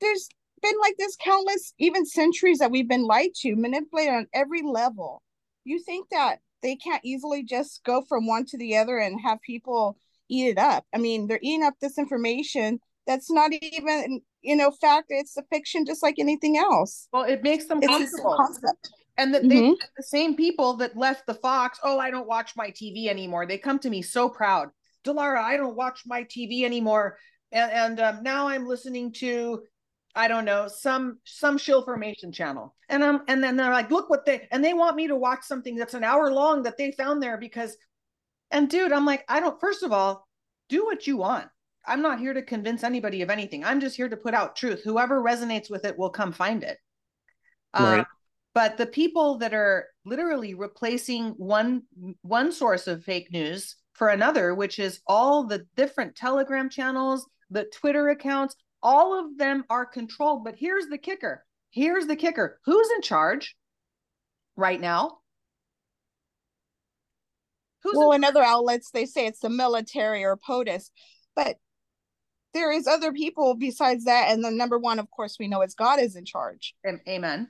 There's 0.00 0.28
been 0.62 0.78
like 0.80 0.96
this 0.98 1.16
countless 1.16 1.72
even 1.78 2.04
centuries 2.04 2.58
that 2.58 2.70
we've 2.70 2.88
been 2.88 3.06
lied 3.06 3.34
to 3.36 3.56
manipulated 3.56 4.14
on 4.14 4.26
every 4.34 4.62
level. 4.62 5.22
You 5.64 5.82
think 5.82 6.08
that 6.10 6.40
they 6.62 6.76
can't 6.76 7.04
easily 7.04 7.42
just 7.42 7.82
go 7.84 8.02
from 8.02 8.26
one 8.26 8.44
to 8.46 8.58
the 8.58 8.76
other 8.76 8.98
and 8.98 9.20
have 9.20 9.40
people 9.40 9.96
eat 10.28 10.48
it 10.48 10.58
up? 10.58 10.84
I 10.94 10.98
mean 10.98 11.26
they're 11.26 11.40
eating 11.42 11.64
up 11.64 11.74
this 11.80 11.98
information 11.98 12.80
that's 13.06 13.30
not 13.30 13.52
even 13.52 14.20
you 14.42 14.56
know 14.56 14.70
fact 14.70 15.06
it's 15.10 15.36
a 15.36 15.42
fiction 15.44 15.84
just 15.86 16.02
like 16.02 16.16
anything 16.18 16.56
else. 16.56 17.08
Well 17.12 17.24
it 17.24 17.42
makes 17.42 17.66
them 17.66 17.78
it's 17.82 17.88
comfortable. 17.88 18.36
concept. 18.36 18.90
And 19.18 19.34
that 19.34 19.42
mm-hmm. 19.42 19.70
they 19.70 19.76
the 19.96 20.02
same 20.02 20.36
people 20.36 20.74
that 20.74 20.96
left 20.96 21.26
the 21.26 21.34
fox 21.34 21.78
oh 21.82 21.98
i 21.98 22.10
don't 22.10 22.28
watch 22.28 22.56
my 22.56 22.70
tv 22.70 23.08
anymore. 23.08 23.46
They 23.46 23.58
come 23.58 23.78
to 23.80 23.90
me 23.90 24.02
so 24.02 24.28
proud. 24.28 24.68
Dilara 25.04 25.42
i 25.42 25.56
don't 25.56 25.76
watch 25.76 26.02
my 26.06 26.24
tv 26.24 26.64
anymore. 26.64 27.18
And, 27.52 27.72
and 27.72 28.00
um, 28.00 28.22
now 28.22 28.48
i'm 28.48 28.66
listening 28.66 29.12
to 29.14 29.62
i 30.14 30.28
don't 30.28 30.44
know 30.44 30.68
some 30.68 31.18
some 31.24 31.58
shill 31.58 31.84
formation 31.84 32.32
channel. 32.32 32.74
And 32.88 33.02
um 33.02 33.22
and 33.28 33.42
then 33.42 33.56
they're 33.56 33.72
like 33.72 33.90
look 33.90 34.08
what 34.10 34.24
they 34.24 34.48
and 34.50 34.64
they 34.64 34.74
want 34.74 34.96
me 34.96 35.08
to 35.08 35.16
watch 35.16 35.42
something 35.42 35.76
that's 35.76 35.94
an 35.94 36.04
hour 36.04 36.32
long 36.32 36.62
that 36.62 36.76
they 36.76 36.92
found 36.92 37.22
there 37.22 37.36
because 37.36 37.76
and 38.50 38.68
dude 38.68 38.92
i'm 38.92 39.06
like 39.06 39.24
i 39.28 39.40
don't 39.40 39.60
first 39.60 39.82
of 39.82 39.92
all 39.92 40.26
do 40.68 40.84
what 40.84 41.06
you 41.06 41.16
want 41.16 41.46
I'm 41.86 42.02
not 42.02 42.20
here 42.20 42.34
to 42.34 42.42
convince 42.42 42.84
anybody 42.84 43.22
of 43.22 43.30
anything. 43.30 43.64
I'm 43.64 43.80
just 43.80 43.96
here 43.96 44.08
to 44.08 44.16
put 44.16 44.34
out 44.34 44.56
truth. 44.56 44.82
Whoever 44.84 45.22
resonates 45.22 45.70
with 45.70 45.84
it 45.84 45.98
will 45.98 46.10
come 46.10 46.32
find 46.32 46.62
it. 46.62 46.78
Uh, 47.72 47.82
right. 47.82 48.00
Uh, 48.00 48.04
but 48.52 48.76
the 48.76 48.86
people 48.86 49.38
that 49.38 49.54
are 49.54 49.86
literally 50.04 50.54
replacing 50.54 51.30
one 51.36 51.82
one 52.22 52.52
source 52.52 52.86
of 52.86 53.04
fake 53.04 53.30
news 53.32 53.76
for 53.92 54.08
another, 54.08 54.54
which 54.54 54.78
is 54.78 55.00
all 55.06 55.46
the 55.46 55.66
different 55.76 56.16
Telegram 56.16 56.68
channels, 56.68 57.26
the 57.50 57.64
Twitter 57.64 58.08
accounts, 58.08 58.56
all 58.82 59.18
of 59.18 59.38
them 59.38 59.64
are 59.70 59.86
controlled. 59.86 60.44
But 60.44 60.56
here's 60.56 60.86
the 60.86 60.98
kicker. 60.98 61.44
Here's 61.70 62.06
the 62.06 62.16
kicker. 62.16 62.58
Who's 62.64 62.90
in 62.96 63.02
charge 63.02 63.56
right 64.56 64.80
now? 64.80 65.18
Who's 67.82 67.96
well, 67.96 68.12
in, 68.12 68.22
in 68.22 68.24
other 68.24 68.42
outlets, 68.42 68.90
they 68.90 69.06
say 69.06 69.26
it's 69.26 69.40
the 69.40 69.48
military 69.48 70.24
or 70.24 70.36
POTUS. 70.36 70.90
But 71.34 71.56
there 72.54 72.72
is 72.72 72.86
other 72.86 73.12
people 73.12 73.54
besides 73.54 74.04
that 74.04 74.30
and 74.30 74.44
the 74.44 74.50
number 74.50 74.78
one 74.78 74.98
of 74.98 75.10
course 75.10 75.36
we 75.38 75.48
know 75.48 75.62
is 75.62 75.74
god 75.74 76.00
is 76.00 76.16
in 76.16 76.24
charge. 76.24 76.74
Amen 77.08 77.48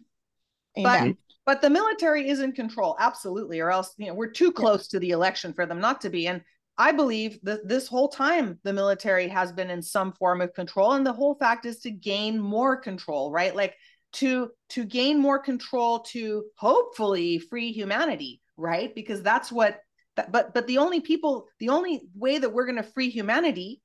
amen. 0.79 1.17
But, 1.45 1.53
but 1.55 1.63
the 1.63 1.71
military 1.71 2.29
is 2.29 2.41
in 2.41 2.53
control 2.53 2.97
absolutely 2.99 3.61
or 3.61 3.71
else 3.71 3.95
you 3.97 4.07
know 4.07 4.15
we're 4.15 4.31
too 4.31 4.53
close 4.53 4.89
yeah. 4.91 4.97
to 4.97 5.01
the 5.01 5.11
election 5.11 5.53
for 5.53 5.67
them 5.67 5.81
not 5.81 6.01
to 6.03 6.11
be 6.11 6.27
and 6.27 6.43
i 6.79 6.93
believe 6.93 7.39
that 7.43 7.67
this 7.67 7.89
whole 7.89 8.09
time 8.09 8.59
the 8.63 8.73
military 8.73 9.29
has 9.29 9.53
been 9.53 9.71
in 9.71 9.83
some 9.83 10.13
form 10.13 10.41
of 10.41 10.55
control 10.55 10.93
and 10.93 11.07
the 11.07 11.13
whole 11.13 11.35
fact 11.35 11.67
is 11.67 11.81
to 11.81 11.91
gain 11.91 12.39
more 12.39 12.77
control 12.77 13.31
right? 13.31 13.55
Like 13.55 13.75
to 14.13 14.51
to 14.71 14.85
gain 14.85 15.19
more 15.19 15.39
control 15.39 16.01
to 16.01 16.45
hopefully 16.57 17.39
free 17.39 17.73
humanity 17.73 18.41
right? 18.61 18.95
Because 18.95 19.23
that's 19.23 19.51
what 19.51 19.81
but 20.17 20.53
but 20.53 20.67
the 20.67 20.79
only 20.79 21.01
people 21.01 21.47
the 21.59 21.71
only 21.71 22.03
way 22.15 22.39
that 22.39 22.53
we're 22.53 22.67
going 22.67 22.77
to 22.77 22.83
free 22.83 23.11
humanity 23.11 23.81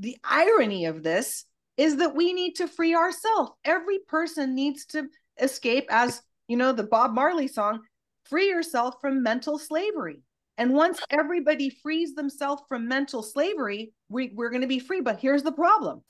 the 0.00 0.16
irony 0.24 0.86
of 0.86 1.02
this 1.02 1.44
is 1.76 1.98
that 1.98 2.14
we 2.14 2.32
need 2.32 2.54
to 2.54 2.66
free 2.66 2.94
ourselves. 2.94 3.52
Every 3.64 3.98
person 4.08 4.54
needs 4.54 4.86
to 4.86 5.08
escape, 5.40 5.86
as 5.90 6.22
you 6.48 6.56
know, 6.56 6.72
the 6.72 6.84
Bob 6.84 7.12
Marley 7.12 7.48
song, 7.48 7.80
free 8.24 8.48
yourself 8.48 8.94
from 9.00 9.22
mental 9.22 9.58
slavery. 9.58 10.22
And 10.56 10.74
once 10.74 11.00
everybody 11.10 11.70
frees 11.82 12.14
themselves 12.14 12.62
from 12.68 12.88
mental 12.88 13.22
slavery, 13.22 13.92
we, 14.08 14.32
we're 14.34 14.50
going 14.50 14.62
to 14.62 14.66
be 14.66 14.78
free. 14.78 15.00
But 15.00 15.20
here's 15.20 15.42
the 15.42 15.52
problem. 15.52 16.02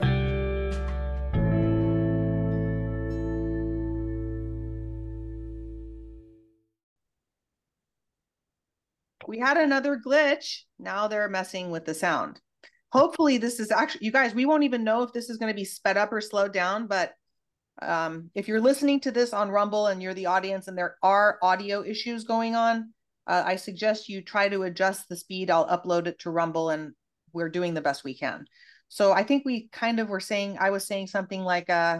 We 9.27 9.39
had 9.39 9.57
another 9.57 9.97
glitch. 10.05 10.63
Now 10.79 11.07
they're 11.07 11.29
messing 11.29 11.71
with 11.71 11.85
the 11.85 11.93
sound 11.93 12.41
hopefully 12.91 13.37
this 13.37 13.59
is 13.59 13.71
actually 13.71 14.05
you 14.05 14.11
guys 14.11 14.33
we 14.33 14.45
won't 14.45 14.63
even 14.63 14.83
know 14.83 15.03
if 15.03 15.13
this 15.13 15.29
is 15.29 15.37
going 15.37 15.51
to 15.51 15.55
be 15.55 15.65
sped 15.65 15.97
up 15.97 16.11
or 16.11 16.21
slowed 16.21 16.53
down 16.53 16.87
but 16.87 17.13
um, 17.81 18.29
if 18.35 18.47
you're 18.47 18.61
listening 18.61 18.99
to 18.99 19.11
this 19.11 19.33
on 19.33 19.49
rumble 19.49 19.87
and 19.87 20.03
you're 20.03 20.13
the 20.13 20.25
audience 20.25 20.67
and 20.67 20.77
there 20.77 20.97
are 21.01 21.39
audio 21.41 21.83
issues 21.83 22.23
going 22.23 22.55
on 22.55 22.93
uh, 23.27 23.43
i 23.45 23.55
suggest 23.55 24.09
you 24.09 24.21
try 24.21 24.49
to 24.49 24.63
adjust 24.63 25.07
the 25.07 25.15
speed. 25.15 25.49
I'll 25.49 25.67
upload 25.67 26.07
it 26.07 26.19
to 26.19 26.31
rumble 26.31 26.69
and 26.69 26.93
we're 27.33 27.49
doing 27.49 27.73
the 27.73 27.81
best 27.81 28.03
we 28.03 28.13
can. 28.13 28.45
So 28.89 29.13
i 29.13 29.23
think 29.23 29.45
we 29.45 29.69
kind 29.71 29.99
of 29.99 30.09
were 30.09 30.19
saying 30.19 30.57
i 30.59 30.69
was 30.69 30.85
saying 30.85 31.07
something 31.07 31.41
like 31.41 31.69
uh 31.69 31.99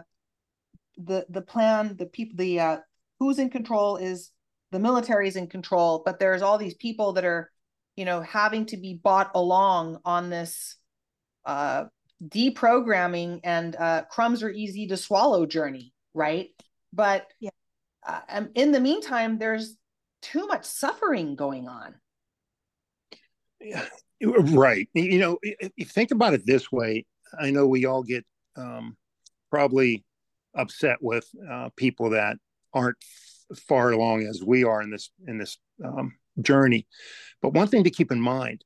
the 0.98 1.26
the 1.30 1.42
plan 1.42 1.96
the 1.98 2.06
people 2.06 2.36
the 2.38 2.60
uh 2.60 2.78
who's 3.20 3.40
in 3.40 3.50
control 3.50 3.96
is 3.96 4.32
the 4.72 4.80
military 4.80 5.28
is 5.28 5.38
in 5.38 5.48
control 5.48 6.02
but 6.06 6.20
there's 6.20 6.42
all 6.42 6.58
these 6.58 6.74
people 6.74 7.14
that 7.14 7.26
are 7.26 7.50
you 7.96 8.04
know 8.04 8.22
having 8.22 8.66
to 8.66 8.78
be 8.78 9.00
bought 9.02 9.32
along 9.36 10.00
on 10.04 10.30
this 10.30 10.76
uh, 11.46 11.86
deprogramming 12.24 13.40
and 13.44 13.76
uh, 13.76 14.04
crumbs 14.10 14.44
are 14.44 14.50
easy 14.50 14.88
to 14.88 14.98
swallow 14.98 15.46
journey, 15.46 15.94
right? 16.14 16.50
But 16.94 17.28
yeah. 17.40 17.50
uh, 18.06 18.22
um, 18.30 18.50
in 18.56 18.72
the 18.72 18.80
meantime, 18.80 19.38
there's 19.38 19.78
too 20.22 20.48
much 20.48 20.66
suffering 20.66 21.36
going 21.36 21.68
on. 21.68 21.96
Yeah, 23.60 23.86
right. 24.22 24.88
You 24.94 25.20
know, 25.20 25.38
if 25.42 25.72
you 25.76 25.86
think 25.86 26.12
about 26.12 26.34
it 26.34 26.46
this 26.46 26.72
way, 26.72 27.06
I 27.40 27.52
know 27.52 27.68
we 27.68 27.86
all 27.86 28.04
get 28.04 28.26
um, 28.56 28.98
probably 29.50 30.04
upset 30.56 30.98
with 31.02 31.28
uh, 31.50 31.70
people 31.76 32.12
that 32.12 32.38
aren't 32.74 32.98
far 33.56 33.92
along 33.92 34.24
as 34.24 34.44
we 34.44 34.64
are 34.64 34.82
in 34.82 34.92
this 34.92 35.12
in 35.28 35.38
this 35.38 35.58
um, 35.84 36.14
journey. 36.42 36.88
But 37.42 37.54
one 37.54 37.68
thing 37.68 37.84
to 37.84 37.90
keep 37.90 38.12
in 38.12 38.22
mind, 38.22 38.64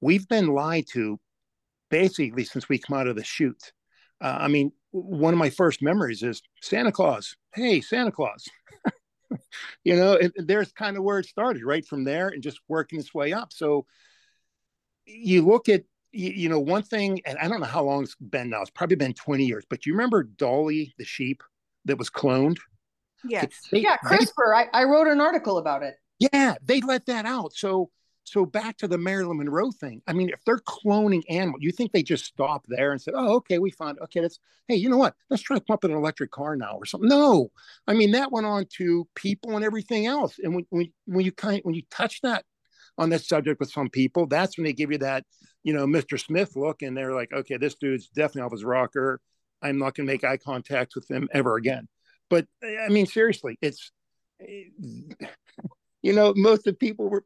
we've 0.00 0.28
been 0.28 0.48
lied 0.48 0.86
to 0.92 1.18
basically 1.90 2.44
since 2.44 2.68
we 2.68 2.78
come 2.78 2.98
out 2.98 3.06
of 3.06 3.16
the 3.16 3.24
chute. 3.24 3.72
Uh, 4.20 4.38
I 4.40 4.48
mean, 4.48 4.72
one 4.90 5.34
of 5.34 5.38
my 5.38 5.50
first 5.50 5.82
memories 5.82 6.22
is 6.22 6.42
Santa 6.62 6.92
Claus. 6.92 7.36
Hey, 7.54 7.80
Santa 7.80 8.10
Claus. 8.10 8.48
you 9.84 9.96
know, 9.96 10.18
there's 10.36 10.72
kind 10.72 10.96
of 10.96 11.02
where 11.02 11.18
it 11.18 11.26
started, 11.26 11.64
right 11.64 11.86
from 11.86 12.04
there, 12.04 12.28
and 12.28 12.42
just 12.42 12.60
working 12.68 12.98
its 12.98 13.14
way 13.14 13.32
up. 13.32 13.52
So 13.52 13.86
you 15.04 15.46
look 15.46 15.68
at, 15.68 15.84
you, 16.12 16.30
you 16.30 16.48
know, 16.48 16.60
one 16.60 16.82
thing, 16.82 17.20
and 17.26 17.38
I 17.38 17.48
don't 17.48 17.60
know 17.60 17.66
how 17.66 17.84
long 17.84 18.04
it's 18.04 18.16
been 18.16 18.50
now. 18.50 18.62
It's 18.62 18.70
probably 18.70 18.96
been 18.96 19.14
20 19.14 19.44
years, 19.44 19.64
but 19.68 19.84
you 19.84 19.92
remember 19.92 20.22
Dolly 20.22 20.94
the 20.98 21.04
sheep 21.04 21.42
that 21.84 21.98
was 21.98 22.10
cloned? 22.10 22.56
Yes. 23.28 23.48
They, 23.70 23.80
yeah, 23.80 23.96
CRISPR. 23.98 24.66
They, 24.72 24.78
I, 24.78 24.82
I 24.82 24.84
wrote 24.84 25.08
an 25.08 25.20
article 25.20 25.58
about 25.58 25.82
it. 25.82 25.96
Yeah, 26.18 26.54
they 26.62 26.80
let 26.80 27.06
that 27.06 27.26
out. 27.26 27.52
So 27.52 27.90
so 28.26 28.44
back 28.44 28.76
to 28.78 28.88
the 28.88 28.98
Marilyn 28.98 29.38
Monroe 29.38 29.70
thing. 29.70 30.02
I 30.08 30.12
mean, 30.12 30.30
if 30.30 30.44
they're 30.44 30.58
cloning 30.58 31.22
animals, 31.30 31.62
you 31.62 31.70
think 31.70 31.92
they 31.92 32.02
just 32.02 32.24
stop 32.24 32.66
there 32.66 32.90
and 32.90 33.00
said, 33.00 33.14
"Oh, 33.16 33.36
okay, 33.36 33.60
we 33.60 33.70
found 33.70 34.00
okay, 34.00 34.20
that's 34.20 34.40
hey, 34.66 34.74
you 34.74 34.90
know 34.90 34.96
what? 34.96 35.14
Let's 35.30 35.44
try 35.44 35.60
with 35.66 35.84
an 35.84 35.92
electric 35.92 36.32
car 36.32 36.56
now 36.56 36.76
or 36.76 36.84
something." 36.86 37.08
No, 37.08 37.52
I 37.86 37.94
mean 37.94 38.10
that 38.10 38.32
went 38.32 38.46
on 38.46 38.66
to 38.78 39.06
people 39.14 39.54
and 39.54 39.64
everything 39.64 40.06
else. 40.06 40.40
And 40.42 40.56
when 40.56 40.66
when 40.70 40.92
when 41.06 41.24
you 41.24 41.30
kind 41.30 41.60
when 41.62 41.76
you 41.76 41.82
touch 41.88 42.20
that 42.22 42.44
on 42.98 43.10
this 43.10 43.28
subject 43.28 43.60
with 43.60 43.70
some 43.70 43.90
people, 43.90 44.26
that's 44.26 44.58
when 44.58 44.64
they 44.64 44.72
give 44.72 44.90
you 44.90 44.98
that 44.98 45.24
you 45.62 45.72
know 45.72 45.86
Mr. 45.86 46.20
Smith 46.20 46.56
look, 46.56 46.82
and 46.82 46.96
they're 46.96 47.14
like, 47.14 47.32
"Okay, 47.32 47.58
this 47.58 47.76
dude's 47.76 48.08
definitely 48.08 48.42
off 48.42 48.52
his 48.52 48.64
rocker. 48.64 49.20
I'm 49.62 49.78
not 49.78 49.94
going 49.94 50.06
to 50.06 50.12
make 50.12 50.24
eye 50.24 50.36
contact 50.36 50.96
with 50.96 51.08
him 51.08 51.28
ever 51.32 51.54
again." 51.56 51.86
But 52.28 52.46
I 52.60 52.88
mean, 52.88 53.06
seriously, 53.06 53.56
it's 53.62 53.92
eh, 54.40 54.64
you 56.02 56.12
know 56.12 56.34
most 56.36 56.66
of 56.66 56.74
the 56.74 56.78
people 56.78 57.08
were 57.08 57.24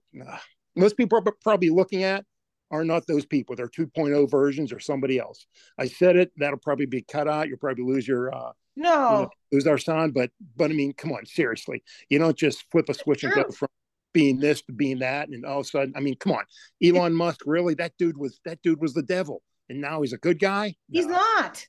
most 0.77 0.97
people 0.97 1.19
are 1.19 1.33
probably 1.43 1.71
looking 1.71 2.03
at 2.03 2.25
are 2.71 2.85
not 2.85 3.07
those 3.07 3.27
people. 3.27 3.57
They're 3.57 3.69
2.0 3.69 4.31
versions 4.31 4.73
or 4.73 4.79
somebody 4.79 5.19
else. 5.19 5.47
I 5.79 5.87
said 5.87 6.17
it. 6.17 6.31
That'll 6.37 6.59
probably 6.59 6.87
be 6.87 7.03
cut 7.03 7.29
out. 7.29 7.49
You'll 7.49 7.59
probably 7.59 7.85
lose 7.85 8.07
your 8.07 8.35
uh, 8.35 8.53
no 8.77 8.91
you 8.93 8.95
know, 8.95 9.31
lose 9.53 9.67
our 9.67 9.79
sound. 9.79 10.15
But 10.15 10.31
but 10.57 10.71
I 10.71 10.75
mean, 10.75 10.93
come 10.93 11.13
on, 11.13 11.27
seriously. 11.27 11.83
You 12.09 12.19
don't 12.19 12.37
just 12.37 12.65
flip 12.71 12.89
a 12.89 12.95
switch 12.95 13.25
and 13.25 13.33
go 13.33 13.45
from 13.51 13.69
being 14.13 14.39
this 14.39 14.63
to 14.63 14.73
being 14.73 15.01
that, 15.01 15.29
and 15.29 15.45
all 15.45 15.61
of 15.61 15.67
a 15.67 15.69
sudden, 15.69 15.95
I 15.97 16.01
mean, 16.01 16.17
come 16.17 16.33
on, 16.33 16.45
Elon 16.83 17.15
Musk, 17.15 17.43
really? 17.47 17.75
That 17.75 17.93
dude 17.99 18.17
was 18.17 18.41
that 18.45 18.61
dude 18.63 18.81
was 18.81 18.95
the 18.95 19.03
devil, 19.03 19.43
and 19.69 19.81
now 19.81 20.03
he's 20.03 20.13
a 20.13 20.19
good 20.19 20.39
guy. 20.39 20.75
He's 20.91 21.07
no. 21.07 21.13
not. 21.13 21.67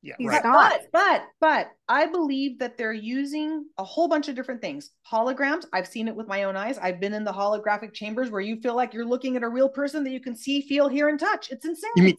Yeah, 0.00 0.14
He's 0.18 0.28
right. 0.28 0.44
Not. 0.44 0.72
But, 0.72 0.88
but 0.92 1.22
but 1.40 1.70
I 1.88 2.06
believe 2.06 2.60
that 2.60 2.78
they're 2.78 2.92
using 2.92 3.64
a 3.78 3.84
whole 3.84 4.08
bunch 4.08 4.28
of 4.28 4.36
different 4.36 4.60
things. 4.60 4.90
Holograms. 5.10 5.64
I've 5.72 5.88
seen 5.88 6.06
it 6.06 6.14
with 6.14 6.28
my 6.28 6.44
own 6.44 6.56
eyes. 6.56 6.78
I've 6.78 7.00
been 7.00 7.14
in 7.14 7.24
the 7.24 7.32
holographic 7.32 7.94
chambers 7.94 8.30
where 8.30 8.40
you 8.40 8.60
feel 8.60 8.76
like 8.76 8.94
you're 8.94 9.04
looking 9.04 9.36
at 9.36 9.42
a 9.42 9.48
real 9.48 9.68
person 9.68 10.04
that 10.04 10.10
you 10.10 10.20
can 10.20 10.36
see, 10.36 10.60
feel, 10.60 10.88
hear, 10.88 11.08
and 11.08 11.18
touch. 11.18 11.50
It's 11.50 11.64
insane. 11.64 11.90
You 11.96 12.02
mean 12.04 12.16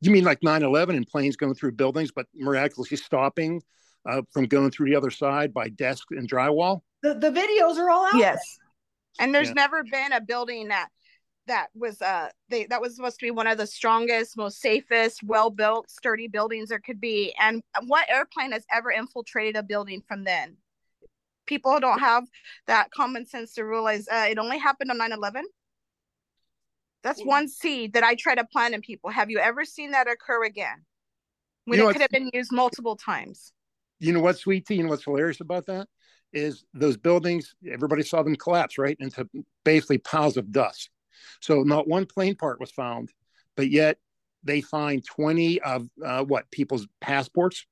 you 0.00 0.10
mean 0.10 0.24
like 0.24 0.40
9-11 0.40 0.96
and 0.96 1.06
planes 1.06 1.36
going 1.36 1.54
through 1.54 1.72
buildings, 1.72 2.10
but 2.10 2.26
miraculously 2.34 2.96
stopping 2.96 3.62
uh, 4.08 4.22
from 4.32 4.46
going 4.46 4.70
through 4.70 4.88
the 4.88 4.96
other 4.96 5.10
side 5.10 5.52
by 5.52 5.68
desk 5.68 6.06
and 6.10 6.28
drywall? 6.28 6.80
The 7.02 7.14
the 7.14 7.30
videos 7.30 7.76
are 7.76 7.90
all 7.90 8.06
out. 8.06 8.14
Yes. 8.14 8.38
There. 9.18 9.26
And 9.26 9.34
there's 9.34 9.48
yeah. 9.48 9.54
never 9.54 9.84
been 9.84 10.12
a 10.12 10.20
building 10.20 10.68
that 10.68 10.88
that 11.50 11.66
was 11.74 12.00
uh 12.00 12.28
they 12.48 12.64
that 12.66 12.80
was 12.80 12.94
supposed 12.94 13.18
to 13.18 13.26
be 13.26 13.30
one 13.32 13.48
of 13.48 13.58
the 13.58 13.66
strongest 13.66 14.36
most 14.36 14.60
safest 14.60 15.20
well 15.24 15.50
built 15.50 15.90
sturdy 15.90 16.28
buildings 16.28 16.68
there 16.68 16.78
could 16.78 17.00
be. 17.00 17.34
And 17.38 17.62
what 17.86 18.08
airplane 18.08 18.52
has 18.52 18.64
ever 18.72 18.90
infiltrated 18.90 19.56
a 19.56 19.62
building 19.62 20.02
from 20.06 20.24
then? 20.24 20.56
People 21.46 21.80
don't 21.80 21.98
have 21.98 22.24
that 22.68 22.92
common 22.92 23.26
sense 23.26 23.54
to 23.54 23.64
realize 23.64 24.06
uh, 24.08 24.26
it 24.30 24.38
only 24.38 24.58
happened 24.58 24.90
on 24.92 24.98
9-11 24.98 25.42
that's 27.02 27.20
one 27.22 27.48
seed 27.48 27.94
that 27.94 28.04
i 28.04 28.14
try 28.14 28.34
to 28.34 28.44
plant 28.44 28.74
in 28.74 28.80
people. 28.80 29.10
Have 29.10 29.30
you 29.30 29.38
ever 29.38 29.64
seen 29.64 29.92
that 29.92 30.06
occur 30.06 30.44
again? 30.44 30.84
When 31.64 31.78
you 31.78 31.84
know 31.84 31.90
it 31.90 31.94
could 31.94 32.02
have 32.02 32.10
been 32.10 32.30
used 32.32 32.52
multiple 32.52 32.96
times. 32.96 33.52
You 33.98 34.12
know 34.12 34.20
what 34.20 34.38
Sweet 34.38 34.66
Tea 34.66 34.78
Anon 34.78 34.88
what's 34.88 35.04
hilarious 35.04 35.40
about 35.40 35.66
that? 35.66 35.88
Is 36.32 36.64
those 36.74 36.96
buildings 36.96 37.54
everybody 37.68 38.02
saw 38.02 38.22
them 38.22 38.36
collapse 38.36 38.78
right 38.78 38.96
into 39.00 39.28
basically 39.64 39.98
piles 39.98 40.36
of 40.36 40.52
dust 40.52 40.90
so 41.40 41.62
not 41.62 41.88
one 41.88 42.06
plane 42.06 42.34
part 42.34 42.60
was 42.60 42.70
found, 42.70 43.10
but 43.56 43.70
yet 43.70 43.98
they 44.42 44.60
find 44.60 45.04
20 45.04 45.60
of 45.60 45.88
uh, 46.04 46.24
what 46.24 46.50
people's 46.50 46.86
passports, 47.00 47.66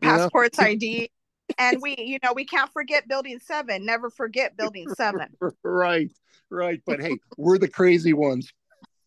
passports, 0.00 0.58
you 0.58 0.64
know? 0.64 0.70
ID. 0.70 1.10
and 1.58 1.82
we, 1.82 1.96
you 1.98 2.18
know, 2.22 2.32
we 2.32 2.44
can't 2.44 2.72
forget 2.72 3.08
building 3.08 3.38
seven. 3.38 3.84
Never 3.84 4.10
forget 4.10 4.56
building 4.56 4.88
seven. 4.94 5.28
right, 5.62 6.12
right. 6.50 6.80
But 6.86 7.00
hey, 7.00 7.18
we're 7.36 7.58
the 7.58 7.68
crazy 7.68 8.12
ones. 8.12 8.52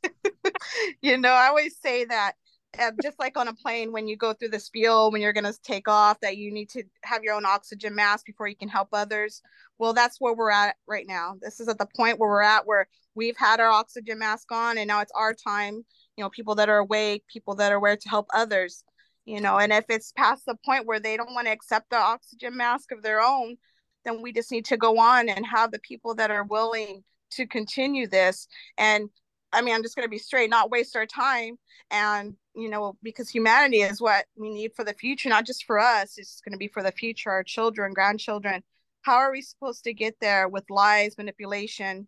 you 1.01 1.17
know, 1.17 1.32
I 1.32 1.47
always 1.47 1.78
say 1.78 2.05
that 2.05 2.34
uh, 2.80 2.91
just 3.01 3.19
like 3.19 3.38
on 3.38 3.47
a 3.47 3.53
plane 3.53 3.91
when 3.91 4.07
you 4.07 4.15
go 4.17 4.34
through 4.34 4.49
the 4.49 4.59
spiel 4.59 5.11
when 5.11 5.21
you're 5.21 5.34
going 5.34 5.43
to 5.43 5.57
take 5.63 5.88
off 5.88 6.19
that 6.19 6.38
you 6.38 6.51
need 6.51 6.69
to 6.69 6.84
have 7.03 7.23
your 7.23 7.34
own 7.34 7.45
oxygen 7.45 7.95
mask 7.95 8.25
before 8.25 8.47
you 8.47 8.55
can 8.55 8.69
help 8.69 8.89
others 8.93 9.41
well 9.78 9.93
that's 9.93 10.19
where 10.19 10.34
we're 10.34 10.51
at 10.51 10.75
right 10.86 11.07
now 11.07 11.36
this 11.41 11.59
is 11.59 11.67
at 11.67 11.78
the 11.78 11.88
point 11.95 12.19
where 12.19 12.30
we're 12.30 12.41
at 12.41 12.67
where 12.67 12.88
we've 13.18 13.36
had 13.38 13.59
our 13.59 13.70
oxygen 13.70 14.20
mask 14.20 14.51
on 14.51 14.78
and 14.78 14.88
now 14.88 15.01
it's 15.01 15.11
our 15.15 15.34
time 15.34 15.84
you 16.15 16.24
know 16.24 16.30
people 16.30 16.55
that 16.55 16.70
are 16.70 16.78
awake 16.78 17.24
people 17.28 17.55
that 17.55 17.72
are 17.72 17.76
aware 17.76 17.97
to 17.97 18.09
help 18.09 18.28
others 18.34 18.84
you 19.26 19.41
know 19.41 19.57
and 19.57 19.74
if 19.74 19.86
it's 19.89 20.13
past 20.13 20.45
the 20.45 20.55
point 20.63 20.86
where 20.86 20.99
they 20.99 21.18
don't 21.18 21.34
want 21.34 21.47
to 21.47 21.51
accept 21.51 21.89
the 21.89 21.97
oxygen 21.97 22.55
mask 22.55 22.91
of 22.91 23.01
their 23.01 23.22
own 23.22 23.57
then 24.05 24.22
we 24.22 24.32
just 24.32 24.51
need 24.51 24.63
to 24.63 24.78
go 24.78 24.97
on 24.99 25.28
and 25.28 25.45
have 25.45 25.72
the 25.72 25.80
people 25.80 26.15
that 26.15 26.32
are 26.32 26.45
willing 26.45 27.03
to 27.32 27.45
continue 27.45 28.07
this 28.07 28.47
and 28.78 29.09
I 29.53 29.61
mean, 29.61 29.74
I'm 29.74 29.84
just 29.84 29.95
going 29.95 30.05
to 30.05 30.09
be 30.09 30.18
straight, 30.18 30.49
not 30.49 30.70
waste 30.70 30.95
our 30.95 31.05
time. 31.05 31.57
And, 31.89 32.36
you 32.53 32.70
know, 32.70 32.97
because 33.01 33.30
humanity 33.30 33.78
is 33.78 34.01
what 34.01 34.26
we 34.36 34.49
need 34.49 34.74
for 34.76 34.84
the 34.84 34.93
future, 34.93 35.30
not 35.30 35.45
just 35.45 35.63
for 35.65 35.80
us, 35.80 36.18
it's 36.18 36.41
going 36.41 36.51
to 36.51 36.57
be 36.57 36.68
for 36.68 36.84
the 36.84 36.91
future, 36.91 37.30
our 37.30 37.43
children, 37.43 37.93
grandchildren. 37.93 38.61
How 39.03 39.15
are 39.15 39.32
we 39.32 39.41
supposed 39.41 39.86
to 39.86 39.93
get 39.93 40.15
there 40.20 40.49
with 40.49 40.65
lies, 40.70 41.18
manipulation? 41.18 42.07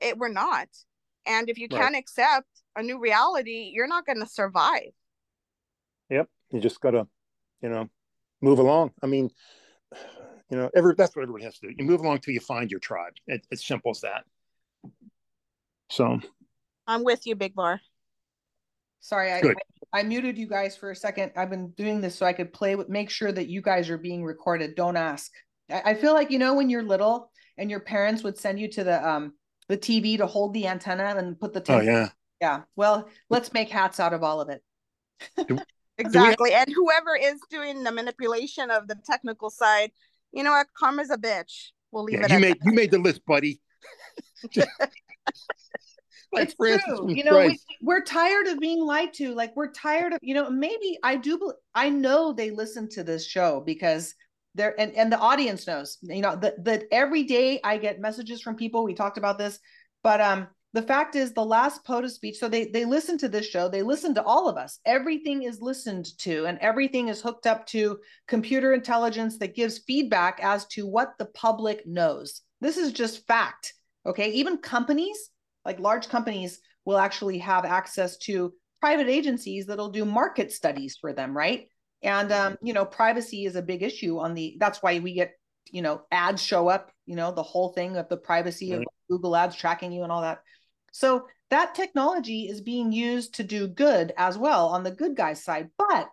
It, 0.00 0.18
we're 0.18 0.28
not. 0.28 0.68
And 1.26 1.48
if 1.48 1.58
you 1.58 1.68
right. 1.70 1.80
can't 1.80 1.96
accept 1.96 2.48
a 2.76 2.82
new 2.82 2.98
reality, 2.98 3.70
you're 3.72 3.86
not 3.86 4.06
going 4.06 4.20
to 4.20 4.26
survive. 4.26 4.92
Yep. 6.08 6.28
You 6.50 6.60
just 6.60 6.80
got 6.80 6.92
to, 6.92 7.06
you 7.62 7.68
know, 7.68 7.88
move 8.40 8.58
along. 8.58 8.92
I 9.02 9.06
mean, 9.06 9.30
you 10.50 10.56
know, 10.56 10.70
every 10.74 10.94
that's 10.96 11.14
what 11.14 11.22
everybody 11.22 11.44
has 11.44 11.58
to 11.58 11.68
do. 11.68 11.74
You 11.78 11.84
move 11.84 12.00
along 12.00 12.18
till 12.20 12.34
you 12.34 12.40
find 12.40 12.70
your 12.70 12.80
tribe. 12.80 13.12
It, 13.26 13.46
it's 13.50 13.66
simple 13.66 13.92
as 13.92 14.00
that. 14.00 14.24
So 15.90 16.20
I'm 16.86 17.04
with 17.04 17.26
you, 17.26 17.36
Big 17.36 17.54
Var. 17.54 17.80
Sorry, 19.00 19.32
I, 19.32 19.38
I, 19.38 20.00
I 20.00 20.02
muted 20.02 20.36
you 20.36 20.46
guys 20.46 20.76
for 20.76 20.90
a 20.90 20.96
second. 20.96 21.32
I've 21.36 21.50
been 21.50 21.70
doing 21.70 22.00
this 22.00 22.14
so 22.16 22.26
I 22.26 22.32
could 22.32 22.52
play 22.52 22.76
with, 22.76 22.88
make 22.88 23.10
sure 23.10 23.32
that 23.32 23.48
you 23.48 23.62
guys 23.62 23.88
are 23.88 23.98
being 23.98 24.24
recorded. 24.24 24.74
Don't 24.74 24.96
ask. 24.96 25.30
I, 25.70 25.82
I 25.86 25.94
feel 25.94 26.14
like 26.14 26.30
you 26.30 26.38
know 26.38 26.54
when 26.54 26.68
you're 26.68 26.82
little 26.82 27.30
and 27.56 27.70
your 27.70 27.80
parents 27.80 28.22
would 28.24 28.38
send 28.38 28.58
you 28.58 28.68
to 28.72 28.84
the 28.84 29.08
um 29.08 29.34
the 29.70 29.78
TV 29.78 30.18
to 30.18 30.26
hold 30.26 30.52
the 30.52 30.66
antenna 30.66 31.14
and 31.16 31.38
put 31.38 31.52
the. 31.52 31.62
Oh 31.68 31.80
yeah. 31.80 32.08
Yeah. 32.40 32.62
Well, 32.74 33.08
let's 33.28 33.52
make 33.52 33.70
hats 33.70 34.00
out 34.00 34.12
of 34.12 34.22
all 34.22 34.40
of 34.40 34.48
it. 34.48 34.62
exactly, 35.98 36.52
and 36.52 36.68
whoever 36.68 37.16
is 37.16 37.40
doing 37.50 37.84
the 37.84 37.92
manipulation 37.92 38.70
of 38.70 38.88
the 38.88 38.96
technical 39.06 39.48
side, 39.48 39.92
you 40.32 40.42
know 40.42 40.50
what? 40.50 40.66
Karma's 40.76 41.10
a 41.10 41.16
bitch. 41.16 41.68
We'll 41.92 42.04
leave 42.04 42.18
yeah, 42.18 42.26
it. 42.26 42.32
You 42.32 42.38
made 42.40 42.60
that. 42.60 42.66
you 42.66 42.72
made 42.72 42.90
the 42.90 42.98
list, 42.98 43.24
buddy. 43.26 43.60
like 44.56 46.48
it's 46.48 46.54
Francis 46.54 46.98
true. 46.98 47.14
You 47.14 47.24
know, 47.24 47.38
we, 47.38 47.58
we're 47.80 48.02
tired 48.02 48.48
of 48.48 48.58
being 48.58 48.80
lied 48.84 49.12
to. 49.14 49.34
Like 49.34 49.54
we're 49.54 49.70
tired 49.70 50.14
of, 50.14 50.18
you 50.22 50.34
know, 50.34 50.50
maybe 50.50 50.98
I 51.04 51.16
do. 51.16 51.52
I 51.74 51.90
know 51.90 52.32
they 52.32 52.50
listen 52.50 52.88
to 52.90 53.04
this 53.04 53.24
show 53.24 53.62
because 53.64 54.14
they're 54.54 54.78
and, 54.78 54.94
and 54.94 55.12
the 55.12 55.18
audience 55.18 55.66
knows. 55.66 55.98
You 56.02 56.22
know 56.22 56.36
that 56.36 56.64
that 56.64 56.84
every 56.90 57.24
day 57.24 57.60
I 57.62 57.78
get 57.78 58.00
messages 58.00 58.42
from 58.42 58.56
people. 58.56 58.84
We 58.84 58.94
talked 58.94 59.18
about 59.18 59.38
this, 59.38 59.58
but 60.02 60.20
um, 60.20 60.48
the 60.72 60.82
fact 60.82 61.16
is 61.16 61.32
the 61.32 61.44
last 61.44 61.84
POTUS 61.84 62.14
speech. 62.14 62.38
So 62.38 62.48
they 62.48 62.66
they 62.66 62.84
listen 62.84 63.18
to 63.18 63.28
this 63.28 63.46
show. 63.46 63.68
They 63.68 63.82
listen 63.82 64.14
to 64.14 64.22
all 64.22 64.48
of 64.48 64.56
us. 64.56 64.78
Everything 64.84 65.42
is 65.42 65.60
listened 65.60 66.06
to, 66.18 66.46
and 66.46 66.58
everything 66.58 67.08
is 67.08 67.20
hooked 67.22 67.46
up 67.46 67.66
to 67.68 67.98
computer 68.28 68.72
intelligence 68.72 69.38
that 69.38 69.54
gives 69.54 69.78
feedback 69.86 70.40
as 70.42 70.66
to 70.68 70.86
what 70.86 71.12
the 71.18 71.26
public 71.26 71.86
knows. 71.86 72.42
This 72.60 72.76
is 72.76 72.92
just 72.92 73.26
fact. 73.26 73.74
Okay, 74.06 74.30
even 74.32 74.58
companies 74.58 75.30
like 75.64 75.80
large 75.80 76.08
companies 76.08 76.60
will 76.84 76.98
actually 76.98 77.38
have 77.38 77.64
access 77.64 78.16
to 78.18 78.52
private 78.80 79.08
agencies 79.08 79.66
that'll 79.66 79.90
do 79.90 80.04
market 80.04 80.50
studies 80.50 80.96
for 81.00 81.12
them 81.12 81.36
right 81.36 81.68
and 82.02 82.32
um, 82.32 82.58
you 82.62 82.72
know 82.72 82.84
privacy 82.84 83.44
is 83.44 83.56
a 83.56 83.62
big 83.62 83.82
issue 83.82 84.18
on 84.18 84.34
the 84.34 84.56
that's 84.58 84.82
why 84.82 84.98
we 84.98 85.14
get 85.14 85.32
you 85.70 85.82
know 85.82 86.02
ads 86.10 86.42
show 86.42 86.68
up 86.68 86.90
you 87.06 87.16
know 87.16 87.32
the 87.32 87.42
whole 87.42 87.72
thing 87.72 87.96
of 87.96 88.08
the 88.08 88.16
privacy 88.16 88.72
of 88.72 88.84
google 89.08 89.36
ads 89.36 89.56
tracking 89.56 89.92
you 89.92 90.02
and 90.02 90.12
all 90.12 90.22
that. 90.22 90.42
So 90.92 91.26
that 91.50 91.74
technology 91.74 92.48
is 92.48 92.60
being 92.60 92.92
used 92.92 93.34
to 93.34 93.44
do 93.44 93.68
good 93.68 94.12
as 94.16 94.38
well 94.38 94.68
on 94.68 94.82
the 94.82 94.90
good 94.90 95.16
guys 95.16 95.44
side. 95.44 95.70
But 95.76 96.08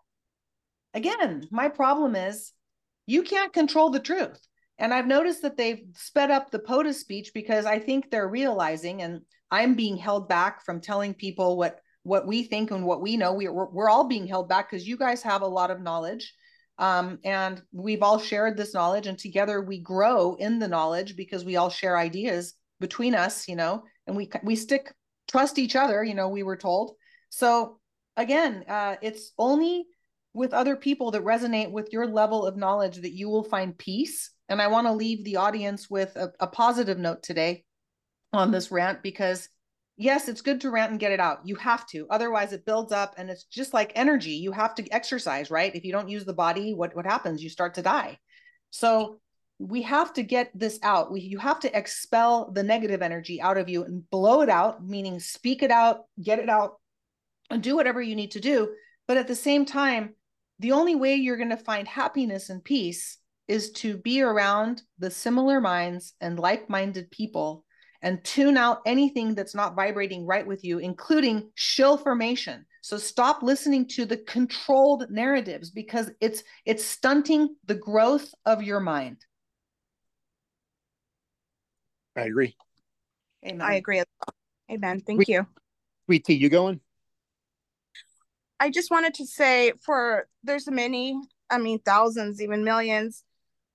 again 0.94 1.48
my 1.52 1.70
problem 1.70 2.16
is 2.16 2.54
you 3.06 3.24
can't 3.24 3.54
control 3.54 3.90
the 3.90 4.00
truth. 4.00 4.40
And 4.80 4.94
i've 4.94 5.08
noticed 5.08 5.42
that 5.42 5.58
they've 5.58 5.84
sped 5.96 6.30
up 6.30 6.52
the 6.52 6.60
potus 6.60 7.00
speech 7.00 7.32
because 7.34 7.66
i 7.66 7.80
think 7.80 8.12
they're 8.12 8.28
realizing 8.28 9.02
and 9.02 9.22
I'm 9.52 9.76
being 9.76 9.98
held 9.98 10.28
back 10.28 10.64
from 10.64 10.82
telling 10.82 11.14
people 11.14 11.58
what 11.58 11.80
what 12.08 12.26
we 12.26 12.44
think 12.44 12.72
and 12.72 12.86
what 12.86 13.02
we 13.02 13.18
know. 13.18 13.34
We, 13.34 13.50
we're, 13.50 13.70
we're 13.70 13.90
all 13.90 14.08
being 14.08 14.28
held 14.28 14.48
back 14.48 14.72
because 14.72 14.88
you 14.88 14.98
guys 14.98 15.22
have 15.24 15.42
a 15.42 15.48
lot 15.48 15.72
of 15.72 15.82
knowledge. 15.82 16.34
Um, 16.80 17.20
and 17.24 17.62
we've 17.72 18.04
all 18.04 18.20
shared 18.20 18.56
this 18.56 18.74
knowledge 18.74 19.08
and 19.08 19.18
together 19.18 19.62
we 19.62 19.80
grow 19.80 20.36
in 20.36 20.60
the 20.60 20.68
knowledge 20.68 21.16
because 21.16 21.44
we 21.44 21.56
all 21.56 21.70
share 21.70 21.98
ideas 21.98 22.54
between 22.80 23.16
us, 23.16 23.48
you 23.48 23.56
know, 23.56 23.84
and 24.06 24.16
we, 24.16 24.30
we 24.44 24.56
stick, 24.56 24.94
trust 25.28 25.60
each 25.60 25.76
other, 25.76 26.04
you 26.04 26.14
know, 26.14 26.30
we 26.30 26.44
were 26.44 26.56
told. 26.56 26.94
So 27.30 27.80
again, 28.16 28.64
uh, 28.70 28.96
it's 29.02 29.34
only 29.38 29.86
with 30.34 30.54
other 30.54 30.76
people 30.76 31.12
that 31.12 31.24
resonate 31.24 31.72
with 31.72 31.92
your 31.92 32.06
level 32.06 32.46
of 32.46 32.56
knowledge 32.56 32.98
that 32.98 33.14
you 33.14 33.28
will 33.28 33.44
find 33.44 33.78
peace. 33.78 34.32
And 34.48 34.62
I 34.62 34.68
want 34.68 34.88
to 34.88 34.94
leave 34.94 35.26
the 35.26 35.38
audience 35.38 35.90
with 35.90 36.16
a, 36.16 36.32
a 36.40 36.48
positive 36.48 37.00
note 37.00 37.24
today 37.24 37.66
on 38.32 38.52
this 38.52 38.72
rant 38.72 39.02
because 39.02 39.50
yes, 39.98 40.30
it's 40.30 40.42
good 40.42 40.62
to 40.62 40.70
rant 40.70 40.92
and 40.92 41.00
get 41.00 41.12
it 41.12 41.20
out. 41.20 41.40
You 41.44 41.56
have 41.56 41.86
to. 41.88 42.08
Otherwise 42.10 42.54
it 42.54 42.66
builds 42.66 42.92
up 42.92 43.16
and 43.18 43.30
it's 43.30 43.44
just 43.44 43.74
like 43.74 43.92
energy. 43.96 44.32
You 44.32 44.52
have 44.52 44.76
to 44.76 44.90
exercise, 44.92 45.52
right? 45.52 45.76
If 45.76 45.84
you 45.84 45.92
don't 45.92 46.10
use 46.10 46.24
the 46.24 46.34
body, 46.34 46.74
what 46.74 46.96
what 46.96 47.06
happens? 47.06 47.44
You 47.44 47.50
start 47.50 47.74
to 47.76 47.82
die. 47.82 48.20
So 48.70 49.20
we 49.60 49.82
have 49.82 50.14
to 50.14 50.24
get 50.24 50.52
this 50.54 50.80
out. 50.84 51.12
We, 51.12 51.22
you 51.22 51.40
have 51.40 51.60
to 51.62 51.78
expel 51.78 52.52
the 52.52 52.64
negative 52.64 53.02
energy 53.02 53.42
out 53.42 53.58
of 53.58 53.70
you 53.70 53.84
and 53.84 54.08
blow 54.12 54.42
it 54.42 54.50
out, 54.50 54.86
meaning 54.86 55.20
speak 55.20 55.64
it 55.64 55.72
out, 55.72 56.02
get 56.22 56.38
it 56.38 56.50
out, 56.50 56.76
and 57.50 57.64
do 57.64 57.76
whatever 57.76 58.02
you 58.02 58.16
need 58.16 58.32
to 58.32 58.40
do. 58.40 58.70
But 59.08 59.18
at 59.18 59.28
the 59.28 59.36
same 59.36 59.66
time, 59.66 60.14
the 60.60 60.74
only 60.74 60.96
way 60.96 61.16
you're 61.16 61.38
going 61.38 61.50
to 61.50 61.58
find 61.58 61.88
happiness 61.88 62.50
and 62.50 62.64
peace 62.64 63.18
is 63.48 63.72
to 63.72 63.98
be 63.98 64.22
around 64.22 64.82
the 65.00 65.10
similar 65.10 65.62
minds 65.62 66.14
and 66.20 66.38
like 66.38 66.70
minded 66.70 67.10
people 67.10 67.64
and 68.02 68.24
tune 68.24 68.58
out 68.58 68.82
anything 68.86 69.36
that's 69.36 69.56
not 69.56 69.76
vibrating 69.76 70.26
right 70.26 70.46
with 70.46 70.64
you, 70.64 70.80
including 70.80 71.50
shill 71.56 71.98
formation. 71.98 72.66
So 72.82 72.98
stop 72.98 73.44
listening 73.44 73.88
to 73.90 74.06
the 74.06 74.18
controlled 74.18 75.10
narratives 75.10 75.72
because 75.72 76.12
it's 76.22 76.44
it's 76.66 76.86
stunting 76.86 77.56
the 77.66 77.76
growth 77.76 78.34
of 78.46 78.64
your 78.64 78.80
mind. 78.80 79.26
I 82.16 82.22
agree. 82.22 82.56
Amen. 83.46 83.62
I 83.62 83.76
agree. 83.76 84.02
Amen. 84.72 85.02
Thank 85.02 85.18
Sweet, 85.18 85.30
you. 85.30 85.48
Sweet 86.06 86.26
tea, 86.26 86.34
you 86.34 86.50
going? 86.50 86.80
I 88.60 88.70
just 88.70 88.90
wanted 88.90 89.14
to 89.16 89.26
say 89.26 89.74
for 89.86 90.28
there's 90.44 90.70
many, 90.70 91.20
I 91.50 91.58
mean 91.60 91.80
thousands, 91.80 92.42
even 92.42 92.64
millions, 92.64 93.24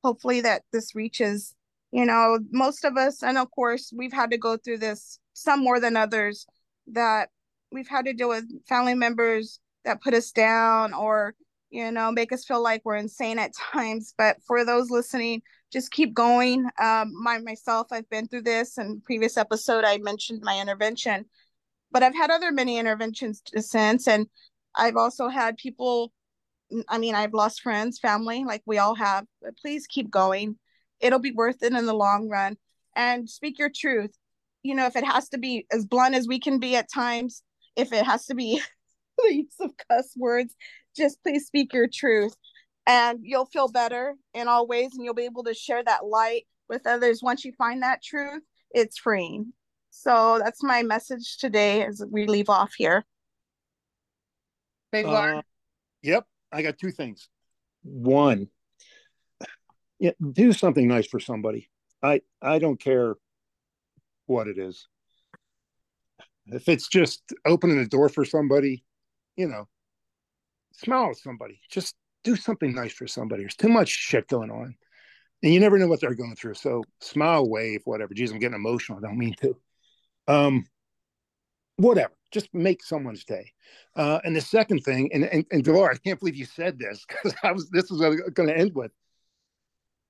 hopefully 0.02 0.40
that 0.40 0.62
this 0.72 0.94
reaches, 0.94 1.54
you 1.92 2.06
know, 2.06 2.38
most 2.50 2.84
of 2.84 2.96
us, 2.96 3.22
and 3.22 3.38
of 3.38 3.50
course 3.50 3.92
we've 3.94 4.12
had 4.12 4.30
to 4.30 4.38
go 4.38 4.56
through 4.56 4.78
this, 4.78 5.18
some 5.34 5.60
more 5.60 5.78
than 5.78 5.96
others, 5.96 6.46
that 6.88 7.28
we've 7.70 7.88
had 7.88 8.06
to 8.06 8.12
deal 8.12 8.28
with 8.28 8.44
family 8.66 8.94
members 8.94 9.60
that 9.84 10.02
put 10.02 10.14
us 10.14 10.30
down 10.32 10.94
or, 10.94 11.34
you 11.70 11.90
know, 11.90 12.10
make 12.10 12.32
us 12.32 12.44
feel 12.44 12.62
like 12.62 12.82
we're 12.84 12.96
insane 12.96 13.38
at 13.38 13.52
times. 13.72 14.14
But 14.16 14.36
for 14.46 14.64
those 14.64 14.90
listening, 14.90 15.42
just 15.72 15.90
keep 15.90 16.14
going. 16.14 16.66
Um, 16.80 17.12
my 17.14 17.38
myself, 17.38 17.88
I've 17.90 18.08
been 18.10 18.28
through 18.28 18.42
this. 18.42 18.78
And 18.78 19.02
previous 19.04 19.36
episode, 19.36 19.84
I 19.84 19.98
mentioned 19.98 20.42
my 20.42 20.60
intervention, 20.60 21.24
but 21.90 22.02
I've 22.02 22.14
had 22.14 22.30
other 22.30 22.52
many 22.52 22.78
interventions 22.78 23.42
since, 23.56 24.06
and 24.06 24.26
I've 24.76 24.96
also 24.96 25.28
had 25.28 25.56
people. 25.56 26.12
I 26.88 26.96
mean, 26.96 27.14
I've 27.14 27.34
lost 27.34 27.60
friends, 27.60 27.98
family, 27.98 28.44
like 28.44 28.62
we 28.64 28.78
all 28.78 28.94
have. 28.94 29.26
But 29.42 29.56
please 29.58 29.86
keep 29.86 30.10
going. 30.10 30.58
It'll 31.02 31.18
be 31.18 31.32
worth 31.32 31.62
it 31.62 31.74
in 31.74 31.86
the 31.86 31.92
long 31.92 32.28
run. 32.28 32.56
And 32.96 33.28
speak 33.28 33.58
your 33.58 33.70
truth. 33.74 34.12
You 34.62 34.74
know, 34.74 34.86
if 34.86 34.96
it 34.96 35.04
has 35.04 35.28
to 35.30 35.38
be 35.38 35.66
as 35.70 35.84
blunt 35.84 36.14
as 36.14 36.26
we 36.26 36.38
can 36.38 36.58
be 36.58 36.76
at 36.76 36.90
times, 36.90 37.42
if 37.76 37.92
it 37.92 38.06
has 38.06 38.26
to 38.26 38.34
be 38.34 38.62
the 39.18 39.34
use 39.34 39.56
of 39.60 39.72
cuss 39.88 40.14
words, 40.16 40.54
just 40.96 41.22
please 41.22 41.46
speak 41.46 41.74
your 41.74 41.88
truth. 41.92 42.34
And 42.86 43.20
you'll 43.22 43.46
feel 43.46 43.68
better 43.68 44.14
in 44.34 44.48
all 44.48 44.66
ways 44.66 44.92
and 44.94 45.04
you'll 45.04 45.14
be 45.14 45.24
able 45.24 45.44
to 45.44 45.54
share 45.54 45.84
that 45.84 46.06
light 46.06 46.46
with 46.68 46.86
others. 46.86 47.22
Once 47.22 47.44
you 47.44 47.52
find 47.52 47.82
that 47.82 48.02
truth 48.02 48.42
it's 48.74 48.98
freeing. 48.98 49.52
So 49.90 50.40
that's 50.42 50.62
my 50.62 50.82
message 50.82 51.38
today 51.38 51.84
as 51.84 52.02
we 52.10 52.26
leave 52.26 52.48
off 52.48 52.72
here. 52.76 53.04
Big 54.90 55.06
one 55.06 55.36
uh, 55.36 55.42
yep 56.02 56.26
i 56.52 56.60
got 56.60 56.78
two 56.78 56.90
things. 56.90 57.28
One 57.82 58.48
yeah 60.02 60.10
do 60.32 60.52
something 60.52 60.86
nice 60.86 61.06
for 61.06 61.20
somebody 61.20 61.68
i 62.02 62.20
i 62.40 62.58
don't 62.58 62.80
care 62.80 63.14
what 64.26 64.48
it 64.48 64.58
is 64.58 64.88
if 66.46 66.68
it's 66.68 66.88
just 66.88 67.22
opening 67.46 67.78
the 67.78 67.88
door 67.88 68.08
for 68.08 68.24
somebody 68.24 68.84
you 69.36 69.46
know 69.46 69.66
smile 70.72 71.10
at 71.10 71.16
somebody 71.16 71.60
just 71.70 71.96
do 72.24 72.36
something 72.36 72.74
nice 72.74 72.92
for 72.92 73.06
somebody. 73.06 73.42
There's 73.42 73.56
too 73.56 73.68
much 73.68 73.88
shit 73.88 74.28
going 74.28 74.50
on, 74.50 74.74
and 75.42 75.54
you 75.54 75.60
never 75.60 75.78
know 75.78 75.88
what 75.88 76.00
they're 76.00 76.14
going 76.14 76.36
through. 76.36 76.54
So 76.54 76.84
smile, 77.00 77.48
wave, 77.48 77.82
whatever. 77.84 78.14
Geez, 78.14 78.32
I'm 78.32 78.38
getting 78.38 78.56
emotional. 78.56 78.98
I 78.98 79.02
don't 79.02 79.18
mean 79.18 79.34
to. 79.40 79.56
Um, 80.28 80.66
whatever. 81.76 82.12
Just 82.30 82.52
make 82.54 82.82
someone's 82.82 83.24
day. 83.24 83.52
Uh, 83.94 84.20
and 84.24 84.34
the 84.34 84.40
second 84.40 84.80
thing, 84.80 85.10
and 85.12 85.24
and, 85.24 85.44
and 85.50 85.64
Dilara, 85.64 85.94
I 85.94 85.98
can't 85.98 86.18
believe 86.18 86.36
you 86.36 86.46
said 86.46 86.78
this 86.78 87.04
because 87.08 87.34
I 87.42 87.52
was 87.52 87.68
this 87.70 87.90
was 87.90 88.00
going 88.32 88.48
to 88.48 88.56
end 88.56 88.74
with. 88.74 88.92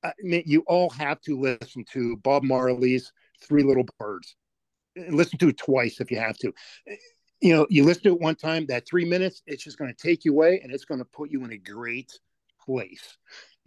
I 0.05 0.13
mean, 0.21 0.43
you 0.47 0.65
all 0.67 0.91
have 0.91 1.21
to 1.23 1.39
listen 1.39 1.85
to 1.93 2.17
Bob 2.17 2.43
Marley's 2.43 3.13
Three 3.41 3.63
Little 3.63 3.87
Birds. 3.99 4.37
Listen 4.97 5.39
to 5.39 5.49
it 5.49 5.57
twice 5.59 6.01
if 6.01 6.11
you 6.11 6.19
have 6.19 6.37
to 6.39 6.53
you 7.43 7.55
know, 7.55 7.67
you 7.69 7.85
listen 7.85 8.05
to 8.05 8.11
it 8.11 8.21
one 8.21 8.37
time, 8.37 8.67
that 8.67 8.87
three 8.87 9.05
minutes, 9.05 9.43
it's 9.47 9.65
just 9.65 9.77
going 9.77 9.93
to 9.93 10.01
take 10.01 10.25
you 10.25 10.33
away 10.33 10.61
and 10.63 10.73
it's 10.73 10.85
going 10.85 11.01
to 11.01 11.05
put 11.05 11.31
you 11.31 11.45
in 11.45 11.53
a 11.53 11.59
great 11.59 12.13
place. 12.65 13.19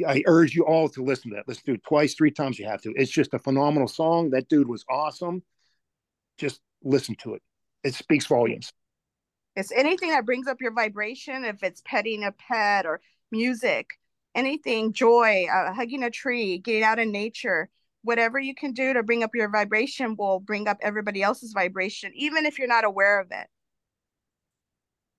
I 0.08 0.24
urge 0.26 0.56
you 0.56 0.66
all 0.66 0.88
to 0.90 1.04
listen 1.04 1.32
to 1.32 1.36
that. 1.36 1.48
Listen 1.48 1.66
to 1.66 1.74
it 1.74 1.84
twice, 1.84 2.16
three 2.16 2.32
times 2.32 2.58
you 2.58 2.66
have 2.68 2.82
to. 2.84 2.94
It's 2.96 3.12
just 3.12 3.34
a 3.34 3.40
phenomenal 3.40 3.90
song. 3.90 4.30
That 4.30 4.48
dude 4.48 4.70
was 4.70 4.86
awesome. 4.90 5.44
Just 6.38 6.62
listen 6.84 7.16
to 7.24 7.36
it. 7.36 7.42
It 7.84 7.94
speaks 7.96 8.26
volumes. 8.26 8.72
It's 9.58 9.72
anything 9.74 10.10
that 10.10 10.26
brings 10.26 10.48
up 10.48 10.62
your 10.62 10.74
vibration, 10.74 11.44
if 11.44 11.62
it's 11.62 11.82
petting 11.86 12.24
a 12.24 12.32
pet 12.32 12.86
or 12.86 13.02
music, 13.32 13.90
anything, 14.36 14.94
joy, 14.94 15.48
uh, 15.52 15.74
hugging 15.74 16.04
a 16.04 16.12
tree, 16.12 16.60
getting 16.60 16.84
out 16.84 17.00
in 17.00 17.12
nature, 17.12 17.70
whatever 18.04 18.40
you 18.40 18.54
can 18.54 18.72
do 18.74 18.94
to 18.94 19.02
bring 19.02 19.24
up 19.24 19.32
your 19.34 19.50
vibration 19.50 20.16
will 20.16 20.40
bring 20.40 20.68
up 20.68 20.78
everybody 20.82 21.24
else's 21.24 21.54
vibration, 21.54 22.12
even 22.16 22.46
if 22.46 22.60
you're 22.60 22.68
not 22.68 22.84
aware 22.86 23.20
of 23.20 23.28
it. 23.32 23.48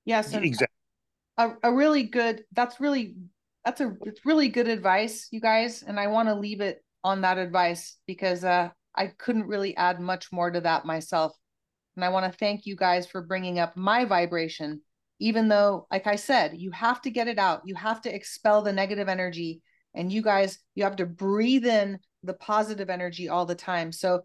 Yes, 0.04 0.32
exactly. 0.32 0.68
A, 1.38 1.50
a 1.64 1.72
really 1.74 2.04
good. 2.04 2.44
That's 2.52 2.80
really 2.80 3.16
that's 3.64 3.80
a 3.80 3.92
it's 4.04 4.24
really 4.24 4.48
good 4.48 4.68
advice, 4.68 5.26
you 5.32 5.40
guys, 5.40 5.82
and 5.82 5.98
I 5.98 6.06
want 6.06 6.28
to 6.28 6.34
leave 6.34 6.60
it 6.60 6.82
on 7.02 7.22
that 7.22 7.38
advice 7.38 7.96
because 8.06 8.44
uh, 8.44 8.70
I 8.94 9.08
couldn't 9.18 9.48
really 9.48 9.76
add 9.76 10.00
much 10.00 10.30
more 10.32 10.50
to 10.50 10.60
that 10.60 10.86
myself. 10.86 11.36
And 11.96 12.04
I 12.04 12.10
want 12.10 12.30
to 12.30 12.38
thank 12.38 12.66
you 12.66 12.76
guys 12.76 13.06
for 13.06 13.22
bringing 13.22 13.58
up 13.58 13.76
my 13.76 14.04
vibration, 14.04 14.82
even 15.18 15.48
though, 15.48 15.86
like 15.90 16.06
I 16.06 16.16
said, 16.16 16.52
you 16.56 16.70
have 16.72 17.00
to 17.02 17.10
get 17.10 17.28
it 17.28 17.38
out. 17.38 17.62
You 17.64 17.74
have 17.74 18.00
to 18.02 18.14
expel 18.14 18.62
the 18.62 18.72
negative 18.72 19.08
energy. 19.08 19.62
And 19.94 20.12
you 20.12 20.22
guys, 20.22 20.58
you 20.74 20.84
have 20.84 20.96
to 20.96 21.06
breathe 21.06 21.64
in 21.64 21.98
the 22.22 22.34
positive 22.34 22.90
energy 22.90 23.28
all 23.28 23.46
the 23.46 23.54
time. 23.54 23.92
So 23.92 24.22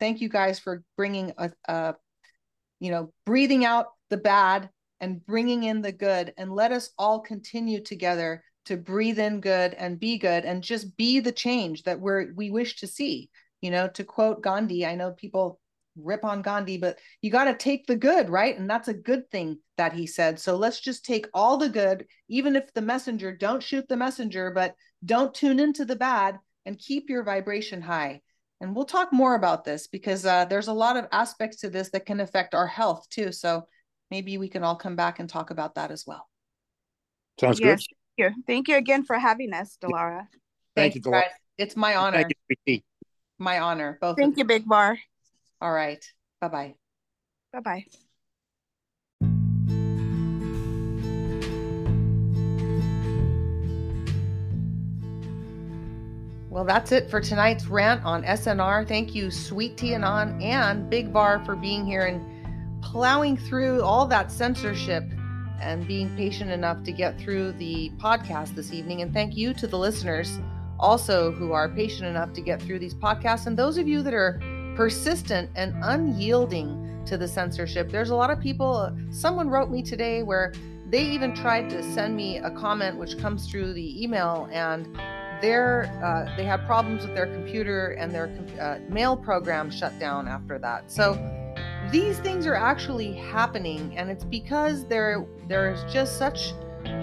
thank 0.00 0.20
you 0.20 0.28
guys 0.28 0.58
for 0.58 0.82
bringing 0.96 1.32
a, 1.38 1.50
a 1.66 1.94
you 2.78 2.90
know, 2.90 3.12
breathing 3.24 3.64
out 3.64 3.86
the 4.10 4.16
bad 4.16 4.68
and 5.00 5.24
bringing 5.26 5.64
in 5.64 5.82
the 5.82 5.92
good 5.92 6.32
and 6.36 6.52
let 6.52 6.72
us 6.72 6.90
all 6.98 7.20
continue 7.20 7.82
together 7.82 8.42
to 8.64 8.76
breathe 8.76 9.18
in 9.18 9.40
good 9.40 9.74
and 9.74 9.98
be 9.98 10.18
good 10.18 10.44
and 10.44 10.62
just 10.62 10.96
be 10.96 11.20
the 11.20 11.32
change 11.32 11.82
that 11.82 12.00
we're 12.00 12.32
we 12.34 12.50
wish 12.50 12.76
to 12.76 12.86
see 12.86 13.28
you 13.60 13.70
know 13.70 13.88
to 13.88 14.04
quote 14.04 14.42
gandhi 14.42 14.86
i 14.86 14.94
know 14.94 15.10
people 15.10 15.58
rip 15.96 16.24
on 16.24 16.40
gandhi 16.40 16.78
but 16.78 16.98
you 17.20 17.30
got 17.30 17.44
to 17.44 17.54
take 17.54 17.86
the 17.86 17.96
good 17.96 18.30
right 18.30 18.58
and 18.58 18.68
that's 18.68 18.88
a 18.88 18.94
good 18.94 19.30
thing 19.30 19.58
that 19.76 19.92
he 19.92 20.06
said 20.06 20.38
so 20.38 20.56
let's 20.56 20.80
just 20.80 21.04
take 21.04 21.26
all 21.34 21.58
the 21.58 21.68
good 21.68 22.06
even 22.28 22.56
if 22.56 22.72
the 22.72 22.80
messenger 22.80 23.34
don't 23.36 23.62
shoot 23.62 23.86
the 23.88 23.96
messenger 23.96 24.50
but 24.54 24.74
don't 25.04 25.34
tune 25.34 25.60
into 25.60 25.84
the 25.84 25.96
bad 25.96 26.38
and 26.64 26.78
keep 26.78 27.10
your 27.10 27.22
vibration 27.22 27.82
high 27.82 28.20
and 28.60 28.74
we'll 28.74 28.84
talk 28.84 29.12
more 29.12 29.34
about 29.34 29.64
this 29.64 29.86
because 29.86 30.24
uh, 30.24 30.44
there's 30.46 30.68
a 30.68 30.72
lot 30.72 30.96
of 30.96 31.06
aspects 31.12 31.58
to 31.58 31.68
this 31.68 31.90
that 31.90 32.06
can 32.06 32.20
affect 32.20 32.54
our 32.54 32.66
health 32.66 33.06
too 33.10 33.30
so 33.30 33.64
maybe 34.12 34.36
we 34.36 34.46
can 34.46 34.62
all 34.62 34.76
come 34.76 34.94
back 34.94 35.20
and 35.20 35.28
talk 35.28 35.50
about 35.50 35.74
that 35.76 35.90
as 35.90 36.04
well. 36.06 36.28
Sounds 37.40 37.58
yes, 37.58 37.64
good. 37.64 37.96
Thank 38.18 38.36
you. 38.36 38.42
Thank 38.46 38.68
you 38.68 38.76
again 38.76 39.04
for 39.04 39.18
having 39.18 39.54
us, 39.54 39.78
Dilara. 39.82 40.28
Thank, 40.76 40.92
Thank 40.92 40.94
you, 40.96 41.00
Dilara. 41.00 41.22
It's 41.56 41.76
my 41.76 41.96
honor. 41.96 42.18
Thank 42.18 42.66
You, 42.66 42.80
my 43.38 43.58
honor. 43.58 43.96
Both. 44.02 44.18
Thank 44.18 44.36
you, 44.36 44.44
Big 44.44 44.66
Var. 44.66 44.98
All 45.62 45.72
right. 45.72 46.04
Bye 46.40 46.48
bye. 46.48 46.74
Bye 47.52 47.60
bye. 47.60 47.84
Well, 56.50 56.64
that's 56.64 56.90
it 56.90 57.08
for 57.08 57.20
tonight's 57.20 57.66
rant 57.66 58.04
on 58.04 58.24
SNR. 58.24 58.88
Thank 58.88 59.14
you, 59.14 59.30
Sweet 59.30 59.76
Tea 59.76 59.94
Anon 59.94 60.42
and 60.42 60.90
Big 60.90 61.10
Var, 61.10 61.44
for 61.44 61.54
being 61.54 61.86
here 61.86 62.06
and 62.06 62.82
plowing 62.82 63.36
through 63.36 63.82
all 63.82 64.04
that 64.06 64.32
censorship 64.32 65.04
and 65.60 65.86
being 65.86 66.14
patient 66.16 66.50
enough 66.50 66.82
to 66.82 66.90
get 66.90 67.16
through 67.20 67.52
the 67.52 67.90
podcast 67.98 68.56
this 68.56 68.72
evening. 68.72 69.00
And 69.02 69.14
thank 69.14 69.36
you 69.36 69.54
to 69.54 69.68
the 69.68 69.78
listeners 69.78 70.40
also 70.80 71.30
who 71.30 71.52
are 71.52 71.68
patient 71.68 72.08
enough 72.08 72.32
to 72.32 72.40
get 72.40 72.60
through 72.60 72.80
these 72.80 72.94
podcasts. 72.94 73.46
And 73.46 73.56
those 73.56 73.78
of 73.78 73.86
you 73.86 74.02
that 74.02 74.12
are 74.12 74.40
persistent 74.76 75.50
and 75.54 75.74
unyielding 75.82 77.02
to 77.06 77.16
the 77.16 77.26
censorship, 77.26 77.90
there's 77.90 78.10
a 78.10 78.14
lot 78.14 78.30
of 78.30 78.40
people. 78.40 78.96
Someone 79.10 79.48
wrote 79.48 79.70
me 79.70 79.82
today 79.82 80.22
where 80.22 80.52
they 80.92 81.02
even 81.02 81.34
tried 81.34 81.70
to 81.70 81.82
send 81.82 82.14
me 82.14 82.36
a 82.38 82.50
comment 82.50 82.98
which 82.98 83.18
comes 83.18 83.50
through 83.50 83.72
the 83.72 84.02
email 84.02 84.46
and 84.52 84.86
they're 85.40 85.90
uh, 86.04 86.36
they 86.36 86.44
had 86.44 86.64
problems 86.66 87.04
with 87.04 87.14
their 87.16 87.26
computer 87.26 87.92
and 87.92 88.12
their 88.12 88.30
uh, 88.60 88.78
mail 88.92 89.16
program 89.16 89.70
shut 89.70 89.98
down 89.98 90.28
after 90.28 90.58
that 90.58 90.90
so 90.90 91.14
these 91.90 92.18
things 92.18 92.46
are 92.46 92.54
actually 92.54 93.14
happening 93.14 93.96
and 93.96 94.10
it's 94.10 94.22
because 94.22 94.86
there 94.86 95.26
there's 95.48 95.82
just 95.92 96.18
such 96.18 96.52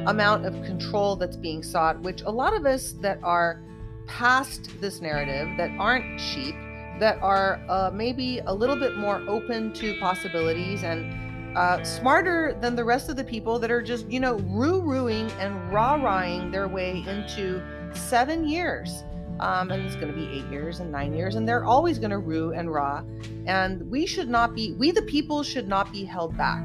amount 0.06 0.46
of 0.46 0.54
control 0.64 1.16
that's 1.16 1.36
being 1.36 1.64
sought 1.64 2.00
which 2.02 2.22
a 2.22 2.32
lot 2.32 2.56
of 2.56 2.68
us 2.68 2.94
that 2.94 3.20
are 3.24 3.62
past 4.06 4.70
this 4.80 5.02
narrative 5.02 5.48
that 5.58 5.72
aren't 5.80 6.20
sheep 6.20 6.56
that 7.00 7.18
are 7.22 7.62
uh, 7.70 7.92
maybe 7.94 8.40
a 8.46 8.54
little 8.54 8.76
bit 8.76 8.98
more 8.98 9.24
open 9.28 9.72
to 9.74 9.98
possibilities 10.00 10.84
and 10.84 11.58
uh, 11.58 11.84
smarter 11.84 12.58
than 12.62 12.76
the 12.76 12.84
rest 12.84 13.10
of 13.10 13.16
the 13.16 13.24
people 13.24 13.58
that 13.60 13.72
are 13.72 13.82
just, 13.82 14.10
you 14.10 14.20
know, 14.20 14.36
roo 14.50 14.82
rooing 14.82 15.32
and 15.40 15.74
rah 15.74 15.96
rahing 15.96 16.52
their 16.52 16.68
way 16.68 17.04
into 17.08 17.62
seven 17.94 18.48
years. 18.48 19.04
Um, 19.40 19.72
and 19.72 19.86
it's 19.86 19.96
going 19.96 20.10
to 20.10 20.14
be 20.14 20.28
eight 20.28 20.46
years 20.52 20.82
and 20.82 20.92
nine 20.92 21.14
years, 21.14 21.36
and 21.36 21.48
they're 21.48 21.64
always 21.64 21.98
going 21.98 22.12
to 22.12 22.18
rue 22.18 22.52
and 22.52 22.72
rah. 22.72 23.04
And 23.46 23.90
we 23.90 24.06
should 24.06 24.28
not 24.28 24.54
be, 24.54 24.74
we 24.74 24.92
the 24.92 25.02
people 25.04 25.44
should 25.44 25.68
not 25.68 25.92
be 25.94 26.04
held 26.04 26.36
back. 26.38 26.62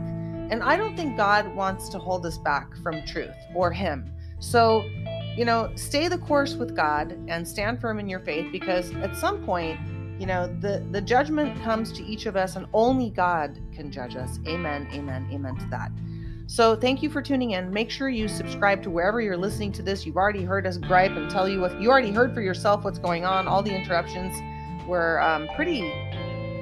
And 0.51 0.63
I 0.63 0.77
don't 0.77 0.97
think 0.97 1.17
God 1.17 1.55
wants 1.55 1.89
to 1.91 1.99
hold 1.99 2.27
us 2.27 2.37
back 2.37 2.77
from 2.83 3.05
truth 3.07 3.35
or 3.55 3.71
Him. 3.71 4.13
So, 4.41 4.83
you 5.37 5.45
know, 5.45 5.71
stay 5.77 6.09
the 6.09 6.19
course 6.19 6.55
with 6.55 6.77
God 6.77 7.17
and 7.29 7.47
stand 7.47 7.81
firm 7.81 7.99
in 7.99 8.09
your 8.09 8.21
faith 8.21 8.51
because 8.53 8.93
at 8.97 9.17
some 9.17 9.45
point, 9.45 9.79
you 10.19 10.27
know 10.27 10.47
the 10.61 10.87
the 10.91 11.01
judgment 11.01 11.61
comes 11.63 11.93
to 11.93 12.05
each 12.05 12.27
of 12.27 12.37
us 12.37 12.57
and 12.57 12.67
only 12.73 13.11
god 13.11 13.59
can 13.75 13.91
judge 13.91 14.17
us. 14.17 14.39
Amen 14.47 14.89
amen 14.93 15.29
amen 15.33 15.57
to 15.57 15.67
that. 15.67 15.91
So 16.47 16.77
thank 16.77 17.03
you 17.03 17.09
for 17.09 17.23
tuning 17.23 17.53
in. 17.53 17.73
Make 17.73 17.91
sure 17.91 18.09
you 18.09 18.29
subscribe 18.29 18.83
to 18.83 18.91
wherever 18.91 19.21
you're 19.21 19.37
listening 19.37 19.73
to 19.73 19.83
this. 19.83 20.05
You've 20.05 20.17
already 20.17 20.45
heard 20.45 20.67
us 20.67 20.77
gripe 20.77 21.13
and 21.13 21.31
tell 21.31 21.49
you 21.49 21.61
what 21.61 21.81
you 21.81 21.91
already 21.91 22.13
heard 22.13 22.35
for 22.35 22.43
yourself 22.43 22.85
what's 22.85 22.99
going 22.99 23.25
on. 23.25 23.49
All 23.49 23.63
the 23.63 23.75
interruptions 23.75 24.37
were 24.87 25.23
um, 25.23 25.49
pretty 25.57 25.81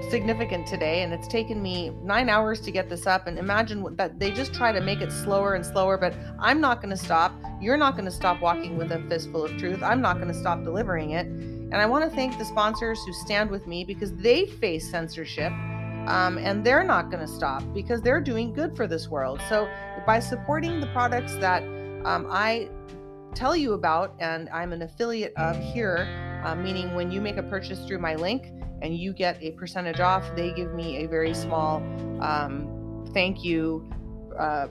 significant 0.09 0.67
today 0.67 1.03
and 1.03 1.13
it's 1.13 1.27
taken 1.27 1.63
me 1.63 1.91
nine 2.03 2.29
hours 2.29 2.61
to 2.61 2.71
get 2.71 2.89
this 2.89 3.07
up. 3.07 3.27
And 3.27 3.39
imagine 3.39 3.97
that 3.97 4.19
they 4.21 4.31
just 4.31 4.55
try 4.55 4.71
to 4.71 4.81
make 4.81 5.01
it 5.01 5.11
slower 5.11 5.55
and 5.55 5.65
slower 5.65 5.97
but 5.99 6.15
i'm 6.39 6.61
not 6.61 6.81
going 6.81 6.97
to 6.97 7.03
stop. 7.03 7.33
You're 7.61 7.77
not 7.77 7.93
going 7.93 8.05
to 8.05 8.11
stop 8.11 8.41
walking 8.41 8.77
with 8.77 8.93
a 8.93 9.01
fistful 9.09 9.45
of 9.45 9.57
truth. 9.59 9.83
I'm 9.83 10.01
not 10.01 10.17
going 10.17 10.29
to 10.29 10.35
stop 10.35 10.63
delivering 10.63 11.11
it 11.11 11.27
and 11.73 11.81
I 11.81 11.87
want 11.87 12.09
to 12.09 12.15
thank 12.15 12.37
the 12.39 12.45
sponsors 12.45 13.03
who 13.05 13.13
stand 13.15 13.51
with 13.51 13.67
me 13.67 13.83
because 13.83 14.15
they 14.15 14.45
face 14.45 14.91
censorship 14.91 15.53
um, 16.07 16.37
and 16.37 16.65
they're 16.65 16.85
not 16.85 17.11
going 17.11 17.27
to 17.27 17.33
stop 17.33 17.63
because 17.73 18.03
they're 18.03 18.21
doing 18.21 18.53
good 18.53 18.77
for 18.77 18.87
this 18.87 19.09
world. 19.09 19.41
So 19.49 19.69
by 20.07 20.21
supporting 20.21 20.81
the 20.81 20.89
products 20.89 21.35
that 21.37 21.63
um, 22.05 22.27
I 22.31 22.69
tell 23.35 23.57
you 23.57 23.73
about 23.73 24.15
and 24.21 24.51
I'm 24.51 24.75
an 24.75 24.83
affiliate 24.83 25.33
of 25.37 25.57
here, 25.57 26.43
uh, 26.45 26.55
meaning 26.55 26.95
when 26.95 27.11
you 27.11 27.23
make 27.23 27.39
a 27.39 27.43
purchase 27.43 27.85
through 27.87 28.01
my 28.01 28.17
link 28.17 28.53
and 28.83 28.95
you 28.95 29.15
get 29.15 29.43
a 29.43 29.53
percentage 29.53 30.01
off, 30.01 30.25
they 30.37 30.53
give 30.53 30.75
me 30.75 31.05
a 31.05 31.07
very 31.07 31.33
small 31.33 31.77
um, 32.21 33.09
thank 33.15 33.43
you 33.43 33.89
uh, 34.39 34.67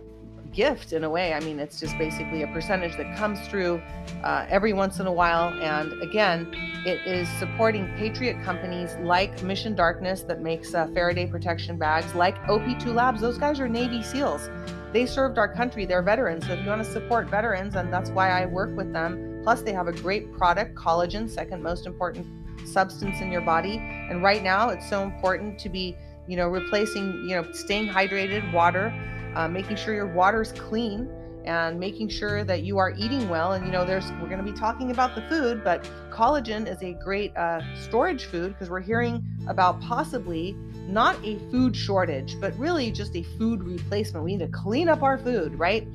gift 0.53 0.93
in 0.93 1.03
a 1.03 1.09
way. 1.09 1.33
I 1.33 1.39
mean, 1.39 1.59
it's 1.59 1.79
just 1.79 1.97
basically 1.97 2.43
a 2.43 2.47
percentage 2.47 2.97
that 2.97 3.17
comes 3.17 3.39
through 3.47 3.81
uh, 4.23 4.45
every 4.49 4.73
once 4.73 4.99
in 4.99 5.07
a 5.07 5.11
while. 5.11 5.49
And 5.61 6.01
again, 6.01 6.47
it 6.85 7.05
is 7.05 7.27
supporting 7.39 7.87
patriot 7.97 8.41
companies 8.43 8.95
like 9.01 9.41
Mission 9.43 9.75
Darkness 9.75 10.21
that 10.23 10.41
makes 10.41 10.73
uh, 10.73 10.87
Faraday 10.93 11.27
protection 11.27 11.77
bags, 11.77 12.13
like 12.15 12.37
OP2 12.43 12.93
Labs. 12.93 13.21
Those 13.21 13.37
guys 13.37 13.59
are 13.59 13.67
Navy 13.67 14.03
SEALs. 14.03 14.49
They 14.93 15.05
served 15.05 15.37
our 15.37 15.47
country. 15.53 15.85
They're 15.85 16.01
veterans. 16.01 16.45
So 16.47 16.53
if 16.53 16.63
you 16.63 16.69
want 16.69 16.83
to 16.83 16.91
support 16.91 17.29
veterans, 17.29 17.75
and 17.75 17.91
that's 17.93 18.09
why 18.09 18.29
I 18.29 18.45
work 18.45 18.75
with 18.75 18.91
them. 18.91 19.39
Plus, 19.43 19.61
they 19.61 19.73
have 19.73 19.87
a 19.87 19.93
great 19.93 20.31
product, 20.33 20.75
collagen, 20.75 21.29
second 21.29 21.63
most 21.63 21.85
important 21.87 22.27
substance 22.67 23.21
in 23.21 23.31
your 23.31 23.41
body. 23.41 23.77
And 23.77 24.21
right 24.21 24.43
now, 24.43 24.69
it's 24.69 24.87
so 24.89 25.01
important 25.01 25.57
to 25.59 25.69
be, 25.69 25.97
you 26.27 26.35
know, 26.35 26.47
replacing, 26.47 27.25
you 27.27 27.35
know, 27.35 27.51
staying 27.53 27.87
hydrated, 27.87 28.51
water 28.53 28.93
uh, 29.35 29.47
making 29.47 29.75
sure 29.75 29.93
your 29.93 30.07
water 30.13 30.41
is 30.41 30.51
clean 30.51 31.09
and 31.45 31.79
making 31.79 32.07
sure 32.07 32.43
that 32.43 32.61
you 32.61 32.77
are 32.77 32.91
eating 32.91 33.27
well. 33.27 33.53
And 33.53 33.65
you 33.65 33.71
know 33.71 33.85
there's 33.85 34.09
we're 34.21 34.29
going 34.29 34.43
to 34.43 34.51
be 34.51 34.57
talking 34.57 34.91
about 34.91 35.15
the 35.15 35.21
food 35.23 35.63
but 35.63 35.83
collagen 36.11 36.67
is 36.67 36.81
a 36.83 36.93
great 37.03 37.35
uh, 37.35 37.61
storage 37.75 38.25
food 38.25 38.53
because 38.53 38.69
we're 38.69 38.81
hearing 38.81 39.25
about 39.47 39.81
possibly 39.81 40.55
not 40.87 41.15
a 41.23 41.39
food 41.49 41.75
shortage 41.75 42.39
but 42.39 42.57
really 42.57 42.91
just 42.91 43.15
a 43.15 43.23
food 43.37 43.63
replacement. 43.63 44.23
We 44.23 44.35
need 44.35 44.45
to 44.45 44.51
clean 44.51 44.87
up 44.89 45.01
our 45.01 45.17
food 45.17 45.57
right? 45.57 45.87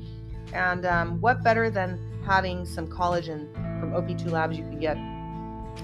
And 0.52 0.86
um, 0.86 1.20
what 1.20 1.42
better 1.42 1.70
than 1.70 1.98
having 2.24 2.64
some 2.66 2.88
collagen 2.88 3.52
from 3.80 3.92
op2 3.92 4.30
labs? 4.30 4.56
You 4.56 4.64
can 4.64 4.80
get 4.80 4.96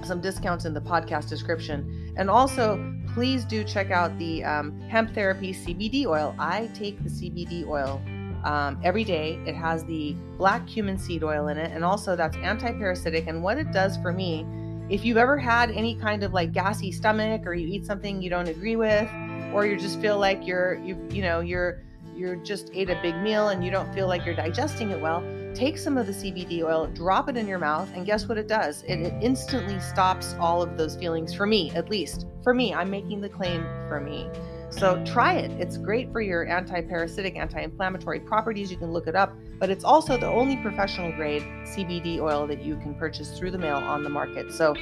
some 0.05 0.21
discounts 0.21 0.65
in 0.65 0.75
the 0.75 0.81
podcast 0.81 1.29
description. 1.29 2.13
And 2.17 2.31
also 2.31 2.77
please 3.15 3.45
do 3.45 3.63
check 3.65 3.91
out 3.91 4.17
the 4.19 4.45
um, 4.45 4.81
hemp 4.83 5.15
therapy 5.15 5.53
CBD 5.53 6.07
oil. 6.07 6.35
I 6.39 6.71
take 6.75 7.03
the 7.03 7.11
CBD 7.11 7.67
oil 7.67 8.01
um, 8.45 8.81
every 8.83 9.05
day. 9.05 9.39
It 9.47 9.55
has 9.55 9.85
the 9.85 10.15
black 10.39 10.67
cumin 10.67 10.99
seed 10.99 11.23
oil 11.23 11.49
in 11.49 11.59
it, 11.59 11.73
and 11.73 11.85
also 11.85 12.17
that's 12.17 12.37
anti-parasitic. 12.39 13.27
And 13.27 13.43
what 13.43 13.59
it 13.59 13.71
does 13.73 13.97
for 13.99 14.13
me, 14.13 14.47
if 14.89 15.05
you've 15.05 15.17
ever 15.17 15.39
had 15.39 15.71
any 15.71 15.95
kind 15.97 16.23
of 16.23 16.33
like 16.33 16.53
gassy 16.53 16.93
stomach, 16.93 17.47
or 17.47 17.55
you 17.55 17.69
eat 17.69 17.87
something 17.87 18.23
you 18.23 18.31
don't 18.31 18.49
agree 18.49 18.77
with, 18.77 19.09
or 19.53 19.67
you 19.67 19.77
just 19.77 20.01
feel 20.01 20.19
like 20.19 20.47
you're 20.47 20.75
you 20.77 20.97
you 21.11 21.23
know 21.23 21.41
you're 21.41 21.83
you're 22.15 22.37
just 22.37 22.71
ate 22.75 22.91
a 22.91 23.01
big 23.03 23.17
meal 23.17 23.49
and 23.49 23.65
you 23.65 23.71
don't 23.71 23.93
feel 23.95 24.07
like 24.07 24.25
you're 24.25 24.35
digesting 24.35 24.91
it 24.91 25.01
well 25.01 25.23
take 25.55 25.79
some 25.79 25.97
of 25.97 26.07
the 26.07 26.13
CBD 26.13 26.63
oil, 26.63 26.87
drop 26.89 27.29
it 27.29 27.37
in 27.37 27.47
your 27.47 27.59
mouth, 27.59 27.91
and 27.95 28.07
guess 28.07 28.29
what 28.29 28.39
it 28.39 28.49
does? 28.49 28.83
It, 28.85 29.01
it, 29.01 29.15
instantly 29.23 29.79
stops 29.81 30.35
all 30.41 30.63
of 30.63 30.77
those 30.77 30.97
feelings 30.97 31.35
for 31.35 31.47
me, 31.47 31.71
at 31.75 31.89
least. 31.89 32.27
For 32.43 32.55
me, 32.55 32.75
I'm 32.75 32.91
making 32.91 33.21
the 33.21 33.29
claim 33.29 33.63
for 33.89 34.01
me. 34.01 34.29
So 34.71 35.03
try 35.05 35.35
it. 35.35 35.51
It's 35.61 35.77
great 35.77 36.11
for 36.13 36.23
your 36.23 36.47
anti 36.47 36.81
parasitic, 36.81 37.37
anti 37.37 37.61
inflammatory 37.61 38.21
properties. 38.21 38.71
You 38.71 38.79
can 38.79 38.91
look 38.91 39.07
it 39.07 39.15
up, 39.15 39.37
but 39.59 39.69
it's 39.69 39.85
also 39.85 40.17
the 40.17 40.27
only 40.27 40.57
professional 40.57 41.13
grade 41.13 41.43
CBD 41.65 42.21
oil 42.21 42.47
that 42.47 42.63
you 42.63 42.77
can 42.77 42.95
purchase 42.95 43.39
through 43.39 43.51
the 43.51 43.59
mail 43.59 43.77
on 43.77 44.03
the 44.03 44.09
market. 44.09 44.51
So 44.51 44.75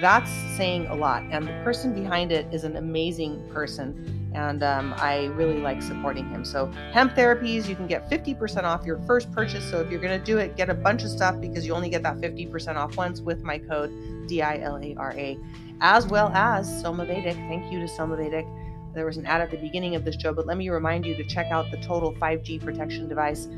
that's 0.00 0.30
saying 0.56 0.88
a 0.88 0.94
lot. 0.94 1.22
And 1.30 1.46
the 1.46 1.52
person 1.62 1.94
behind 1.94 2.32
it 2.32 2.52
is 2.52 2.64
an 2.64 2.76
amazing 2.76 3.48
person 3.52 4.25
and 4.36 4.62
um, 4.62 4.94
I 4.98 5.26
really 5.34 5.58
like 5.58 5.82
supporting 5.82 6.28
him. 6.28 6.44
So, 6.44 6.66
hemp 6.92 7.14
therapies, 7.14 7.66
you 7.66 7.74
can 7.74 7.86
get 7.86 8.08
50% 8.10 8.64
off 8.64 8.84
your 8.84 8.98
first 9.00 9.32
purchase. 9.32 9.64
So, 9.64 9.80
if 9.80 9.90
you're 9.90 10.00
going 10.00 10.18
to 10.18 10.24
do 10.24 10.36
it, 10.36 10.56
get 10.56 10.68
a 10.68 10.74
bunch 10.74 11.02
of 11.04 11.10
stuff 11.10 11.40
because 11.40 11.66
you 11.66 11.74
only 11.74 11.88
get 11.88 12.02
that 12.02 12.16
50% 12.16 12.76
off 12.76 12.96
once 12.96 13.20
with 13.20 13.42
my 13.42 13.58
code 13.58 13.90
D 14.28 14.42
I 14.42 14.58
L 14.58 14.76
A 14.76 14.94
R 14.98 15.12
A, 15.12 15.38
as 15.80 16.06
well 16.06 16.28
as 16.34 16.68
Somavedic. 16.82 17.34
Thank 17.48 17.72
you 17.72 17.80
to 17.80 17.86
Somavedic. 17.86 18.46
There 18.94 19.06
was 19.06 19.16
an 19.16 19.24
ad 19.24 19.40
at 19.40 19.50
the 19.50 19.56
beginning 19.56 19.94
of 19.94 20.04
this 20.04 20.16
show, 20.20 20.34
but 20.34 20.46
let 20.46 20.58
me 20.58 20.68
remind 20.68 21.06
you 21.06 21.16
to 21.16 21.24
check 21.24 21.46
out 21.50 21.70
the 21.70 21.78
Total 21.78 22.12
5G 22.12 22.62
protection 22.62 23.08
device. 23.08 23.48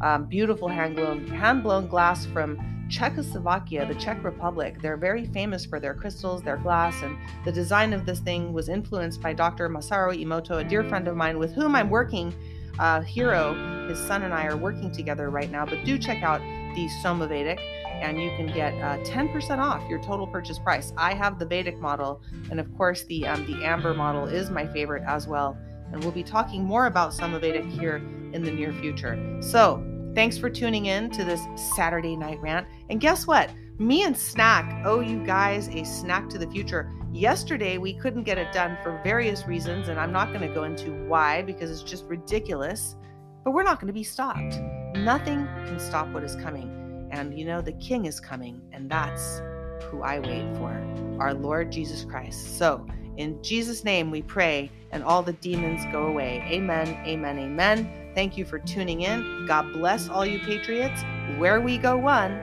Um, 0.00 0.26
beautiful 0.26 0.68
hand 0.68 0.94
blown 0.94 1.26
hand 1.26 1.64
blown 1.64 1.88
glass 1.88 2.26
from 2.26 2.77
Czechoslovakia, 2.88 3.86
the 3.86 3.94
Czech 3.94 4.24
Republic, 4.24 4.80
they're 4.80 4.96
very 4.96 5.26
famous 5.26 5.64
for 5.64 5.78
their 5.78 5.94
crystals, 5.94 6.42
their 6.42 6.56
glass, 6.56 7.02
and 7.02 7.16
the 7.44 7.52
design 7.52 7.92
of 7.92 8.06
this 8.06 8.20
thing 8.20 8.52
was 8.52 8.68
influenced 8.68 9.20
by 9.20 9.32
Dr. 9.32 9.68
Masaru 9.68 10.18
Emoto, 10.18 10.60
a 10.60 10.64
dear 10.64 10.84
friend 10.84 11.06
of 11.06 11.16
mine 11.16 11.38
with 11.38 11.52
whom 11.52 11.74
I'm 11.74 11.90
working. 11.90 12.34
Uh, 12.78 13.00
Hiro, 13.00 13.54
his 13.88 13.98
son 13.98 14.22
and 14.22 14.32
I 14.32 14.46
are 14.46 14.56
working 14.56 14.90
together 14.90 15.30
right 15.30 15.50
now, 15.50 15.66
but 15.66 15.84
do 15.84 15.98
check 15.98 16.22
out 16.22 16.40
the 16.74 16.88
Somavedic 17.02 17.58
and 18.00 18.22
you 18.22 18.30
can 18.36 18.46
get 18.46 18.72
uh, 18.74 18.96
10% 19.04 19.58
off 19.58 19.88
your 19.88 20.00
total 20.00 20.26
purchase 20.26 20.58
price. 20.58 20.92
I 20.96 21.14
have 21.14 21.38
the 21.38 21.46
Vedic 21.46 21.78
model, 21.80 22.22
and 22.50 22.60
of 22.60 22.72
course, 22.76 23.02
the, 23.04 23.26
um, 23.26 23.44
the 23.46 23.64
Amber 23.64 23.92
model 23.92 24.26
is 24.26 24.50
my 24.50 24.66
favorite 24.68 25.02
as 25.06 25.26
well. 25.26 25.58
And 25.92 26.02
we'll 26.02 26.12
be 26.12 26.22
talking 26.22 26.62
more 26.62 26.86
about 26.86 27.12
Somavedic 27.12 27.68
here 27.68 27.96
in 28.32 28.44
the 28.44 28.52
near 28.52 28.72
future. 28.72 29.38
So, 29.40 29.82
Thanks 30.14 30.38
for 30.38 30.50
tuning 30.50 30.86
in 30.86 31.10
to 31.10 31.24
this 31.24 31.40
Saturday 31.76 32.16
night 32.16 32.40
rant. 32.40 32.66
And 32.90 33.00
guess 33.00 33.26
what? 33.26 33.50
Me 33.78 34.02
and 34.02 34.16
Snack 34.16 34.84
owe 34.84 35.00
you 35.00 35.24
guys 35.24 35.68
a 35.68 35.84
snack 35.84 36.28
to 36.30 36.38
the 36.38 36.50
future. 36.50 36.90
Yesterday, 37.12 37.78
we 37.78 37.94
couldn't 37.94 38.24
get 38.24 38.36
it 38.36 38.52
done 38.52 38.76
for 38.82 39.00
various 39.04 39.46
reasons, 39.46 39.88
and 39.88 39.98
I'm 40.00 40.12
not 40.12 40.28
going 40.32 40.46
to 40.46 40.52
go 40.52 40.64
into 40.64 40.90
why 41.06 41.42
because 41.42 41.70
it's 41.70 41.88
just 41.88 42.04
ridiculous. 42.06 42.96
But 43.44 43.52
we're 43.52 43.62
not 43.62 43.80
going 43.80 43.86
to 43.86 43.92
be 43.92 44.02
stopped. 44.02 44.58
Nothing 44.96 45.46
can 45.66 45.78
stop 45.78 46.08
what 46.08 46.24
is 46.24 46.34
coming. 46.36 47.08
And 47.12 47.38
you 47.38 47.44
know, 47.44 47.60
the 47.60 47.72
King 47.72 48.06
is 48.06 48.20
coming, 48.20 48.60
and 48.72 48.90
that's 48.90 49.40
who 49.84 50.02
I 50.02 50.18
wait 50.18 50.56
for 50.56 51.16
our 51.20 51.32
Lord 51.32 51.70
Jesus 51.72 52.04
Christ. 52.04 52.58
So, 52.58 52.86
in 53.16 53.42
Jesus' 53.42 53.84
name 53.84 54.10
we 54.10 54.22
pray, 54.22 54.70
and 54.90 55.02
all 55.02 55.22
the 55.22 55.32
demons 55.34 55.84
go 55.92 56.06
away. 56.06 56.44
Amen, 56.50 56.88
amen, 57.06 57.38
amen. 57.38 57.97
Thank 58.14 58.36
you 58.36 58.44
for 58.44 58.58
tuning 58.58 59.02
in. 59.02 59.46
God 59.46 59.72
bless 59.72 60.08
all 60.08 60.26
you 60.26 60.38
patriots. 60.40 61.02
Where 61.36 61.60
we 61.60 61.78
go 61.78 61.96
one, 61.96 62.40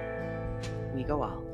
we 0.94 1.04
go 1.04 1.22
all. 1.22 1.45